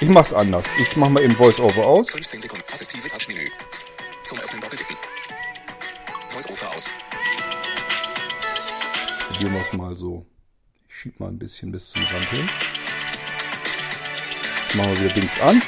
Ich 0.02 0.08
mach's 0.08 0.32
anders. 0.32 0.64
Ich 0.80 0.96
mach 0.96 1.10
mal 1.10 1.22
eben 1.22 1.36
Voice-Over 1.36 1.86
aus. 1.86 2.08
15 2.08 2.40
Sekunden. 2.40 2.64
Assistive 2.72 3.06
Touch-Menü. 3.06 3.50
Zum 4.22 4.38
Öffnen 4.38 4.62
doppeltippen. 4.62 4.96
Voice-Over 6.30 6.70
aus. 6.74 6.90
Probieren 9.28 9.52
wir 9.52 9.60
es 9.60 9.72
mal 9.74 9.94
so. 9.94 10.24
Ich 10.88 10.96
schieb 10.96 11.20
mal 11.20 11.28
ein 11.28 11.38
bisschen 11.38 11.70
bis 11.70 11.90
zum 11.90 12.02
Rand 12.02 12.24
hin. 12.30 12.48
Machen 14.72 14.90
wir 14.90 15.00
wieder 15.00 15.14
Dings 15.14 15.40
an. 15.42 15.60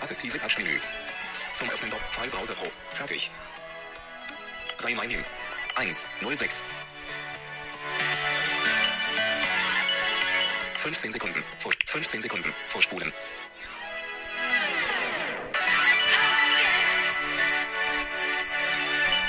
Assistive 0.00 0.38
Touch-Menü. 0.38 0.80
Zum 1.52 1.68
Öffnen 1.68 1.92
File 2.12 2.30
Browser 2.30 2.54
Pro. 2.54 2.66
Fertig. 2.92 3.30
Sei 4.78 4.94
mein 4.94 5.10
Name. 5.10 5.22
1, 5.76 6.06
06. 6.22 6.62
15 11.02 11.20
Sekunden. 11.20 11.42
Vor 11.58 11.72
15 11.86 12.20
Sekunden. 12.20 12.54
Vorspulen. 12.68 13.12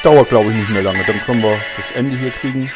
Dauert 0.04 0.30
glaube 0.30 0.52
ich 0.52 0.56
nicht 0.56 0.70
mehr 0.70 0.84
lange. 0.84 1.04
Dann 1.04 1.20
können 1.22 1.42
wir 1.42 1.58
das 1.76 1.92
Ende 1.94 2.16
hier 2.16 2.30
kriegen. 2.30 2.72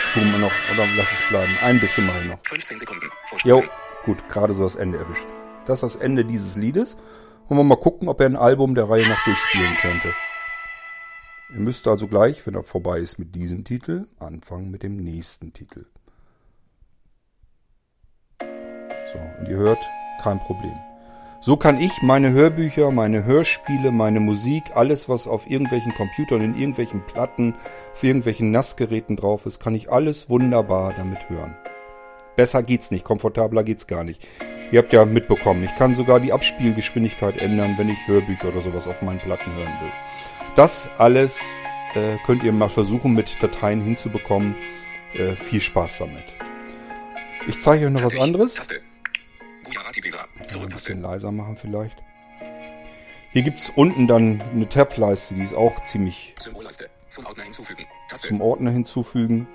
Spulen 0.00 0.32
wir 0.32 0.38
noch 0.40 0.52
oder 0.72 0.84
lass 0.96 1.12
es 1.12 1.28
bleiben. 1.28 1.56
Ein 1.62 1.78
bisschen 1.78 2.06
mal 2.06 2.24
noch. 2.24 2.38
15 2.42 2.78
Sekunden. 2.78 3.08
Vorspulen. 3.26 3.62
Jo, 3.62 3.68
gut, 4.04 4.28
gerade 4.28 4.52
so 4.52 4.64
das 4.64 4.74
Ende 4.74 4.98
erwischt. 4.98 5.28
Das 5.64 5.84
ist 5.84 5.94
das 5.94 5.96
Ende 6.02 6.24
dieses 6.24 6.56
Liedes. 6.56 6.96
Wollen 7.46 7.60
wir 7.60 7.64
mal 7.64 7.76
gucken, 7.76 8.08
ob 8.08 8.18
er 8.18 8.26
ein 8.26 8.36
Album 8.36 8.74
der 8.74 8.90
Reihe 8.90 9.06
nach 9.06 9.22
durchspielen 9.24 9.76
könnte. 9.76 10.12
Ihr 11.54 11.60
müsst 11.60 11.86
also 11.86 12.08
gleich, 12.08 12.44
wenn 12.46 12.54
er 12.54 12.64
vorbei 12.64 12.98
ist 12.98 13.18
mit 13.18 13.36
diesem 13.36 13.64
Titel, 13.64 14.08
anfangen 14.18 14.72
mit 14.72 14.82
dem 14.82 14.96
nächsten 14.96 15.52
Titel. 15.52 15.86
So, 18.40 19.18
und 19.38 19.48
ihr 19.48 19.56
hört, 19.56 19.78
kein 20.20 20.40
Problem. 20.40 20.74
So 21.40 21.56
kann 21.56 21.80
ich 21.80 22.02
meine 22.02 22.32
Hörbücher, 22.32 22.90
meine 22.90 23.24
Hörspiele, 23.24 23.92
meine 23.92 24.18
Musik, 24.18 24.64
alles 24.74 25.08
was 25.08 25.28
auf 25.28 25.48
irgendwelchen 25.48 25.94
Computern, 25.94 26.40
in 26.40 26.54
irgendwelchen 26.54 27.02
Platten, 27.06 27.54
auf 27.92 28.02
irgendwelchen 28.02 28.50
Nassgeräten 28.50 29.14
drauf 29.14 29.46
ist, 29.46 29.62
kann 29.62 29.76
ich 29.76 29.92
alles 29.92 30.28
wunderbar 30.28 30.92
damit 30.96 31.28
hören. 31.28 31.54
Besser 32.34 32.64
geht's 32.64 32.90
nicht, 32.90 33.04
komfortabler 33.04 33.62
geht's 33.62 33.86
gar 33.86 34.02
nicht. 34.02 34.26
Ihr 34.72 34.80
habt 34.80 34.92
ja 34.92 35.04
mitbekommen, 35.04 35.62
ich 35.62 35.76
kann 35.76 35.94
sogar 35.94 36.18
die 36.18 36.32
Abspielgeschwindigkeit 36.32 37.40
ändern, 37.40 37.74
wenn 37.76 37.90
ich 37.90 38.08
Hörbücher 38.08 38.48
oder 38.48 38.62
sowas 38.62 38.88
auf 38.88 39.02
meinen 39.02 39.20
Platten 39.20 39.52
hören 39.52 39.74
will. 39.82 39.92
Das 40.56 40.88
alles 40.98 41.60
äh, 41.94 42.16
könnt 42.24 42.44
ihr 42.44 42.52
mal 42.52 42.68
versuchen 42.68 43.12
mit 43.12 43.42
Dateien 43.42 43.82
hinzubekommen. 43.82 44.54
Äh, 45.14 45.34
viel 45.34 45.60
Spaß 45.60 45.98
damit. 45.98 46.22
Ich 47.48 47.60
zeige 47.60 47.86
euch 47.86 47.92
noch 47.92 48.04
was 48.04 48.16
anderes. 48.16 48.56
Ein 48.68 50.68
bisschen 50.68 51.02
leiser 51.02 51.32
machen 51.32 51.56
vielleicht. 51.56 52.00
Hier 53.32 53.42
gibt 53.42 53.58
es 53.58 53.70
unten 53.70 54.06
dann 54.06 54.42
eine 54.52 54.68
Tab-Leiste, 54.68 55.34
die 55.34 55.42
ist 55.42 55.54
auch 55.54 55.84
ziemlich... 55.86 56.36
Symbolleiste. 56.38 56.88
Zum 57.08 57.26
Ordner 57.26 57.42
hinzufügen. 57.42 57.84
Taste. 58.08 58.28
Zum 58.28 58.40
Ordner 58.40 58.70
hinzufügen. 58.70 59.48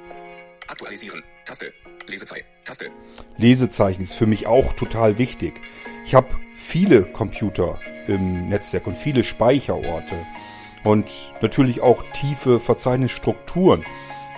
Aktualisieren. 0.68 1.24
Taste. 1.46 1.72
Lesezeichen. 2.08 2.46
Taste. 2.66 2.92
Lesezeichen 3.38 4.04
ist 4.04 4.16
für 4.16 4.28
mich 4.28 4.48
auch 4.48 4.74
total 4.74 5.18
wichtig. 5.18 5.54
Ich 6.06 6.14
habe 6.14 6.28
viele 6.56 7.04
Computer 7.04 7.80
im 8.08 8.50
Netzwerk 8.50 8.86
und 8.86 8.98
viele 8.98 9.24
Speicherorte 9.24 10.26
und 10.84 11.34
natürlich 11.42 11.82
auch 11.82 12.04
tiefe 12.14 12.60
Verzeichnisstrukturen. 12.60 13.84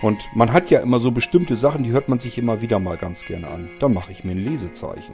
Und 0.01 0.17
man 0.33 0.51
hat 0.51 0.71
ja 0.71 0.79
immer 0.79 0.99
so 0.99 1.11
bestimmte 1.11 1.55
Sachen, 1.55 1.83
die 1.83 1.91
hört 1.91 2.09
man 2.09 2.19
sich 2.19 2.37
immer 2.37 2.61
wieder 2.61 2.79
mal 2.79 2.97
ganz 2.97 3.23
gerne 3.25 3.47
an. 3.47 3.69
Dann 3.79 3.93
mache 3.93 4.11
ich 4.11 4.23
mir 4.23 4.31
ein 4.31 4.43
Lesezeichen. 4.43 5.13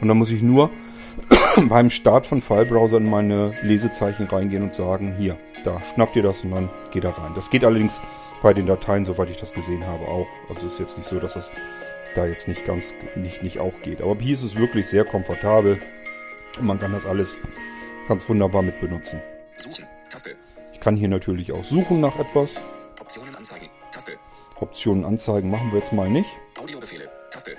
Und 0.00 0.08
dann 0.08 0.18
muss 0.18 0.32
ich 0.32 0.42
nur 0.42 0.70
beim 1.68 1.90
Start 1.90 2.26
von 2.26 2.40
Filebrowser 2.40 2.96
in 2.96 3.08
meine 3.08 3.52
Lesezeichen 3.62 4.26
reingehen 4.26 4.64
und 4.64 4.74
sagen, 4.74 5.14
hier, 5.16 5.36
da 5.64 5.80
schnappt 5.94 6.16
ihr 6.16 6.22
das 6.22 6.42
und 6.42 6.52
dann 6.52 6.68
geht 6.90 7.04
er 7.04 7.16
rein. 7.16 7.32
Das 7.34 7.50
geht 7.50 7.64
allerdings 7.64 8.00
bei 8.42 8.52
den 8.52 8.66
Dateien, 8.66 9.04
soweit 9.04 9.30
ich 9.30 9.36
das 9.36 9.52
gesehen 9.52 9.86
habe, 9.86 10.06
auch. 10.06 10.26
Also 10.48 10.66
ist 10.66 10.80
jetzt 10.80 10.98
nicht 10.98 11.08
so, 11.08 11.20
dass 11.20 11.34
das 11.34 11.52
da 12.14 12.26
jetzt 12.26 12.48
nicht 12.48 12.66
ganz 12.66 12.94
nicht, 13.14 13.42
nicht 13.42 13.60
auch 13.60 13.74
geht. 13.82 14.02
Aber 14.02 14.16
hier 14.18 14.34
ist 14.34 14.42
es 14.42 14.56
wirklich 14.56 14.88
sehr 14.88 15.04
komfortabel 15.04 15.80
und 16.58 16.66
man 16.66 16.78
kann 16.78 16.92
das 16.92 17.06
alles 17.06 17.38
ganz 18.08 18.28
wunderbar 18.28 18.62
mit 18.62 18.80
benutzen. 18.80 19.20
Suchen. 19.56 19.89
Taste. 20.10 20.34
Ich 20.74 20.80
kann 20.80 20.96
hier 20.96 21.08
natürlich 21.08 21.52
auch 21.52 21.64
suchen 21.64 22.00
nach 22.00 22.18
etwas. 22.18 22.56
Optionen 23.00 23.34
anzeigen. 23.36 23.70
Taste. 23.92 24.18
Optionen 24.56 25.04
anzeigen 25.04 25.50
machen 25.50 25.70
wir 25.72 25.78
jetzt 25.78 25.92
mal 25.92 26.10
nicht. 26.10 26.28
Audiobefehle. 26.58 27.08
Taste. 27.30 27.56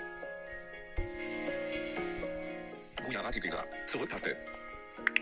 Gujarati 3.05 3.39
Bisa. 3.39 3.63
Zurücktaste. 3.87 4.35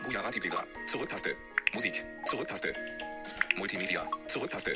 Gujarati 0.04 0.40
Bisa. 0.40 0.64
Zurücktaste. 0.88 1.36
Musik. 1.74 2.04
Zurücktaste. 2.26 2.74
Multimedia. 3.58 4.04
Zurücktaste. 4.28 4.74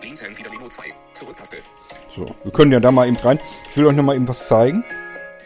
Blinzeln 0.00 0.34
Fidelino 0.34 0.68
2. 0.68 0.94
Zurücktaste. 1.12 1.58
So, 2.14 2.24
wir 2.42 2.52
können 2.52 2.72
ja 2.72 2.80
da 2.80 2.90
mal 2.90 3.06
eben 3.06 3.16
rein. 3.16 3.38
Ich 3.70 3.76
will 3.76 3.86
euch 3.86 3.96
noch 3.96 4.02
mal 4.02 4.16
eben 4.16 4.26
was 4.26 4.48
zeigen. 4.48 4.82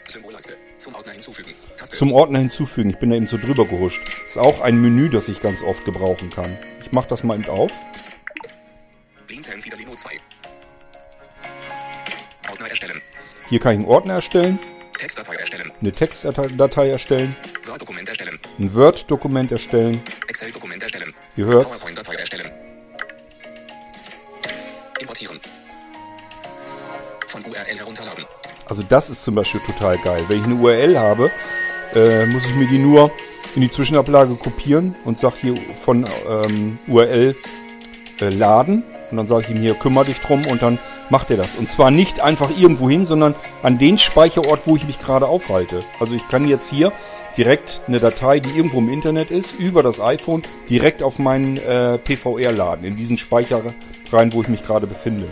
Symbolleiste. 0.09 0.57
Zum 0.79 0.95
Ordner 0.95 1.13
hinzufügen. 1.13 1.55
Zum 1.85 2.13
Ordner 2.13 2.41
hinzufügen. 2.41 2.91
Ich 2.91 2.99
bin 2.99 3.11
da 3.11 3.17
eben 3.17 3.29
so 3.29 3.37
drüber 3.37 3.65
gehuscht. 3.65 4.03
Das 4.07 4.31
ist 4.31 4.39
auch 4.39 4.61
ein 4.61 4.81
Menü, 4.81 5.09
das 5.09 5.29
ich 5.29 5.41
ganz 5.41 5.63
oft 5.63 5.85
gebrauchen 5.85 6.31
kann. 6.31 6.57
Ich 6.85 6.93
mache 6.93 7.09
das 7.09 7.23
mal 7.23 7.39
eben 7.39 7.49
auf. 7.49 7.71
Blinzeln 9.27 9.61
Fidelino 9.61 9.95
2. 9.95 10.11
Ordner 12.51 12.69
erstellen. 12.69 13.01
Hier 13.49 13.61
kann 13.61 13.73
ich 13.73 13.79
einen 13.81 13.89
Ordner 13.89 14.15
erstellen. 14.15 14.59
Textdatei 14.99 15.35
erstellen. 15.35 15.73
Eine 15.81 15.93
Textdatei 15.93 16.91
erstellen. 16.91 17.37
Word-Dokument 17.67 18.09
erstellen. 18.09 18.39
Ein 18.59 18.75
Word-Dokument 18.75 19.53
erstellen. 19.53 20.01
Excel-Dokument 20.27 20.83
erstellen. 20.83 21.15
Ihr 21.37 21.45
hört. 21.45 21.69
PowerPoint-Datei 21.69 22.15
erstellen. 22.15 22.51
Importieren. 25.01 25.39
Von 27.29 27.45
URL 27.45 27.79
herunterladen. 27.79 28.25
Also 28.67 28.83
das 28.83 29.09
ist 29.09 29.23
zum 29.23 29.35
Beispiel 29.35 29.61
total 29.61 29.97
geil. 29.99 30.21
Wenn 30.29 30.41
ich 30.41 30.45
eine 30.45 30.55
URL 30.57 30.99
habe, 30.99 31.31
äh, 31.95 32.27
muss 32.27 32.47
ich 32.47 32.55
mir 32.55 32.67
die 32.67 32.79
nur 32.79 33.11
in 33.55 33.63
die 33.63 33.71
Zwischenablage 33.71 34.35
kopieren 34.35 34.95
und 35.05 35.19
sage 35.19 35.37
hier 35.41 35.55
von 35.85 36.07
ähm, 36.29 36.79
URL 36.87 37.35
äh, 38.21 38.29
laden. 38.29 38.85
Und 39.11 39.17
dann 39.17 39.29
sage 39.29 39.47
ich 39.49 39.57
ihm 39.57 39.63
hier, 39.63 39.75
kümmere 39.75 40.05
dich 40.05 40.21
drum 40.21 40.47
und 40.47 40.63
dann 40.63 40.79
macht 41.11 41.31
er 41.31 41.39
das. 41.39 41.57
Und 41.57 41.71
zwar 41.71 41.91
nicht 41.91 42.21
einfach 42.21 42.51
irgendwo 42.57 42.91
hin, 42.91 43.07
sondern 43.07 43.35
an 43.63 43.79
den 43.79 43.99
Speicherort, 43.99 44.63
wo 44.67 44.77
ich 44.77 44.87
mich 44.87 44.99
gerade 44.99 45.27
aufhalte. 45.27 45.81
Also 46.01 46.15
ich 46.15 46.29
kann 46.29 46.47
jetzt 46.47 46.69
hier 46.69 46.93
direkt 47.37 47.81
eine 47.87 48.01
Datei, 48.01 48.41
die 48.41 48.51
irgendwo 48.51 48.79
im 48.79 48.93
Internet 48.93 49.31
ist, 49.31 49.55
über 49.59 49.83
das 49.83 50.01
iPhone 50.01 50.43
direkt 50.69 51.03
auf 51.03 51.19
meinen 51.19 51.57
äh, 51.57 51.99
PVR 51.99 52.53
laden, 52.53 52.85
in 52.85 52.97
diesen 52.97 53.17
Speicher 53.17 53.63
rein, 54.13 54.33
wo 54.33 54.43
ich 54.43 54.49
mich 54.49 54.65
gerade 54.65 54.87
befinde. 54.87 55.27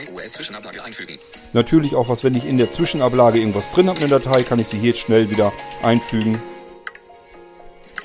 iOS-Zwischenablage 0.00 0.82
einfügen. 0.82 1.18
Natürlich 1.52 1.94
auch 1.94 2.08
was, 2.08 2.24
wenn 2.24 2.34
ich 2.34 2.46
in 2.46 2.58
der 2.58 2.70
Zwischenablage 2.70 3.38
irgendwas 3.38 3.70
drin 3.70 3.88
habe, 3.88 4.00
eine 4.00 4.08
Datei, 4.08 4.42
kann 4.42 4.58
ich 4.58 4.68
sie 4.68 4.78
hier 4.78 4.94
schnell 4.94 5.30
wieder 5.30 5.52
einfügen. 5.82 6.40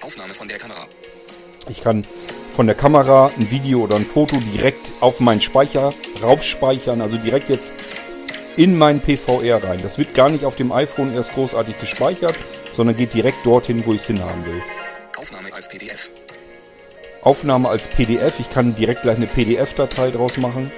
Aufnahme 0.02 0.34
von 0.34 0.48
der 0.48 0.58
Kamera. 0.58 0.86
Ich 1.70 1.82
kann 1.82 2.04
von 2.54 2.68
der 2.68 2.76
Kamera 2.76 3.32
ein 3.38 3.52
Video 3.52 3.82
oder 3.82 3.96
ein 3.96 4.06
Foto 4.06 4.38
direkt 4.38 4.92
auf 5.02 5.20
meinen 5.20 5.42
Speicher 5.42 5.92
raufspeichern, 6.22 7.02
also 7.02 7.18
direkt 7.18 7.50
jetzt 7.50 7.74
in 8.56 8.78
meinen 8.78 9.02
PVR 9.02 9.64
rein. 9.64 9.80
Das 9.82 9.98
wird 9.98 10.14
gar 10.14 10.30
nicht 10.30 10.46
auf 10.46 10.56
dem 10.56 10.72
iPhone 10.72 11.14
erst 11.14 11.34
großartig 11.34 11.80
gespeichert, 11.80 12.36
sondern 12.76 12.96
geht 12.96 13.14
direkt 13.14 13.46
dorthin, 13.46 13.86
wo 13.86 13.92
ich 13.94 14.02
es 14.02 14.08
hinhaben 14.08 14.46
will. 14.46 14.62
Aufnahme 15.18 15.54
als 15.54 15.68
PDF. 15.68 16.12
Aufnahme 17.22 17.70
als 17.70 17.88
PDF. 17.88 18.40
Ich 18.40 18.50
kann 18.50 18.76
direkt 18.76 19.02
gleich 19.02 19.18
eine 19.18 19.28
PDF-Datei 19.28 20.12
draus 20.12 20.38
machen. 20.38 20.72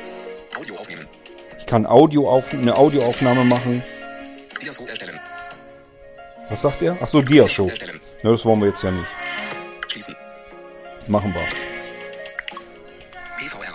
Ich 1.66 1.72
kann 1.72 1.88
Audio 1.88 2.30
auf, 2.30 2.54
eine 2.54 2.78
Audioaufnahme 2.78 3.44
machen. 3.44 3.82
Erstellen. 4.88 5.20
Was 6.48 6.62
sagt 6.62 6.84
er? 6.84 6.96
Achso, 7.02 7.24
Diashow. 7.24 7.72
Ja, 8.22 8.30
das 8.30 8.46
wollen 8.46 8.60
wir 8.60 8.68
jetzt 8.68 8.84
ja 8.84 8.92
nicht. 8.92 9.08
Schließen. 9.88 10.16
Machen 11.08 11.34
wir. 11.34 11.42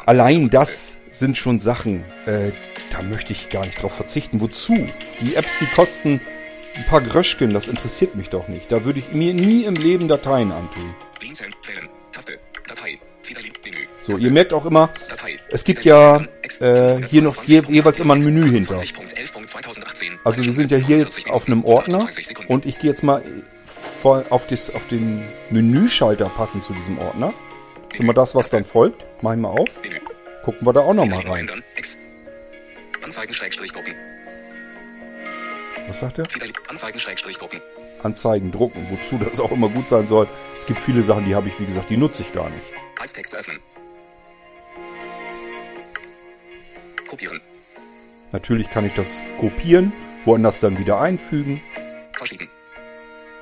Allein 0.07 0.51
das 0.51 0.95
sind 1.11 1.37
schon 1.37 1.59
Sachen, 1.59 2.05
äh, 2.27 2.53
da 2.93 3.03
möchte 3.03 3.33
ich 3.33 3.49
gar 3.49 3.67
nicht 3.67 3.83
drauf 3.83 3.97
verzichten. 3.97 4.41
Wozu? 4.41 4.77
Die 5.21 5.35
Apps, 5.35 5.59
die 5.59 5.67
kosten 5.67 6.21
ein 6.77 6.87
paar 6.87 7.01
Gröschken, 7.01 7.53
das 7.53 7.67
interessiert 7.67 8.15
mich 8.15 8.29
doch 8.29 8.47
nicht. 8.47 8.71
Da 8.71 8.85
würde 8.85 9.01
ich 9.01 9.11
mir 9.11 9.35
nie 9.35 9.65
im 9.65 9.75
Leben 9.75 10.07
Dateien 10.07 10.53
antun. 10.53 10.95
So, 14.07 14.17
ihr 14.17 14.31
merkt 14.31 14.53
auch 14.53 14.65
immer, 14.65 14.91
es 15.51 15.65
gibt 15.65 15.85
ja 15.85 16.25
äh, 16.59 17.01
hier 17.09 17.23
noch 17.23 17.43
je, 17.45 17.63
jeweils 17.69 18.01
immer 18.01 18.15
ein 18.15 18.25
Menü 18.25 18.49
hinter. 18.49 18.77
Also 20.25 20.45
wir 20.45 20.53
sind 20.53 20.71
ja 20.71 20.79
hier 20.79 20.99
jetzt 20.99 21.29
auf 21.31 21.47
einem 21.47 21.65
Ordner 21.65 22.09
und 22.49 22.67
ich 22.67 22.79
gehe 22.79 22.91
jetzt 22.91 23.03
mal 23.03 23.23
auf, 24.03 24.47
das, 24.47 24.71
auf 24.75 24.87
den 24.89 25.23
Menüschalter 25.51 26.29
passend 26.29 26.65
zu 26.65 26.73
diesem 26.73 26.99
Ordner. 26.99 27.33
Das 27.85 27.95
ist 27.95 28.01
immer 28.01 28.15
das, 28.15 28.35
was 28.35 28.51
dann 28.51 28.65
folgt. 28.65 29.05
Mach 29.21 29.35
ich 29.35 29.41
mal 29.41 29.49
auf. 29.49 29.69
Gucken 30.45 30.67
wir 30.67 30.73
da 30.73 30.81
auch 30.81 30.95
nochmal 30.95 31.21
rein. 31.27 31.51
Was 35.89 36.01
sagt 36.01 36.19
er? 36.19 36.25
Anzeigen 36.69 36.99
Schrägstrich 36.99 37.37
drucken. 37.37 37.61
Anzeigen 38.03 38.53
drucken, 38.53 38.87
wozu 38.91 39.23
das 39.23 39.41
auch 39.41 39.51
immer 39.51 39.69
gut 39.69 39.89
sein 39.89 40.07
soll. 40.07 40.27
Es 40.57 40.67
gibt 40.67 40.79
viele 40.79 41.03
Sachen, 41.03 41.27
die 41.27 41.35
habe 41.35 41.49
ich, 41.49 41.59
wie 41.61 41.67
gesagt, 41.67 41.91
die 41.91 41.97
nutze 41.97 42.23
ich 42.23 42.33
gar 42.33 42.49
nicht. 42.49 42.63
Als 43.01 43.13
Text 43.13 43.35
öffnen. 43.35 43.59
Kopieren. 47.11 47.41
Natürlich 48.31 48.71
kann 48.71 48.87
ich 48.87 48.95
das 48.95 49.21
kopieren, 49.41 49.93
woanders 50.25 50.61
dann 50.61 50.79
wieder 50.79 51.01
einfügen. 51.01 51.61
Verschieben. 52.17 52.49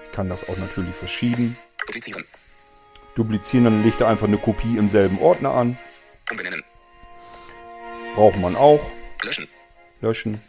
Ich 0.06 0.12
kann 0.12 0.30
das 0.30 0.48
auch 0.48 0.56
natürlich 0.56 0.94
verschieben. 0.94 1.54
Duplizieren. 1.86 2.24
Duplizieren, 3.14 3.64
dann 3.64 3.84
legt 3.84 4.00
er 4.00 4.08
einfach 4.08 4.26
eine 4.26 4.38
Kopie 4.38 4.78
im 4.78 4.88
selben 4.88 5.18
Ordner 5.18 5.52
an. 5.52 5.78
Umbenennen. 6.30 6.64
Braucht 8.14 8.38
man 8.38 8.56
auch. 8.56 8.80
Löschen. 9.22 9.46
Löschen. 10.00 10.40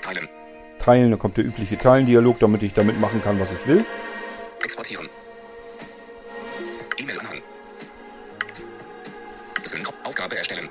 Teilen. 0.00 0.28
Teilen, 0.78 1.10
da 1.10 1.16
kommt 1.16 1.36
der 1.36 1.44
übliche 1.44 1.76
Teilendialog, 1.78 2.38
damit 2.38 2.62
ich 2.62 2.74
damit 2.74 3.00
machen 3.00 3.22
kann, 3.24 3.40
was 3.40 3.50
ich 3.50 3.66
will. 3.66 3.84
Exportieren. 4.62 5.08
E-Mail-Anhang. 6.96 7.42
Aufgabe 10.04 10.36
erstellen. 10.36 10.68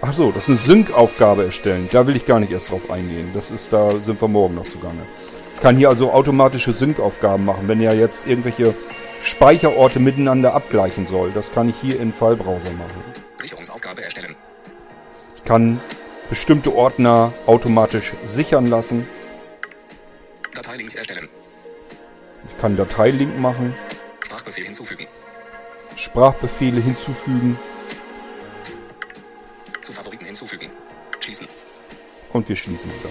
Ach 0.00 0.12
so, 0.12 0.32
das 0.32 0.44
ist 0.44 0.48
eine 0.48 0.58
Sync-Aufgabe 0.58 1.44
erstellen. 1.44 1.88
Da 1.90 2.06
will 2.06 2.16
ich 2.16 2.26
gar 2.26 2.40
nicht 2.40 2.52
erst 2.52 2.70
drauf 2.70 2.90
eingehen. 2.90 3.30
Das 3.34 3.50
ist, 3.50 3.72
da 3.72 3.90
sind 3.90 4.20
wir 4.20 4.28
morgen 4.28 4.54
noch 4.54 4.66
zugange. 4.68 5.02
Ich 5.54 5.62
kann 5.62 5.76
hier 5.76 5.88
also 5.88 6.12
automatische 6.12 6.72
Sync-Aufgaben 6.72 7.44
machen, 7.44 7.68
wenn 7.68 7.80
er 7.80 7.94
jetzt 7.94 8.26
irgendwelche 8.26 8.74
Speicherorte 9.22 10.00
miteinander 10.00 10.54
abgleichen 10.54 11.06
soll. 11.06 11.30
Das 11.32 11.52
kann 11.52 11.70
ich 11.70 11.76
hier 11.80 11.98
in 11.98 12.12
Fallbrowser 12.12 12.72
machen. 12.72 13.02
Sicherungsaufgabe 13.38 14.04
erstellen. 14.04 14.36
Ich 15.36 15.44
kann 15.44 15.80
bestimmte 16.28 16.74
Ordner 16.74 17.32
automatisch 17.46 18.12
sichern 18.26 18.66
lassen. 18.66 19.06
Dateilinks 20.54 20.94
erstellen. 20.94 21.28
Ich 22.50 22.60
kann 22.60 22.76
Dateilink 22.76 23.38
machen. 23.40 23.74
Sprachbefehl 24.24 24.64
hinzufügen. 24.64 25.06
Sprachbefehle 25.96 26.80
hinzufügen. 26.80 27.58
Und 32.34 32.48
wir 32.48 32.56
schließen 32.56 32.90
wieder. 32.90 33.10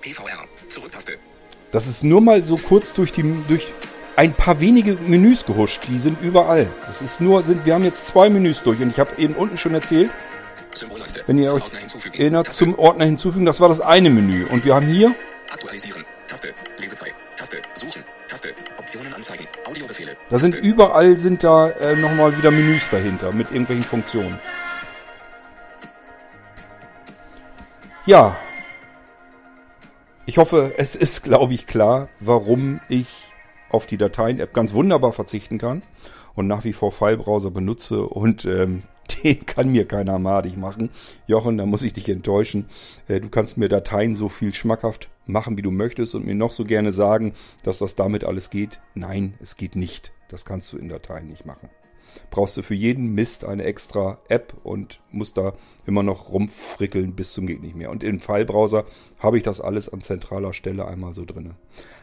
PVR. 0.00 0.44
Zurücktaste. 0.68 1.12
Das 1.70 1.86
ist 1.86 2.02
nur 2.02 2.20
mal 2.20 2.42
so 2.42 2.56
kurz 2.56 2.92
durch 2.92 3.12
die 3.12 3.22
durch 3.46 3.68
ein 4.16 4.34
paar 4.34 4.58
wenige 4.58 4.94
Menüs 4.94 5.46
gehuscht. 5.46 5.84
Die 5.88 6.00
sind 6.00 6.20
überall. 6.20 6.66
Das 6.88 7.02
ist 7.02 7.20
nur 7.20 7.44
sind 7.44 7.64
wir 7.64 7.74
haben 7.74 7.84
jetzt 7.84 8.08
zwei 8.08 8.28
Menüs 8.28 8.62
durch 8.64 8.80
und 8.80 8.90
ich 8.90 8.98
habe 8.98 9.10
eben 9.18 9.34
unten 9.34 9.56
schon 9.56 9.74
erzählt, 9.74 10.10
wenn 11.26 11.38
ihr 11.38 11.46
Zum 11.46 11.62
euch 11.62 12.18
erinnert 12.18 12.46
Taste. 12.46 12.64
zum 12.64 12.78
Ordner 12.78 13.04
hinzufügen, 13.04 13.46
das 13.46 13.60
war 13.60 13.68
das 13.68 13.80
eine 13.80 14.10
Menü 14.10 14.44
und 14.50 14.64
wir 14.64 14.74
haben 14.74 14.88
hier 14.88 15.14
Aktualisieren. 15.52 16.04
Taste. 16.26 16.52
Lesezeit. 16.78 17.12
Taste. 17.36 17.58
Suchen. 17.74 18.02
Taste. 18.26 18.48
Optionen 18.76 19.14
anzeigen. 19.14 19.46
Audiobefehle. 19.66 20.16
da 20.28 20.38
sind 20.38 20.56
überall 20.56 21.16
sind 21.20 21.44
da 21.44 21.70
äh, 21.70 21.94
nochmal 21.94 22.36
wieder 22.36 22.50
Menüs 22.50 22.90
dahinter 22.90 23.30
mit 23.30 23.52
irgendwelchen 23.52 23.84
Funktionen. 23.84 24.36
Ja. 28.06 28.36
Ich 30.26 30.38
hoffe, 30.38 30.74
es 30.76 30.94
ist, 30.94 31.24
glaube 31.24 31.54
ich, 31.54 31.66
klar, 31.66 32.08
warum 32.20 32.80
ich 32.88 33.32
auf 33.68 33.86
die 33.86 33.96
Dateien-App 33.96 34.54
ganz 34.54 34.74
wunderbar 34.74 35.12
verzichten 35.12 35.58
kann 35.58 35.82
und 36.36 36.46
nach 36.46 36.62
wie 36.62 36.72
vor 36.72 36.92
Filebrowser 36.92 37.50
benutze 37.50 38.02
und 38.02 38.44
ähm, 38.44 38.84
den 39.24 39.44
kann 39.44 39.72
mir 39.72 39.88
keiner 39.88 40.20
madig 40.20 40.56
machen. 40.56 40.90
Jochen, 41.26 41.58
da 41.58 41.66
muss 41.66 41.82
ich 41.82 41.94
dich 41.94 42.08
enttäuschen. 42.08 42.66
Äh, 43.08 43.20
du 43.20 43.28
kannst 43.28 43.58
mir 43.58 43.68
Dateien 43.68 44.14
so 44.14 44.28
viel 44.28 44.54
schmackhaft 44.54 45.08
machen, 45.26 45.58
wie 45.58 45.62
du 45.62 45.72
möchtest 45.72 46.14
und 46.14 46.26
mir 46.26 46.36
noch 46.36 46.52
so 46.52 46.64
gerne 46.64 46.92
sagen, 46.92 47.34
dass 47.64 47.78
das 47.78 47.96
damit 47.96 48.22
alles 48.22 48.50
geht. 48.50 48.80
Nein, 48.94 49.34
es 49.40 49.56
geht 49.56 49.74
nicht. 49.74 50.12
Das 50.28 50.44
kannst 50.44 50.72
du 50.72 50.78
in 50.78 50.88
Dateien 50.88 51.26
nicht 51.26 51.44
machen. 51.44 51.70
Brauchst 52.30 52.56
du 52.56 52.62
für 52.62 52.74
jeden 52.74 53.14
Mist 53.14 53.44
eine 53.44 53.64
extra 53.64 54.18
App 54.28 54.54
und 54.62 55.00
musst 55.10 55.38
da 55.38 55.54
immer 55.86 56.02
noch 56.02 56.30
rumfrickeln 56.30 57.14
bis 57.14 57.32
zum 57.32 57.46
geht 57.46 57.62
nicht 57.62 57.76
mehr. 57.76 57.90
Und 57.90 58.04
im 58.04 58.20
Filebrowser 58.20 58.84
habe 59.18 59.36
ich 59.36 59.42
das 59.42 59.60
alles 59.60 59.88
an 59.88 60.00
zentraler 60.00 60.52
Stelle 60.52 60.86
einmal 60.86 61.14
so 61.14 61.24
drinne. 61.24 61.56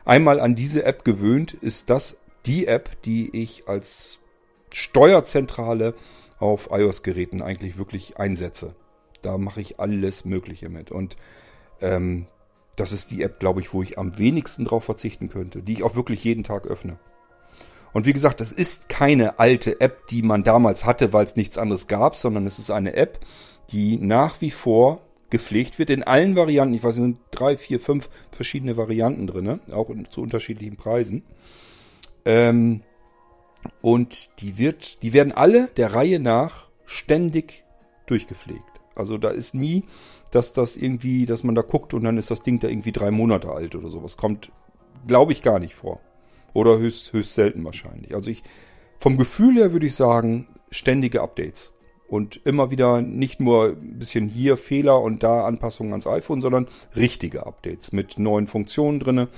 Einmal 0.05 0.39
an 0.39 0.55
diese 0.55 0.83
App 0.83 1.03
gewöhnt, 1.03 1.53
ist 1.53 1.89
das 1.89 2.17
die 2.45 2.67
App, 2.67 3.01
die 3.03 3.29
ich 3.35 3.67
als 3.67 4.19
Steuerzentrale 4.73 5.93
auf 6.39 6.69
iOS-Geräten 6.71 7.41
eigentlich 7.41 7.77
wirklich 7.77 8.17
einsetze. 8.17 8.75
Da 9.21 9.37
mache 9.37 9.61
ich 9.61 9.79
alles 9.79 10.25
Mögliche 10.25 10.69
mit. 10.69 10.91
Und 10.91 11.15
ähm, 11.79 12.27
das 12.75 12.91
ist 12.91 13.11
die 13.11 13.21
App, 13.21 13.39
glaube 13.39 13.61
ich, 13.61 13.73
wo 13.73 13.81
ich 13.81 13.97
am 13.97 14.17
wenigsten 14.17 14.65
drauf 14.65 14.83
verzichten 14.83 15.29
könnte, 15.29 15.61
die 15.61 15.73
ich 15.73 15.83
auch 15.83 15.95
wirklich 15.95 16.23
jeden 16.23 16.43
Tag 16.43 16.65
öffne. 16.67 16.97
Und 17.93 18.05
wie 18.05 18.13
gesagt, 18.13 18.41
das 18.41 18.51
ist 18.51 18.89
keine 18.89 19.39
alte 19.39 19.79
App, 19.79 20.07
die 20.07 20.23
man 20.23 20.43
damals 20.43 20.85
hatte, 20.85 21.13
weil 21.13 21.25
es 21.25 21.35
nichts 21.35 21.57
anderes 21.57 21.87
gab, 21.87 22.15
sondern 22.15 22.47
es 22.47 22.59
ist 22.59 22.71
eine 22.71 22.95
App, 22.95 23.19
die 23.71 23.97
nach 23.97 24.41
wie 24.41 24.51
vor 24.51 25.01
gepflegt 25.29 25.79
wird 25.79 25.89
in 25.89 26.03
allen 26.03 26.35
Varianten. 26.35 26.73
Ich 26.73 26.83
weiß, 26.83 26.95
es 26.95 27.01
sind 27.01 27.19
drei, 27.31 27.57
vier, 27.57 27.79
fünf 27.79 28.09
verschiedene 28.31 28.77
Varianten 28.77 29.27
drin, 29.27 29.59
auch 29.71 29.89
zu 30.09 30.21
unterschiedlichen 30.21 30.75
Preisen. 30.75 31.23
Ähm, 32.25 32.81
und 33.81 34.29
die 34.41 34.57
wird, 34.57 35.01
die 35.03 35.13
werden 35.13 35.31
alle 35.31 35.67
der 35.77 35.93
Reihe 35.93 36.19
nach 36.19 36.67
ständig 36.85 37.63
durchgepflegt. 38.05 38.61
Also 38.95 39.17
da 39.17 39.29
ist 39.29 39.55
nie, 39.55 39.85
dass 40.31 40.53
das 40.53 40.75
irgendwie, 40.75 41.25
dass 41.25 41.43
man 41.43 41.55
da 41.55 41.61
guckt 41.61 41.93
und 41.93 42.03
dann 42.03 42.17
ist 42.17 42.31
das 42.31 42.41
Ding 42.41 42.59
da 42.59 42.67
irgendwie 42.67 42.91
drei 42.91 43.11
Monate 43.11 43.51
alt 43.51 43.75
oder 43.75 43.89
sowas. 43.89 44.17
Kommt, 44.17 44.51
glaube 45.07 45.31
ich, 45.31 45.41
gar 45.41 45.59
nicht 45.59 45.75
vor. 45.75 45.99
Oder 46.53 46.77
höchst, 46.77 47.13
höchst 47.13 47.33
selten 47.33 47.63
wahrscheinlich. 47.63 48.13
Also 48.15 48.29
ich, 48.29 48.43
vom 48.99 49.17
Gefühl 49.17 49.55
her 49.55 49.73
würde 49.73 49.87
ich 49.87 49.95
sagen, 49.95 50.47
ständige 50.69 51.21
Updates. 51.21 51.73
Und 52.07 52.41
immer 52.45 52.69
wieder 52.69 53.01
nicht 53.01 53.39
nur 53.39 53.69
ein 53.69 53.97
bisschen 53.97 54.27
hier 54.27 54.55
Fehler 54.57 55.01
und 55.01 55.23
da 55.23 55.45
Anpassungen 55.45 55.93
ans 55.93 56.05
iPhone, 56.05 56.41
sondern 56.41 56.67
richtige 56.95 57.47
Updates 57.47 57.91
mit 57.91 58.19
neuen 58.19 58.45
Funktionen 58.45 58.99
drinne, 58.99 59.29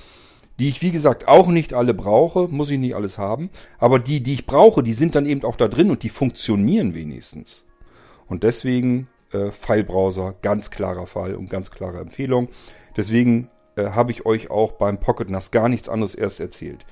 die 0.58 0.68
ich 0.68 0.82
wie 0.82 0.90
gesagt 0.90 1.28
auch 1.28 1.48
nicht 1.48 1.74
alle 1.74 1.94
brauche, 1.94 2.48
muss 2.48 2.70
ich 2.70 2.78
nicht 2.78 2.94
alles 2.94 3.18
haben, 3.18 3.50
aber 3.78 3.98
die, 3.98 4.22
die 4.22 4.34
ich 4.34 4.46
brauche, 4.46 4.82
die 4.82 4.92
sind 4.92 5.14
dann 5.14 5.26
eben 5.26 5.44
auch 5.44 5.56
da 5.56 5.68
drin 5.68 5.90
und 5.90 6.02
die 6.02 6.08
funktionieren 6.08 6.94
wenigstens. 6.94 7.64
Und 8.26 8.42
deswegen 8.42 9.08
äh, 9.32 9.50
Filebrowser, 9.50 10.34
ganz 10.42 10.70
klarer 10.70 11.06
Fall 11.06 11.34
und 11.34 11.50
ganz 11.50 11.70
klare 11.70 12.00
Empfehlung. 12.00 12.48
Deswegen 12.96 13.48
äh, 13.76 13.90
habe 13.90 14.10
ich 14.10 14.26
euch 14.26 14.50
auch 14.50 14.72
beim 14.72 14.98
Pocket 14.98 15.30
NAS 15.30 15.50
gar 15.50 15.68
nichts 15.68 15.88
anderes 15.88 16.14
erst 16.14 16.40
erzählt. 16.40 16.84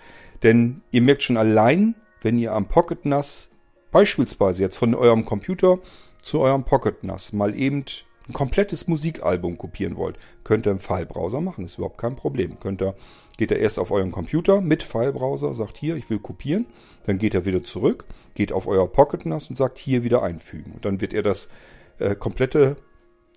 Denn 0.42 0.82
ihr 0.90 1.02
merkt 1.02 1.22
schon 1.22 1.36
allein, 1.36 1.94
wenn 2.20 2.38
ihr 2.38 2.52
am 2.52 2.68
Pocket 2.68 3.04
NAS 3.04 3.50
beispielsweise 3.90 4.62
jetzt 4.62 4.76
von 4.76 4.94
eurem 4.94 5.24
Computer 5.24 5.78
zu 6.22 6.40
eurem 6.40 6.64
Pocket 6.64 7.04
NAS 7.04 7.32
mal 7.32 7.54
eben 7.54 7.84
ein 8.28 8.32
komplettes 8.32 8.88
Musikalbum 8.88 9.58
kopieren 9.58 9.96
wollt, 9.96 10.18
könnt 10.44 10.66
ihr 10.66 10.72
im 10.72 10.80
Filebrowser 10.80 11.40
machen, 11.40 11.64
ist 11.64 11.76
überhaupt 11.76 11.98
kein 11.98 12.16
Problem. 12.16 12.58
Könnt 12.58 12.82
ihr, 12.82 12.94
geht 13.36 13.50
ihr 13.50 13.58
erst 13.58 13.78
auf 13.78 13.90
euren 13.90 14.12
Computer 14.12 14.60
mit 14.60 14.82
Filebrowser, 14.82 15.52
sagt 15.52 15.76
hier, 15.76 15.96
ich 15.96 16.08
will 16.08 16.18
kopieren, 16.18 16.66
dann 17.04 17.18
geht 17.18 17.34
er 17.34 17.44
wieder 17.44 17.62
zurück, 17.62 18.06
geht 18.34 18.52
auf 18.52 18.66
euer 18.66 18.90
Pocket 18.90 19.26
NAS 19.26 19.50
und 19.50 19.56
sagt 19.56 19.78
hier 19.78 20.04
wieder 20.04 20.22
einfügen. 20.22 20.72
Und 20.72 20.84
dann 20.86 21.00
wird 21.00 21.12
er 21.12 21.22
das 21.22 21.48
äh, 21.98 22.14
komplette, 22.14 22.76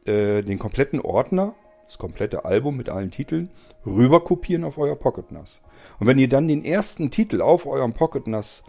äh, 0.05 0.41
den 0.41 0.57
kompletten 0.57 1.01
Ordner, 1.01 1.55
das 1.87 1.97
komplette 1.97 2.45
Album 2.45 2.77
mit 2.77 2.89
allen 2.89 3.11
Titeln, 3.11 3.49
rüber 3.85 4.23
kopieren 4.23 4.63
auf 4.63 4.77
euer 4.77 4.95
Pocket 4.95 5.31
NAS. 5.31 5.61
Und 5.99 6.07
wenn 6.07 6.19
ihr 6.19 6.29
dann 6.29 6.47
den 6.47 6.65
ersten 6.65 7.09
Titel 7.11 7.41
auf 7.41 7.65
eurem 7.65 7.93
Pocket 7.93 8.27
NAS 8.27 8.63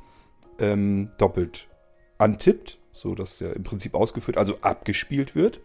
ähm, 0.59 1.11
doppelt 1.19 1.69
antippt, 2.17 2.79
so 2.93 3.15
dass 3.15 3.39
der 3.39 3.55
im 3.57 3.65
Prinzip 3.65 3.95
ausgeführt, 3.95 4.39
also 4.39 4.59
abgespielt 4.61 5.35
wird, 5.35 5.61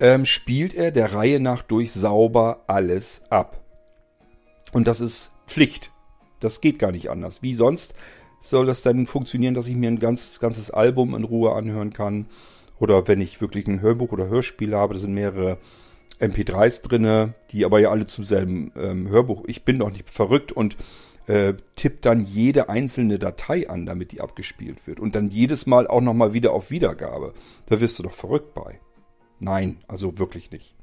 ähm, 0.00 0.26
spielt 0.26 0.74
er 0.74 0.90
der 0.90 1.14
Reihe 1.14 1.40
nach 1.40 1.62
durch 1.62 1.92
sauber 1.92 2.64
alles 2.66 3.22
ab. 3.30 3.60
Und 4.72 4.88
das 4.88 5.00
ist 5.00 5.32
Pflicht. 5.46 5.92
Das 6.40 6.60
geht 6.60 6.78
gar 6.78 6.90
nicht 6.90 7.10
anders. 7.10 7.42
Wie 7.42 7.54
sonst 7.54 7.94
soll 8.40 8.66
das 8.66 8.82
dann 8.82 9.06
funktionieren, 9.06 9.54
dass 9.54 9.68
ich 9.68 9.76
mir 9.76 9.88
ein 9.88 10.00
ganz, 10.00 10.40
ganzes 10.40 10.70
Album 10.70 11.14
in 11.14 11.24
Ruhe 11.24 11.54
anhören 11.54 11.92
kann? 11.92 12.26
Oder 12.80 13.06
wenn 13.06 13.20
ich 13.20 13.40
wirklich 13.40 13.66
ein 13.66 13.80
Hörbuch 13.80 14.12
oder 14.12 14.28
Hörspiel 14.28 14.74
habe, 14.74 14.94
da 14.94 15.00
sind 15.00 15.14
mehrere 15.14 15.58
MP3s 16.20 16.82
drinne, 16.82 17.34
die 17.50 17.64
aber 17.64 17.80
ja 17.80 17.90
alle 17.90 18.06
zum 18.06 18.24
selben 18.24 18.72
ähm, 18.76 19.08
Hörbuch. 19.08 19.44
Ich 19.46 19.64
bin 19.64 19.78
doch 19.78 19.90
nicht 19.90 20.10
verrückt 20.10 20.52
und 20.52 20.76
äh, 21.26 21.54
tippt 21.76 22.04
dann 22.04 22.24
jede 22.24 22.68
einzelne 22.68 23.18
Datei 23.18 23.68
an, 23.68 23.86
damit 23.86 24.12
die 24.12 24.20
abgespielt 24.20 24.86
wird. 24.86 25.00
Und 25.00 25.14
dann 25.14 25.30
jedes 25.30 25.66
Mal 25.66 25.86
auch 25.86 26.00
nochmal 26.00 26.34
wieder 26.34 26.52
auf 26.52 26.70
Wiedergabe. 26.70 27.34
Da 27.66 27.80
wirst 27.80 27.98
du 27.98 28.02
doch 28.02 28.12
verrückt 28.12 28.54
bei. 28.54 28.78
Nein, 29.40 29.78
also 29.88 30.18
wirklich 30.18 30.50
nicht. 30.50 30.74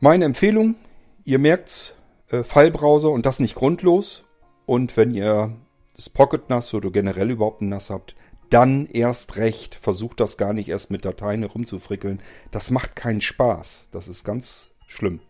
Meine 0.00 0.24
Empfehlung, 0.24 0.76
ihr 1.24 1.38
merkt's, 1.38 1.94
äh, 2.30 2.42
Filebrowser 2.42 3.10
und 3.10 3.26
das 3.26 3.40
nicht 3.40 3.54
grundlos. 3.54 4.24
Und 4.64 4.96
wenn 4.96 5.12
ihr 5.14 5.56
das 5.94 6.10
Pocket 6.10 6.48
NAS 6.50 6.74
oder 6.74 6.90
generell 6.90 7.30
überhaupt 7.30 7.62
ein 7.62 7.68
NAS 7.68 7.90
habt, 7.90 8.14
dann 8.50 8.86
erst 8.86 9.36
recht. 9.36 9.74
Versucht 9.74 10.20
das 10.20 10.36
gar 10.36 10.52
nicht 10.52 10.68
erst 10.68 10.90
mit 10.90 11.04
Dateien 11.04 11.42
herumzufrickeln. 11.42 12.20
Das 12.50 12.70
macht 12.70 12.96
keinen 12.96 13.20
Spaß. 13.20 13.88
Das 13.90 14.08
ist 14.08 14.24
ganz 14.24 14.70
schlimm. 14.86 15.20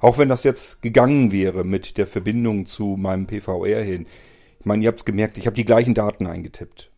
Auch 0.00 0.18
wenn 0.18 0.28
das 0.28 0.44
jetzt 0.44 0.82
gegangen 0.82 1.32
wäre 1.32 1.64
mit 1.64 1.96
der 1.96 2.06
Verbindung 2.06 2.66
zu 2.66 2.96
meinem 2.98 3.26
PVR 3.26 3.82
hin. 3.82 4.06
Ich 4.60 4.66
meine, 4.66 4.82
ihr 4.82 4.88
habt 4.88 5.00
es 5.00 5.04
gemerkt, 5.04 5.38
ich 5.38 5.46
habe 5.46 5.56
die 5.56 5.64
gleichen 5.64 5.94
Daten 5.94 6.26
eingetippt. 6.26 6.90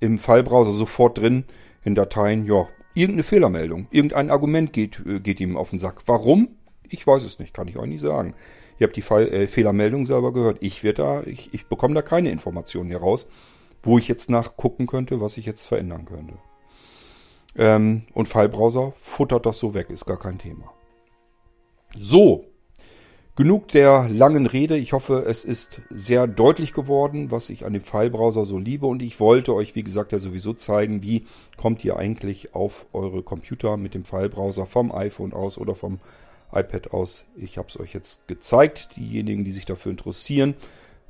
Im 0.00 0.18
Filebrowser 0.18 0.72
sofort 0.72 1.18
drin, 1.18 1.44
in 1.84 1.94
Dateien, 1.94 2.46
ja, 2.46 2.68
irgendeine 2.94 3.22
Fehlermeldung. 3.22 3.86
Irgendein 3.90 4.30
Argument 4.30 4.72
geht, 4.72 5.02
äh, 5.06 5.20
geht 5.20 5.40
ihm 5.40 5.56
auf 5.56 5.70
den 5.70 5.78
Sack. 5.78 6.02
Warum? 6.06 6.56
Ich 6.88 7.06
weiß 7.06 7.24
es 7.24 7.38
nicht, 7.38 7.54
kann 7.54 7.68
ich 7.68 7.76
euch 7.76 7.88
nicht 7.88 8.00
sagen. 8.00 8.34
Ihr 8.78 8.86
habt 8.86 8.96
die 8.96 9.02
Fall, 9.02 9.28
äh, 9.28 9.46
Fehlermeldung 9.46 10.04
selber 10.04 10.32
gehört. 10.32 10.58
Ich 10.60 10.82
werde 10.82 11.02
da, 11.02 11.22
ich, 11.24 11.52
ich 11.52 11.66
bekomme 11.66 11.94
da 11.94 12.02
keine 12.02 12.30
Informationen 12.30 12.88
hier 12.88 12.98
raus, 12.98 13.26
wo 13.84 13.98
ich 13.98 14.08
jetzt 14.08 14.30
nachgucken 14.30 14.86
könnte, 14.86 15.20
was 15.20 15.36
ich 15.36 15.46
jetzt 15.46 15.66
verändern 15.66 16.06
könnte. 16.06 16.34
Ähm, 17.56 18.04
und 18.12 18.28
Filebrowser 18.28 18.92
futtert 18.98 19.46
das 19.46 19.58
so 19.58 19.74
weg, 19.74 19.90
ist 19.90 20.06
gar 20.06 20.18
kein 20.18 20.38
Thema. 20.38 20.72
So, 21.96 22.46
Genug 23.36 23.66
der 23.66 24.08
langen 24.08 24.46
Rede. 24.46 24.76
Ich 24.76 24.92
hoffe, 24.92 25.24
es 25.26 25.44
ist 25.44 25.80
sehr 25.90 26.28
deutlich 26.28 26.72
geworden, 26.72 27.32
was 27.32 27.50
ich 27.50 27.66
an 27.66 27.72
dem 27.72 27.82
Filebrowser 27.82 28.44
so 28.44 28.58
liebe. 28.58 28.86
Und 28.86 29.02
ich 29.02 29.18
wollte 29.18 29.54
euch, 29.54 29.74
wie 29.74 29.82
gesagt, 29.82 30.12
ja 30.12 30.20
sowieso 30.20 30.52
zeigen, 30.52 31.02
wie 31.02 31.24
kommt 31.56 31.84
ihr 31.84 31.96
eigentlich 31.96 32.54
auf 32.54 32.86
eure 32.92 33.24
Computer 33.24 33.76
mit 33.76 33.94
dem 33.94 34.04
Filebrowser 34.04 34.66
vom 34.66 34.94
iPhone 34.94 35.32
aus 35.32 35.58
oder 35.58 35.74
vom 35.74 35.98
iPad 36.52 36.92
aus. 36.92 37.24
Ich 37.34 37.58
habe 37.58 37.66
es 37.68 37.80
euch 37.80 37.92
jetzt 37.92 38.28
gezeigt. 38.28 38.90
Diejenigen, 38.96 39.44
die 39.44 39.50
sich 39.50 39.66
dafür 39.66 39.90
interessieren, 39.90 40.54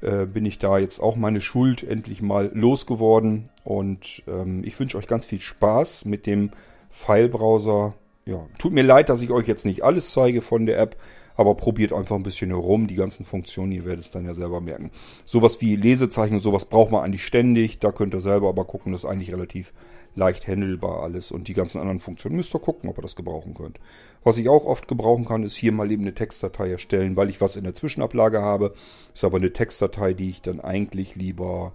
äh, 0.01 0.27
bin 0.27 0.45
ich 0.45 0.59
da 0.59 0.79
jetzt 0.79 1.01
auch 1.01 1.17
meine 1.17 1.41
Schuld 1.41 1.83
endlich 1.83 2.23
mal 2.23 2.51
losgeworden. 2.55 3.49
Und 3.65 4.23
ähm, 4.27 4.63
ich 4.65 4.79
wünsche 4.79 4.99
euch 4.99 5.07
ganz 5.07 5.25
viel 5.27 5.41
Spaß 5.41 6.05
mit 6.05 6.27
dem 6.27 6.51
Filebrowser. 6.91 7.95
Ja, 8.27 8.47
tut 8.59 8.73
mir 8.73 8.85
leid, 8.85 9.09
dass 9.09 9.23
ich 9.23 9.31
euch 9.31 9.47
jetzt 9.47 9.65
nicht 9.65 9.83
alles 9.83 10.13
zeige 10.13 10.43
von 10.43 10.67
der 10.67 10.79
App. 10.79 10.97
Aber 11.37 11.55
probiert 11.55 11.93
einfach 11.93 12.17
ein 12.17 12.23
bisschen 12.23 12.51
herum, 12.51 12.87
die 12.87 12.95
ganzen 12.95 13.25
Funktionen, 13.25 13.73
ihr 13.73 13.85
werdet 13.85 14.05
es 14.05 14.11
dann 14.11 14.25
ja 14.25 14.35
selber 14.35 14.61
merken. 14.61 14.91
Sowas 15.25 15.61
wie 15.61 15.77
Lesezeichen 15.77 16.35
und 16.35 16.41
sowas 16.41 16.65
braucht 16.65 16.93
man 16.93 17.03
eigentlich 17.03 17.25
ständig. 17.25 17.81
Da 17.81 17.93
könnt 17.93 18.15
ihr 18.15 18.21
selber 18.21 18.49
aber 18.49 18.65
gucken, 18.65 18.93
das 18.93 19.03
ist 19.05 19.11
eigentlich 19.11 19.33
relativ 19.33 19.73
leicht 20.15 20.47
handelbar 20.47 21.03
alles. 21.03 21.33
Und 21.33 21.49
die 21.49 21.55
ganzen 21.55 21.81
anderen 21.81 22.01
Funktionen 22.01 22.37
müsst 22.37 22.55
ihr 22.55 22.61
gucken, 22.61 22.89
ob 22.89 22.99
ihr 22.99 23.03
das 23.03 23.17
gebrauchen 23.17 23.55
könnt. 23.55 23.79
Was 24.23 24.39
ich 24.39 24.49
auch 24.49 24.67
oft 24.67 24.89
gebrauchen 24.89 25.25
kann, 25.25 25.43
ist 25.43 25.57
hier 25.57 25.73
mal 25.73 25.91
eben 25.91 26.03
eine 26.03 26.15
Textdatei 26.15 26.71
erstellen, 26.71 27.17
weil 27.17 27.31
ich 27.31 27.41
was 27.41 27.57
in 27.57 27.65
der 27.65 27.75
Zwischenablage 27.75 28.41
habe. 28.41 28.75
Ist 29.13 29.25
aber 29.25 29.39
eine 29.39 29.53
Textdatei, 29.53 30.15
die 30.15 30.29
ich 30.29 30.43
dann 30.43 30.61
eigentlich 30.61 31.17
lieber 31.17 31.73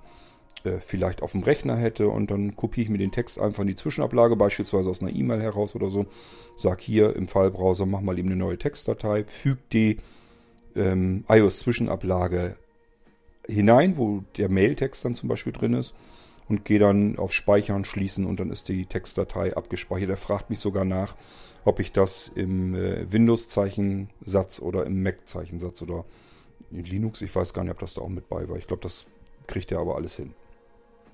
äh, 0.63 0.79
vielleicht 0.79 1.21
auf 1.21 1.31
dem 1.31 1.43
Rechner 1.43 1.75
hätte 1.75 2.09
und 2.09 2.31
dann 2.31 2.55
kopiere 2.55 2.85
ich 2.85 2.89
mir 2.89 2.97
den 2.97 3.11
Text 3.11 3.39
einfach 3.39 3.61
in 3.61 3.67
die 3.67 3.75
Zwischenablage, 3.75 4.35
beispielsweise 4.35 4.89
aus 4.89 5.01
einer 5.01 5.13
E-Mail 5.13 5.41
heraus 5.41 5.75
oder 5.75 5.89
so. 5.89 6.05
Sag 6.57 6.81
hier 6.81 7.15
im 7.15 7.27
Fallbrowser, 7.27 7.85
mach 7.85 8.01
mal 8.01 8.19
eben 8.19 8.29
eine 8.29 8.37
neue 8.37 8.57
Textdatei, 8.57 9.23
füge 9.25 9.61
die 9.71 9.97
ähm, 10.75 11.23
iOS-Zwischenablage 11.27 12.55
hinein, 13.47 13.97
wo 13.97 14.23
der 14.37 14.49
Mailtext 14.49 15.03
dann 15.05 15.15
zum 15.15 15.29
Beispiel 15.29 15.53
drin 15.53 15.73
ist 15.73 15.93
und 16.47 16.65
gehe 16.65 16.79
dann 16.79 17.17
auf 17.17 17.33
Speichern, 17.33 17.85
schließen 17.85 18.25
und 18.25 18.39
dann 18.39 18.51
ist 18.51 18.69
die 18.69 18.85
Textdatei 18.85 19.55
abgespeichert. 19.55 20.09
Er 20.09 20.17
fragt 20.17 20.49
mich 20.49 20.59
sogar 20.59 20.85
nach, 20.85 21.15
ob 21.65 21.79
ich 21.79 21.91
das 21.91 22.31
im 22.35 22.75
äh, 22.75 23.11
Windows-Zeichensatz 23.11 24.59
oder 24.59 24.85
im 24.85 25.03
Mac-Zeichensatz 25.03 25.81
oder 25.81 26.05
in 26.71 26.83
Linux, 26.83 27.21
ich 27.21 27.35
weiß 27.35 27.53
gar 27.53 27.63
nicht, 27.63 27.71
ob 27.71 27.79
das 27.79 27.93
da 27.93 28.01
auch 28.01 28.09
mit 28.09 28.29
bei 28.29 28.47
war. 28.49 28.57
Ich 28.57 28.67
glaube, 28.67 28.83
das 28.83 29.05
kriegt 29.47 29.71
er 29.71 29.79
aber 29.79 29.95
alles 29.95 30.15
hin. 30.15 30.33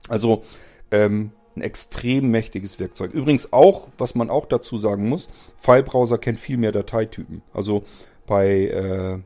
Also 0.08 0.44
ähm, 0.92 1.32
ein 1.56 1.62
extrem 1.62 2.30
mächtiges 2.32 2.80
Werkzeug. 2.80 3.14
Übrigens 3.14 3.54
auch, 3.54 3.90
was 3.98 4.16
man 4.16 4.30
auch 4.30 4.46
dazu 4.46 4.78
sagen 4.78 5.08
muss, 5.08 5.30
Filebrowser 5.58 6.18
kennt 6.18 6.40
viel 6.40 6.58
mehr 6.58 6.72
Dateitypen. 6.72 7.42
Also 7.54 7.84
bei 8.26 8.68
äh, 8.68 9.20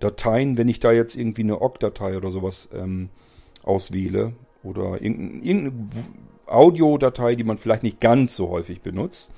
Dateien, 0.00 0.58
wenn 0.58 0.68
ich 0.68 0.80
da 0.80 0.92
jetzt 0.92 1.16
irgendwie 1.16 1.42
eine 1.42 1.60
OGG-Datei 1.60 2.16
oder 2.16 2.30
sowas 2.30 2.68
ähm, 2.74 3.10
auswähle 3.62 4.32
oder 4.62 5.00
irgendeine, 5.00 5.44
irgendeine 5.44 5.90
Audiodatei, 6.46 7.36
die 7.36 7.44
man 7.44 7.58
vielleicht 7.58 7.82
nicht 7.82 8.00
ganz 8.00 8.34
so 8.34 8.48
häufig 8.48 8.80
benutzt, 8.80 9.30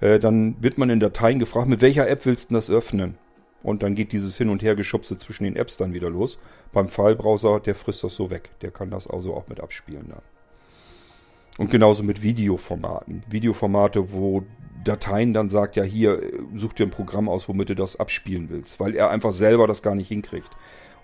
äh, 0.00 0.18
dann 0.18 0.56
wird 0.60 0.78
man 0.78 0.90
in 0.90 1.00
Dateien 1.00 1.38
gefragt, 1.38 1.68
mit 1.68 1.80
welcher 1.80 2.08
App 2.08 2.26
willst 2.26 2.50
du 2.50 2.54
das 2.54 2.70
öffnen? 2.70 3.18
Und 3.64 3.82
dann 3.82 3.94
geht 3.94 4.12
dieses 4.12 4.36
Hin- 4.36 4.50
und 4.50 4.62
Hergeschubse 4.62 5.16
zwischen 5.16 5.44
den 5.44 5.56
Apps 5.56 5.78
dann 5.78 5.94
wieder 5.94 6.10
los. 6.10 6.38
Beim 6.72 6.86
Filebrowser, 6.86 7.60
der 7.60 7.74
frisst 7.74 8.04
das 8.04 8.14
so 8.14 8.28
weg. 8.28 8.50
Der 8.60 8.70
kann 8.70 8.90
das 8.90 9.08
also 9.08 9.34
auch 9.34 9.48
mit 9.48 9.58
abspielen 9.58 10.10
dann. 10.10 10.22
Und 11.56 11.70
genauso 11.70 12.02
mit 12.02 12.22
Videoformaten. 12.22 13.22
Videoformate, 13.26 14.12
wo 14.12 14.44
Dateien 14.84 15.32
dann 15.32 15.48
sagt, 15.48 15.76
ja 15.76 15.82
hier, 15.82 16.20
such 16.54 16.74
dir 16.74 16.84
ein 16.84 16.90
Programm 16.90 17.26
aus, 17.26 17.48
womit 17.48 17.70
du 17.70 17.74
das 17.74 17.98
abspielen 17.98 18.50
willst. 18.50 18.80
Weil 18.80 18.94
er 18.94 19.08
einfach 19.08 19.32
selber 19.32 19.66
das 19.66 19.80
gar 19.80 19.94
nicht 19.94 20.08
hinkriegt. 20.08 20.50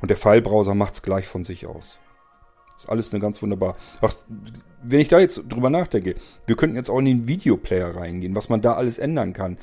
Und 0.02 0.08
der 0.10 0.18
Filebrowser 0.18 0.74
macht 0.74 0.94
es 0.94 1.02
gleich 1.02 1.26
von 1.26 1.46
sich 1.46 1.66
aus. 1.66 1.98
Ist 2.76 2.90
alles 2.90 3.10
eine 3.10 3.20
ganz 3.20 3.40
wunderbar. 3.40 3.74
Ach, 4.02 4.14
wenn 4.82 5.00
ich 5.00 5.08
da 5.08 5.18
jetzt 5.18 5.44
drüber 5.48 5.70
nachdenke, 5.70 6.14
wir 6.44 6.56
könnten 6.56 6.76
jetzt 6.76 6.90
auch 6.90 6.98
in 6.98 7.06
den 7.06 7.28
Videoplayer 7.28 7.96
reingehen, 7.96 8.34
was 8.34 8.50
man 8.50 8.60
da 8.60 8.74
alles 8.74 8.98
ändern 8.98 9.32
kann 9.32 9.56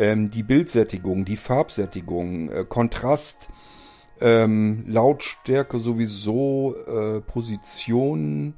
ähm, 0.00 0.30
die 0.30 0.42
Bildsättigung, 0.42 1.26
die 1.26 1.36
Farbsättigung, 1.36 2.50
äh, 2.50 2.64
Kontrast, 2.66 3.50
ähm, 4.20 4.84
Lautstärke 4.88 5.78
sowieso, 5.78 6.74
äh, 6.86 7.20
Position. 7.20 8.54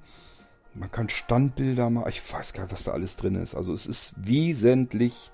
Man 0.74 0.90
kann 0.90 1.08
Standbilder 1.08 1.90
machen. 1.90 2.08
Ich 2.08 2.32
weiß 2.32 2.52
gar 2.52 2.62
nicht, 2.62 2.72
was 2.72 2.84
da 2.84 2.92
alles 2.92 3.16
drin 3.16 3.34
ist. 3.34 3.56
Also 3.56 3.72
es 3.72 3.86
ist 3.86 4.14
wesentlich 4.16 5.32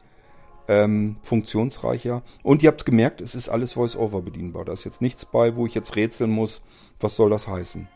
ähm, 0.66 1.18
funktionsreicher. 1.22 2.22
Und 2.42 2.62
ihr 2.62 2.68
habt 2.70 2.86
gemerkt, 2.86 3.20
es 3.20 3.34
ist 3.34 3.50
alles 3.50 3.74
Voice-Over 3.74 4.22
bedienbar. 4.22 4.64
Da 4.64 4.72
ist 4.72 4.84
jetzt 4.84 5.02
nichts 5.02 5.26
bei, 5.26 5.56
wo 5.56 5.66
ich 5.66 5.74
jetzt 5.74 5.94
rätseln 5.94 6.30
muss, 6.30 6.62
was 7.00 7.16
soll 7.16 7.28
das 7.28 7.46
heißen. 7.46 7.86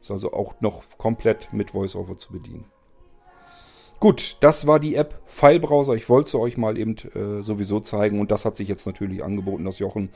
Ist 0.00 0.10
also 0.12 0.32
auch 0.32 0.60
noch 0.60 0.84
komplett 0.98 1.52
mit 1.52 1.72
Voice-Over 1.72 2.16
zu 2.16 2.32
bedienen. 2.32 2.64
Gut, 3.98 4.36
das 4.40 4.66
war 4.66 4.78
die 4.78 4.94
App 4.94 5.20
Filebrowser. 5.26 5.94
Ich 5.94 6.08
wollte 6.08 6.30
sie 6.30 6.38
euch 6.38 6.56
mal 6.56 6.76
eben 6.76 6.96
äh, 7.14 7.42
sowieso 7.42 7.80
zeigen 7.80 8.20
und 8.20 8.30
das 8.30 8.44
hat 8.44 8.56
sich 8.56 8.68
jetzt 8.68 8.86
natürlich 8.86 9.24
angeboten, 9.24 9.64
dass 9.64 9.78
Jochen 9.78 10.10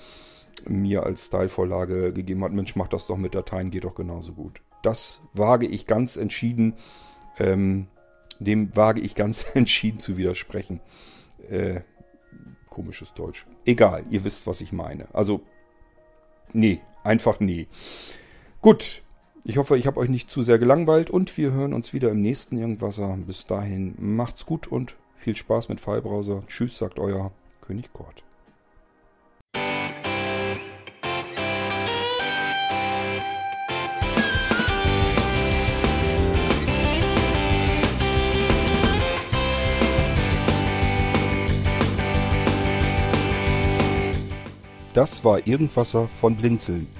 mir 0.67 1.05
als 1.05 1.27
Stylevorlage 1.27 2.13
gegeben 2.13 2.45
hat. 2.45 2.53
Mensch, 2.53 2.77
mach 2.77 2.89
das 2.89 3.07
doch 3.07 3.17
mit 3.17 3.35
Dateien, 3.35 3.71
geht 3.71 3.85
doch 3.85 3.95
genauso 3.95 4.33
gut. 4.33 4.61
Das 4.83 5.23
wage 5.33 5.67
ich 5.67 5.87
ganz 5.87 6.17
entschieden, 6.17 6.75
ähm, 7.39 7.87
dem 8.39 8.75
wage 8.77 9.01
ich 9.01 9.15
ganz 9.15 9.47
entschieden 9.55 9.99
zu 9.99 10.19
widersprechen. 10.19 10.81
Äh, 11.49 11.81
komisches 12.69 13.15
Deutsch. 13.15 13.47
Egal, 13.65 14.05
ihr 14.11 14.25
wisst, 14.25 14.47
was 14.47 14.61
ich 14.61 14.73
meine. 14.73 15.07
Also, 15.15 15.41
nee, 16.53 16.81
einfach 17.03 17.41
nee. 17.41 17.67
Gut, 18.61 19.03
ich 19.45 19.57
hoffe, 19.57 19.77
ich 19.77 19.87
habe 19.87 19.99
euch 19.99 20.09
nicht 20.09 20.31
zu 20.31 20.43
sehr 20.43 20.59
gelangweilt 20.59 21.11
und 21.11 21.37
wir 21.37 21.53
hören 21.53 21.73
uns 21.73 21.93
wieder 21.93 22.11
im 22.11 22.21
nächsten 22.21 22.59
Irgendwasser. 22.59 23.19
Bis 23.27 23.47
dahin 23.47 23.95
macht's 23.99 24.47
gut 24.47 24.69
und 24.69 24.97
viel 25.17 25.37
Spaß 25.37 25.69
mit 25.69 25.81
Filebrowser. 25.81 26.43
Tschüss, 26.47 26.79
sagt 26.79 26.99
euer 26.99 27.33
König 27.61 27.93
Kort. 27.93 28.23
Das 44.93 45.25
war 45.25 45.47
Irgendwasser 45.47 46.09
von 46.09 46.37
Blinzeln. 46.37 47.00